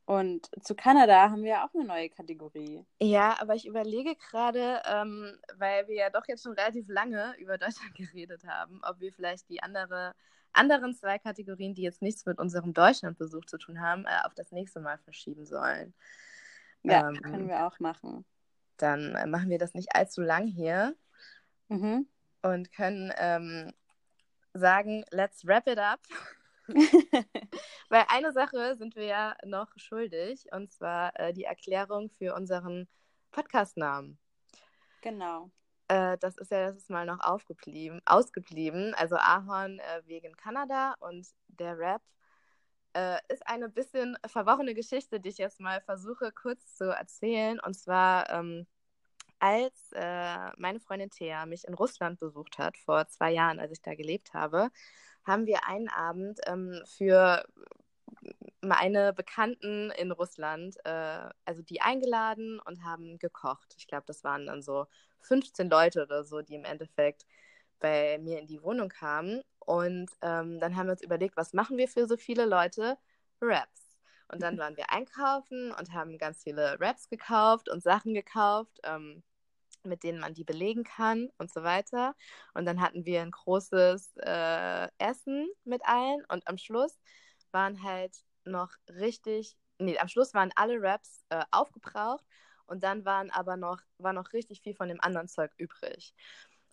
Und 0.06 0.49
zu 0.64 0.76
Kanada 0.76 1.32
haben 1.32 1.43
wir 1.43 1.64
auch 1.64 1.74
eine 1.74 1.84
neue 1.84 2.10
Kategorie. 2.10 2.86
Ja, 3.01 3.38
aber 3.39 3.56
ich 3.56 3.66
überlege 3.66 4.16
gerade, 4.16 4.82
ähm, 4.86 5.36
weil 5.58 5.88
wir 5.88 5.95
ja 5.95 6.10
doch 6.12 6.28
jetzt 6.28 6.43
schon 6.43 6.53
relativ 6.53 6.88
lange 6.88 7.34
über 7.39 7.58
Deutschland 7.58 7.95
geredet 7.95 8.43
haben, 8.45 8.82
ob 8.84 8.99
wir 8.99 9.12
vielleicht 9.12 9.49
die 9.49 9.64
andere, 9.64 10.14
anderen 10.53 10.93
zwei 10.93 11.18
Kategorien, 11.18 11.74
die 11.74 11.82
jetzt 11.82 12.03
nichts 12.03 12.26
mit 12.28 12.38
unserem 12.38 12.74
Deutschlandbesuch 12.74 13.45
zu 13.45 13.58
tun 13.58 13.82
haben, 13.82 14.06
äh, 14.06 14.26
auf 14.26 14.36
das 14.36 14.51
nächste 14.51 14.80
Mal 14.80 14.99
verschieben 14.99 15.45
sollen. 15.45 15.95
Ja, 16.84 17.10
ähm, 17.10 17.20
können 17.22 17.47
wir 17.47 17.66
auch 17.66 17.80
machen. 17.80 18.26
Dann 18.78 19.16
äh, 19.16 19.26
machen 19.26 19.49
wir 19.49 19.58
das 19.58 19.74
nicht 19.74 19.95
allzu 19.95 20.22
lang 20.22 20.45
hier 20.45 20.95
mhm. 21.68 22.08
und 22.43 22.72
können 22.72 23.12
ähm, 23.18 23.74
sagen, 24.53 25.03
let's 25.10 25.47
wrap 25.47 25.66
it 25.68 25.80
up. 25.80 25.99
Weil 27.89 28.05
eine 28.09 28.32
Sache 28.32 28.76
sind 28.78 28.95
wir 28.95 29.05
ja 29.05 29.36
noch 29.45 29.70
schuldig, 29.78 30.47
und 30.51 30.72
zwar 30.72 31.18
äh, 31.20 31.34
die 31.34 31.43
Erklärung 31.43 32.09
für 32.09 32.36
unseren 32.36 32.88
Podcastnamen. 33.32 34.18
Genau. 35.01 35.51
Äh, 35.88 36.18
das 36.18 36.38
ist 36.38 36.51
ja 36.51 36.68
letztes 36.68 36.89
Mal 36.89 37.05
noch 37.05 37.20
aufgeblieben, 37.20 38.01
ausgeblieben. 38.05 38.93
Also 38.95 39.18
Ahorn 39.18 39.80
äh, 39.80 40.01
wegen 40.05 40.36
Kanada 40.36 40.95
und 40.99 41.28
der 41.47 41.78
Rap 41.78 42.01
äh, 42.95 43.20
ist 43.28 43.45
eine 43.47 43.70
bisschen 43.70 44.18
verworrene 44.26 44.74
Geschichte, 44.74 45.20
die 45.20 45.30
ich 45.30 45.38
jetzt 45.38 45.59
mal 45.59 45.82
versuche 45.82 46.32
kurz 46.32 46.76
zu 46.76 46.86
erzählen. 46.86 47.59
Und 47.59 47.76
zwar, 47.76 48.30
ähm, 48.32 48.66
als 49.39 49.91
äh, 49.91 50.51
meine 50.57 50.80
Freundin 50.80 51.11
Thea 51.11 51.45
mich 51.45 51.66
in 51.68 51.74
Russland 51.74 52.20
besucht 52.20 52.57
hat, 52.57 52.78
vor 52.78 53.07
zwei 53.09 53.32
Jahren, 53.32 53.59
als 53.59 53.72
ich 53.74 53.82
da 53.82 53.95
gelebt 53.95 54.34
habe, 54.34 54.72
haben 55.26 55.45
wir 55.45 55.67
einen 55.67 55.89
Abend 55.89 56.39
ähm, 56.45 56.82
für 56.86 57.45
meine 58.61 59.13
Bekannten 59.13 59.91
in 59.91 60.11
Russland, 60.11 60.76
äh, 60.86 61.30
also 61.45 61.61
die 61.61 61.82
eingeladen 61.82 62.59
und 62.59 62.84
haben 62.84 63.19
gekocht. 63.19 63.76
Ich 63.78 63.88
glaube, 63.88 64.05
das 64.07 64.23
waren 64.23 64.45
dann 64.47 64.61
so 64.61 64.88
15 65.21 65.69
Leute 65.69 66.03
oder 66.03 66.23
so, 66.23 66.41
die 66.41 66.55
im 66.55 66.65
Endeffekt 66.65 67.26
bei 67.80 68.17
mir 68.19 68.39
in 68.39 68.47
die 68.47 68.61
Wohnung 68.61 68.89
kamen. 68.89 69.41
Und 69.59 70.09
ähm, 70.21 70.59
dann 70.59 70.76
haben 70.76 70.88
wir 70.88 70.93
uns 70.93 71.03
überlegt, 71.03 71.38
was 71.38 71.53
machen 71.53 71.78
wir 71.78 71.88
für 71.88 72.07
so 72.07 72.17
viele 72.17 72.45
Leute? 72.45 72.97
Raps. 73.41 73.97
Und 74.32 74.41
dann 74.41 74.57
waren 74.59 74.78
wir 74.78 74.91
einkaufen 74.91 75.71
und 75.71 75.93
haben 75.93 76.17
ganz 76.17 76.43
viele 76.43 76.80
Raps 76.80 77.09
gekauft 77.09 77.69
und 77.69 77.84
Sachen 77.84 78.13
gekauft. 78.13 78.80
Ähm, 78.84 79.23
mit 79.86 80.04
denen 80.04 80.20
man 80.20 80.34
die 80.34 80.44
belegen 80.44 80.84
kann 80.84 81.30
und 81.38 81.52
so 81.52 81.64
weiter. 81.64 82.16
Und 82.54 82.66
dann 82.66 82.82
hatten 82.82 83.06
wir 83.06 83.22
ein 83.22 83.32
großes 83.32 84.18
äh, 84.18 84.88
Essen 84.98 85.48
mit 85.64 85.82
allen 85.86 86.24
und 86.30 86.48
am 86.48 86.58
Schluss 86.58 86.98
waren 87.52 87.84
halt 87.84 88.16
noch 88.46 88.72
richtig, 88.90 89.58
nee, 89.80 89.98
am 89.98 90.08
Schluss 90.08 90.34
waren 90.34 90.52
alle 90.56 90.82
Raps 90.82 91.26
äh, 91.30 91.44
aufgebraucht 91.52 92.26
und 92.68 92.84
dann 92.84 93.06
waren 93.06 93.32
aber 93.32 93.58
noch, 93.58 93.80
war 93.98 94.14
noch 94.14 94.34
richtig 94.34 94.62
viel 94.62 94.76
von 94.76 94.90
dem 94.90 95.02
anderen 95.02 95.28
Zeug 95.28 95.52
übrig. 95.58 96.14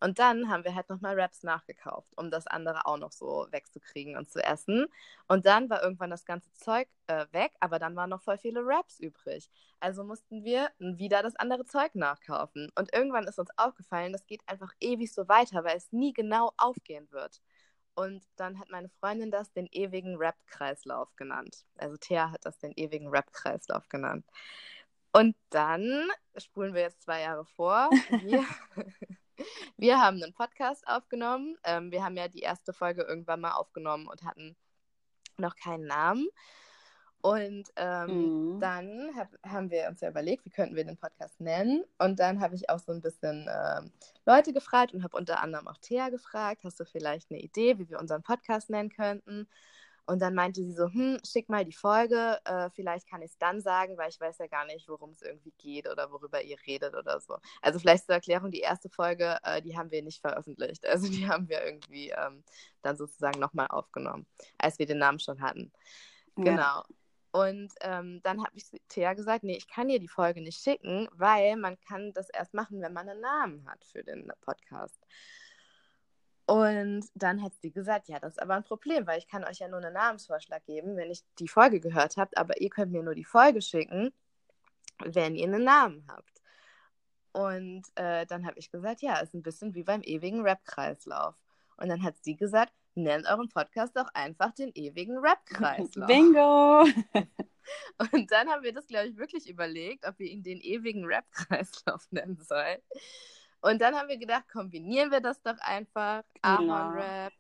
Und 0.02 0.18
dann 0.18 0.48
haben 0.48 0.64
wir 0.64 0.74
halt 0.74 0.88
nochmal 0.88 1.16
Wraps 1.16 1.44
nachgekauft, 1.44 2.12
um 2.16 2.28
das 2.28 2.48
andere 2.48 2.86
auch 2.86 2.98
noch 2.98 3.12
so 3.12 3.46
wegzukriegen 3.52 4.16
und 4.16 4.28
zu 4.28 4.42
essen. 4.42 4.86
Und 5.28 5.46
dann 5.46 5.70
war 5.70 5.80
irgendwann 5.80 6.10
das 6.10 6.24
ganze 6.24 6.52
Zeug 6.54 6.88
äh, 7.06 7.26
weg, 7.30 7.52
aber 7.60 7.78
dann 7.78 7.94
waren 7.94 8.10
noch 8.10 8.20
voll 8.20 8.36
viele 8.36 8.66
Wraps 8.66 8.98
übrig. 8.98 9.48
Also 9.78 10.02
mussten 10.02 10.42
wir 10.42 10.70
wieder 10.80 11.22
das 11.22 11.36
andere 11.36 11.64
Zeug 11.66 11.94
nachkaufen. 11.94 12.68
Und 12.74 12.92
irgendwann 12.92 13.28
ist 13.28 13.38
uns 13.38 13.50
aufgefallen, 13.56 14.12
das 14.12 14.26
geht 14.26 14.42
einfach 14.46 14.72
ewig 14.80 15.12
so 15.12 15.28
weiter, 15.28 15.62
weil 15.62 15.76
es 15.76 15.92
nie 15.92 16.12
genau 16.12 16.50
aufgehen 16.56 17.06
wird. 17.12 17.40
Und 17.94 18.24
dann 18.34 18.58
hat 18.58 18.70
meine 18.70 18.88
Freundin 18.88 19.30
das 19.30 19.52
den 19.52 19.68
ewigen 19.70 20.16
Rap-Kreislauf 20.16 21.14
genannt. 21.14 21.64
Also 21.76 21.96
Thea 21.96 22.32
hat 22.32 22.44
das 22.44 22.58
den 22.58 22.72
ewigen 22.72 23.06
Rap-Kreislauf 23.08 23.88
genannt. 23.88 24.26
Und 25.12 25.36
dann 25.50 26.08
spulen 26.38 26.74
wir 26.74 26.80
jetzt 26.82 27.02
zwei 27.02 27.20
Jahre 27.20 27.44
vor. 27.44 27.88
Wir, 28.10 28.44
wir 29.76 30.00
haben 30.00 30.22
einen 30.22 30.32
Podcast 30.32 30.86
aufgenommen. 30.86 31.56
Ähm, 31.64 31.90
wir 31.90 32.04
haben 32.04 32.16
ja 32.16 32.28
die 32.28 32.40
erste 32.40 32.72
Folge 32.72 33.02
irgendwann 33.02 33.40
mal 33.40 33.52
aufgenommen 33.52 34.06
und 34.06 34.24
hatten 34.24 34.56
noch 35.38 35.56
keinen 35.56 35.86
Namen. 35.86 36.28
Und 37.22 37.68
ähm, 37.76 38.54
mhm. 38.56 38.60
dann 38.60 39.10
hab, 39.16 39.28
haben 39.46 39.70
wir 39.70 39.86
uns 39.88 40.00
ja 40.00 40.08
überlegt, 40.08 40.44
wie 40.44 40.50
könnten 40.50 40.74
wir 40.74 40.84
den 40.84 40.96
Podcast 40.96 41.40
nennen. 41.40 41.84
Und 41.98 42.18
dann 42.18 42.40
habe 42.40 42.56
ich 42.56 42.68
auch 42.68 42.80
so 42.80 42.90
ein 42.90 43.00
bisschen 43.00 43.46
äh, 43.46 43.82
Leute 44.26 44.52
gefragt 44.52 44.92
und 44.92 45.04
habe 45.04 45.16
unter 45.16 45.40
anderem 45.40 45.68
auch 45.68 45.78
Thea 45.78 46.08
gefragt, 46.08 46.64
hast 46.64 46.80
du 46.80 46.84
vielleicht 46.84 47.30
eine 47.30 47.40
Idee, 47.40 47.78
wie 47.78 47.88
wir 47.88 48.00
unseren 48.00 48.24
Podcast 48.24 48.70
nennen 48.70 48.90
könnten? 48.90 49.48
Und 50.06 50.20
dann 50.20 50.34
meinte 50.34 50.62
sie 50.62 50.72
so, 50.72 50.86
hm, 50.88 51.18
schick 51.24 51.48
mal 51.48 51.64
die 51.64 51.72
Folge, 51.72 52.38
äh, 52.44 52.70
vielleicht 52.70 53.08
kann 53.08 53.22
ich 53.22 53.30
es 53.30 53.38
dann 53.38 53.60
sagen, 53.60 53.96
weil 53.96 54.10
ich 54.10 54.20
weiß 54.20 54.38
ja 54.38 54.48
gar 54.48 54.64
nicht, 54.66 54.88
worum 54.88 55.10
es 55.10 55.22
irgendwie 55.22 55.52
geht 55.58 55.88
oder 55.88 56.10
worüber 56.10 56.42
ihr 56.42 56.56
redet 56.66 56.94
oder 56.94 57.20
so. 57.20 57.36
Also 57.60 57.78
vielleicht 57.78 58.06
zur 58.06 58.16
Erklärung, 58.16 58.50
die 58.50 58.60
erste 58.60 58.88
Folge, 58.88 59.38
äh, 59.44 59.62
die 59.62 59.76
haben 59.76 59.90
wir 59.90 60.02
nicht 60.02 60.20
veröffentlicht. 60.20 60.84
Also 60.92 61.08
die 61.08 61.26
haben 61.26 61.48
wir 61.48 61.64
irgendwie 61.64 62.10
ähm, 62.10 62.44
dann 62.82 62.96
sozusagen 62.98 63.40
nochmal 63.40 63.68
aufgenommen, 63.68 64.26
als 64.58 64.78
wir 64.78 64.84
den 64.84 64.98
Namen 64.98 65.20
schon 65.20 65.40
hatten. 65.40 65.72
Ja. 66.36 66.44
Genau. 66.44 66.82
Und 67.32 67.72
ähm, 67.80 68.20
dann 68.22 68.44
habe 68.44 68.54
ich 68.54 68.70
Thea 68.88 69.14
gesagt, 69.14 69.42
nee, 69.42 69.56
ich 69.56 69.66
kann 69.66 69.88
ihr 69.88 69.98
die 69.98 70.08
Folge 70.08 70.42
nicht 70.42 70.62
schicken, 70.62 71.08
weil 71.12 71.56
man 71.56 71.80
kann 71.80 72.12
das 72.12 72.28
erst 72.28 72.52
machen, 72.52 72.82
wenn 72.82 72.92
man 72.92 73.08
einen 73.08 73.22
Namen 73.22 73.66
hat 73.66 73.82
für 73.84 74.04
den 74.04 74.30
Podcast. 74.42 75.02
Und 76.52 77.06
dann 77.14 77.42
hat 77.42 77.54
sie 77.62 77.70
gesagt, 77.70 78.08
ja, 78.08 78.20
das 78.20 78.34
ist 78.34 78.42
aber 78.42 78.52
ein 78.52 78.62
Problem, 78.62 79.06
weil 79.06 79.16
ich 79.16 79.26
kann 79.26 79.42
euch 79.42 79.60
ja 79.60 79.68
nur 79.68 79.78
einen 79.78 79.94
Namensvorschlag 79.94 80.62
geben, 80.66 80.98
wenn 80.98 81.10
ich 81.10 81.24
die 81.38 81.48
Folge 81.48 81.80
gehört 81.80 82.18
habt, 82.18 82.36
aber 82.36 82.60
ihr 82.60 82.68
könnt 82.68 82.92
mir 82.92 83.02
nur 83.02 83.14
die 83.14 83.24
Folge 83.24 83.62
schicken, 83.62 84.12
wenn 85.02 85.34
ihr 85.34 85.46
einen 85.46 85.64
Namen 85.64 86.06
habt. 86.08 86.42
Und 87.32 87.84
äh, 87.94 88.26
dann 88.26 88.44
habe 88.46 88.58
ich 88.58 88.70
gesagt, 88.70 89.00
ja, 89.00 89.18
ist 89.20 89.32
ein 89.32 89.42
bisschen 89.42 89.74
wie 89.74 89.82
beim 89.82 90.02
ewigen 90.02 90.42
Rap-Kreislauf. 90.42 91.34
Und 91.78 91.88
dann 91.88 92.02
hat 92.02 92.22
sie 92.22 92.36
gesagt, 92.36 92.74
nennt 92.94 93.26
euren 93.26 93.48
Podcast 93.48 93.96
doch 93.96 94.08
einfach 94.12 94.52
den 94.52 94.72
ewigen 94.74 95.16
Rap-Kreislauf. 95.16 96.06
Bingo! 96.06 96.84
Und 98.12 98.30
dann 98.30 98.50
haben 98.50 98.62
wir 98.62 98.74
das, 98.74 98.86
glaube 98.86 99.08
ich, 99.08 99.16
wirklich 99.16 99.48
überlegt, 99.48 100.06
ob 100.06 100.18
wir 100.18 100.26
ihn 100.26 100.42
den 100.42 100.60
ewigen 100.60 101.06
Rap-Kreislauf 101.06 102.08
nennen 102.10 102.42
sollen. 102.42 102.82
Und 103.62 103.80
dann 103.80 103.94
haben 103.94 104.08
wir 104.08 104.18
gedacht, 104.18 104.48
kombinieren 104.48 105.10
wir 105.10 105.20
das 105.20 105.40
doch 105.40 105.56
einfach. 105.60 106.22
Genau. 106.42 106.72
Ahorn-Rap. 106.72 107.32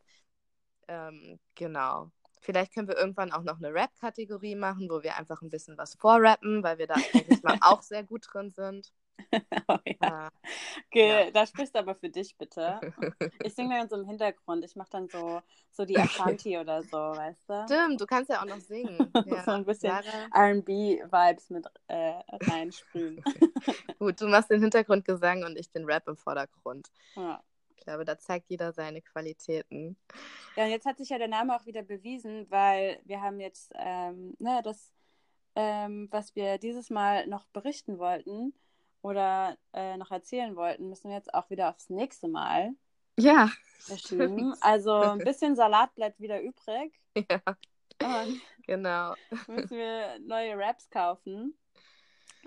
Ähm, 0.88 1.40
genau. 1.54 2.10
Vielleicht 2.40 2.74
können 2.74 2.88
wir 2.88 2.96
irgendwann 2.96 3.32
auch 3.32 3.42
noch 3.42 3.58
eine 3.58 3.72
Rap-Kategorie 3.72 4.54
machen, 4.56 4.88
wo 4.88 5.02
wir 5.02 5.16
einfach 5.16 5.42
ein 5.42 5.50
bisschen 5.50 5.76
was 5.78 5.94
vorrappen, 5.94 6.62
weil 6.62 6.78
wir 6.78 6.86
da 6.86 6.94
eigentlich 6.94 7.42
mal 7.42 7.56
auch 7.60 7.82
sehr 7.82 8.04
gut 8.04 8.26
drin 8.32 8.50
sind. 8.50 8.92
oh, 9.68 9.78
ja. 10.02 10.28
Okay, 10.86 11.26
ja. 11.26 11.30
Da 11.30 11.46
sprichst 11.46 11.74
du 11.74 11.78
aber 11.78 11.94
für 11.94 12.08
dich 12.08 12.36
bitte. 12.36 12.80
Ich 13.44 13.54
singe 13.54 13.76
dann 13.76 13.88
so 13.88 13.96
im 13.96 14.06
Hintergrund. 14.06 14.64
Ich 14.64 14.76
mache 14.76 14.90
dann 14.90 15.08
so, 15.08 15.40
so 15.70 15.84
die 15.84 15.98
Ashanti 15.98 16.58
oder 16.58 16.82
so, 16.82 16.96
weißt 16.96 17.48
du? 17.48 17.64
Stimmt, 17.64 18.00
du 18.00 18.06
kannst 18.06 18.30
ja 18.30 18.40
auch 18.40 18.46
noch 18.46 18.60
singen. 18.60 19.10
Ja. 19.26 19.44
so 19.44 19.52
ein 19.52 19.64
bisschen 19.64 19.92
RB-Vibes 20.34 21.50
mit 21.50 21.66
äh, 21.86 22.14
reinsprühen. 22.28 23.22
Gut, 23.98 24.20
du 24.20 24.26
machst 24.26 24.50
den 24.50 24.60
Hintergrundgesang 24.60 25.44
und 25.44 25.58
ich 25.58 25.70
den 25.70 25.84
Rap 25.84 26.06
im 26.08 26.16
Vordergrund. 26.16 26.88
Ja. 27.14 27.42
Ich 27.76 27.84
glaube, 27.84 28.04
da 28.04 28.18
zeigt 28.18 28.48
jeder 28.48 28.72
seine 28.72 29.02
Qualitäten. 29.02 29.96
Ja, 30.56 30.64
und 30.64 30.70
jetzt 30.70 30.86
hat 30.86 30.98
sich 30.98 31.08
ja 31.08 31.18
der 31.18 31.28
Name 31.28 31.56
auch 31.56 31.66
wieder 31.66 31.82
bewiesen, 31.82 32.48
weil 32.50 33.00
wir 33.04 33.20
haben 33.20 33.40
jetzt 33.40 33.72
ähm, 33.74 34.36
ne, 34.38 34.60
das, 34.62 34.92
ähm, 35.56 36.08
was 36.10 36.36
wir 36.36 36.58
dieses 36.58 36.90
Mal 36.90 37.26
noch 37.26 37.44
berichten 37.46 37.98
wollten, 37.98 38.54
oder 39.02 39.56
äh, 39.72 39.96
noch 39.96 40.10
erzählen 40.10 40.56
wollten, 40.56 40.88
müssen 40.88 41.10
wir 41.10 41.16
jetzt 41.16 41.34
auch 41.34 41.50
wieder 41.50 41.70
aufs 41.70 41.90
nächste 41.90 42.28
Mal 42.28 42.74
ja, 43.18 43.50
verschieben. 43.78 44.54
Also 44.60 44.92
ein 44.92 45.18
bisschen 45.18 45.56
Salat 45.56 45.94
bleibt 45.94 46.20
wieder 46.20 46.40
übrig. 46.40 46.98
Ja. 48.00 48.24
Und 48.24 48.40
genau. 48.66 49.14
Müssen 49.46 49.76
wir 49.76 50.18
neue 50.20 50.58
Raps 50.58 50.88
kaufen. 50.88 51.54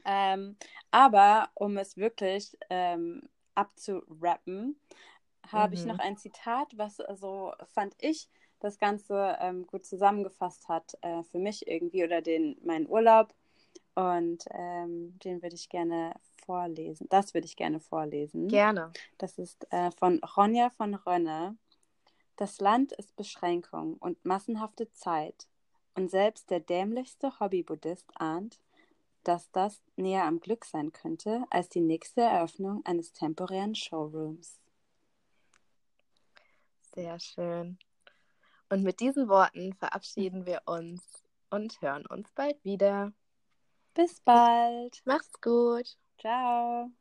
Ähm, 0.04 0.58
aber 0.90 1.50
um 1.54 1.78
es 1.78 1.98
wirklich 1.98 2.58
ähm, 2.70 3.30
abzurappen, 3.54 4.78
habe 5.48 5.70
mhm. 5.70 5.74
ich 5.76 5.86
noch 5.86 6.00
ein 6.00 6.18
Zitat, 6.18 6.78
was 6.78 7.00
also 7.00 7.54
fand 7.74 7.96
ich 8.00 8.28
das 8.60 8.80
Ganze 8.80 9.38
ähm, 9.40 9.68
gut 9.68 9.86
zusammengefasst 9.86 10.68
hat 10.68 10.98
äh, 11.02 11.24
für 11.24 11.40
mich 11.40 11.68
irgendwie 11.68 12.04
oder 12.04 12.22
den 12.22 12.58
meinen 12.64 12.88
Urlaub. 12.88 13.34
Und 13.94 14.46
ähm, 14.52 15.18
den 15.24 15.42
würde 15.42 15.56
ich 15.56 15.70
gerne 15.70 16.16
vorlesen. 16.46 17.08
Das 17.10 17.34
würde 17.34 17.46
ich 17.46 17.56
gerne 17.56 17.80
vorlesen. 17.80 18.48
Gerne. 18.48 18.92
Das 19.18 19.38
ist 19.38 19.72
äh, 19.72 19.92
von 19.92 20.24
Ronja 20.24 20.70
von 20.70 20.96
Rönne. 20.96 21.58
Das 22.36 22.60
Land 22.60 22.92
ist 22.92 23.16
Beschränkung 23.16 23.96
und 23.98 24.24
massenhafte 24.26 24.92
Zeit. 24.92 25.48
Und 25.96 26.12
selbst 26.12 26.50
der 26.50 26.60
dämlichste 26.60 27.40
Hobby-Buddhist 27.40 28.10
ahnt, 28.16 28.60
dass 29.24 29.50
das 29.52 29.82
näher 29.96 30.26
am 30.26 30.40
Glück 30.40 30.66
sein 30.66 30.92
könnte 30.92 31.46
als 31.50 31.70
die 31.70 31.82
nächste 31.82 32.22
Eröffnung 32.22 32.86
eines 32.86 33.14
temporären 33.14 33.76
Showrooms. 33.76 34.60
Sehr 36.94 37.20
schön. 37.20 37.78
Und 38.70 38.84
mit 38.84 39.00
diesen 39.00 39.28
Worten 39.28 39.74
verabschieden 39.74 40.46
wir 40.46 40.62
uns 40.66 41.24
und 41.50 41.82
hören 41.82 42.06
uns 42.06 42.32
bald 42.34 42.64
wieder. 42.64 43.14
Bis 43.94 44.20
bald. 44.22 45.02
Macht's 45.06 45.40
gut. 45.42 45.98
Ciao. 46.18 46.92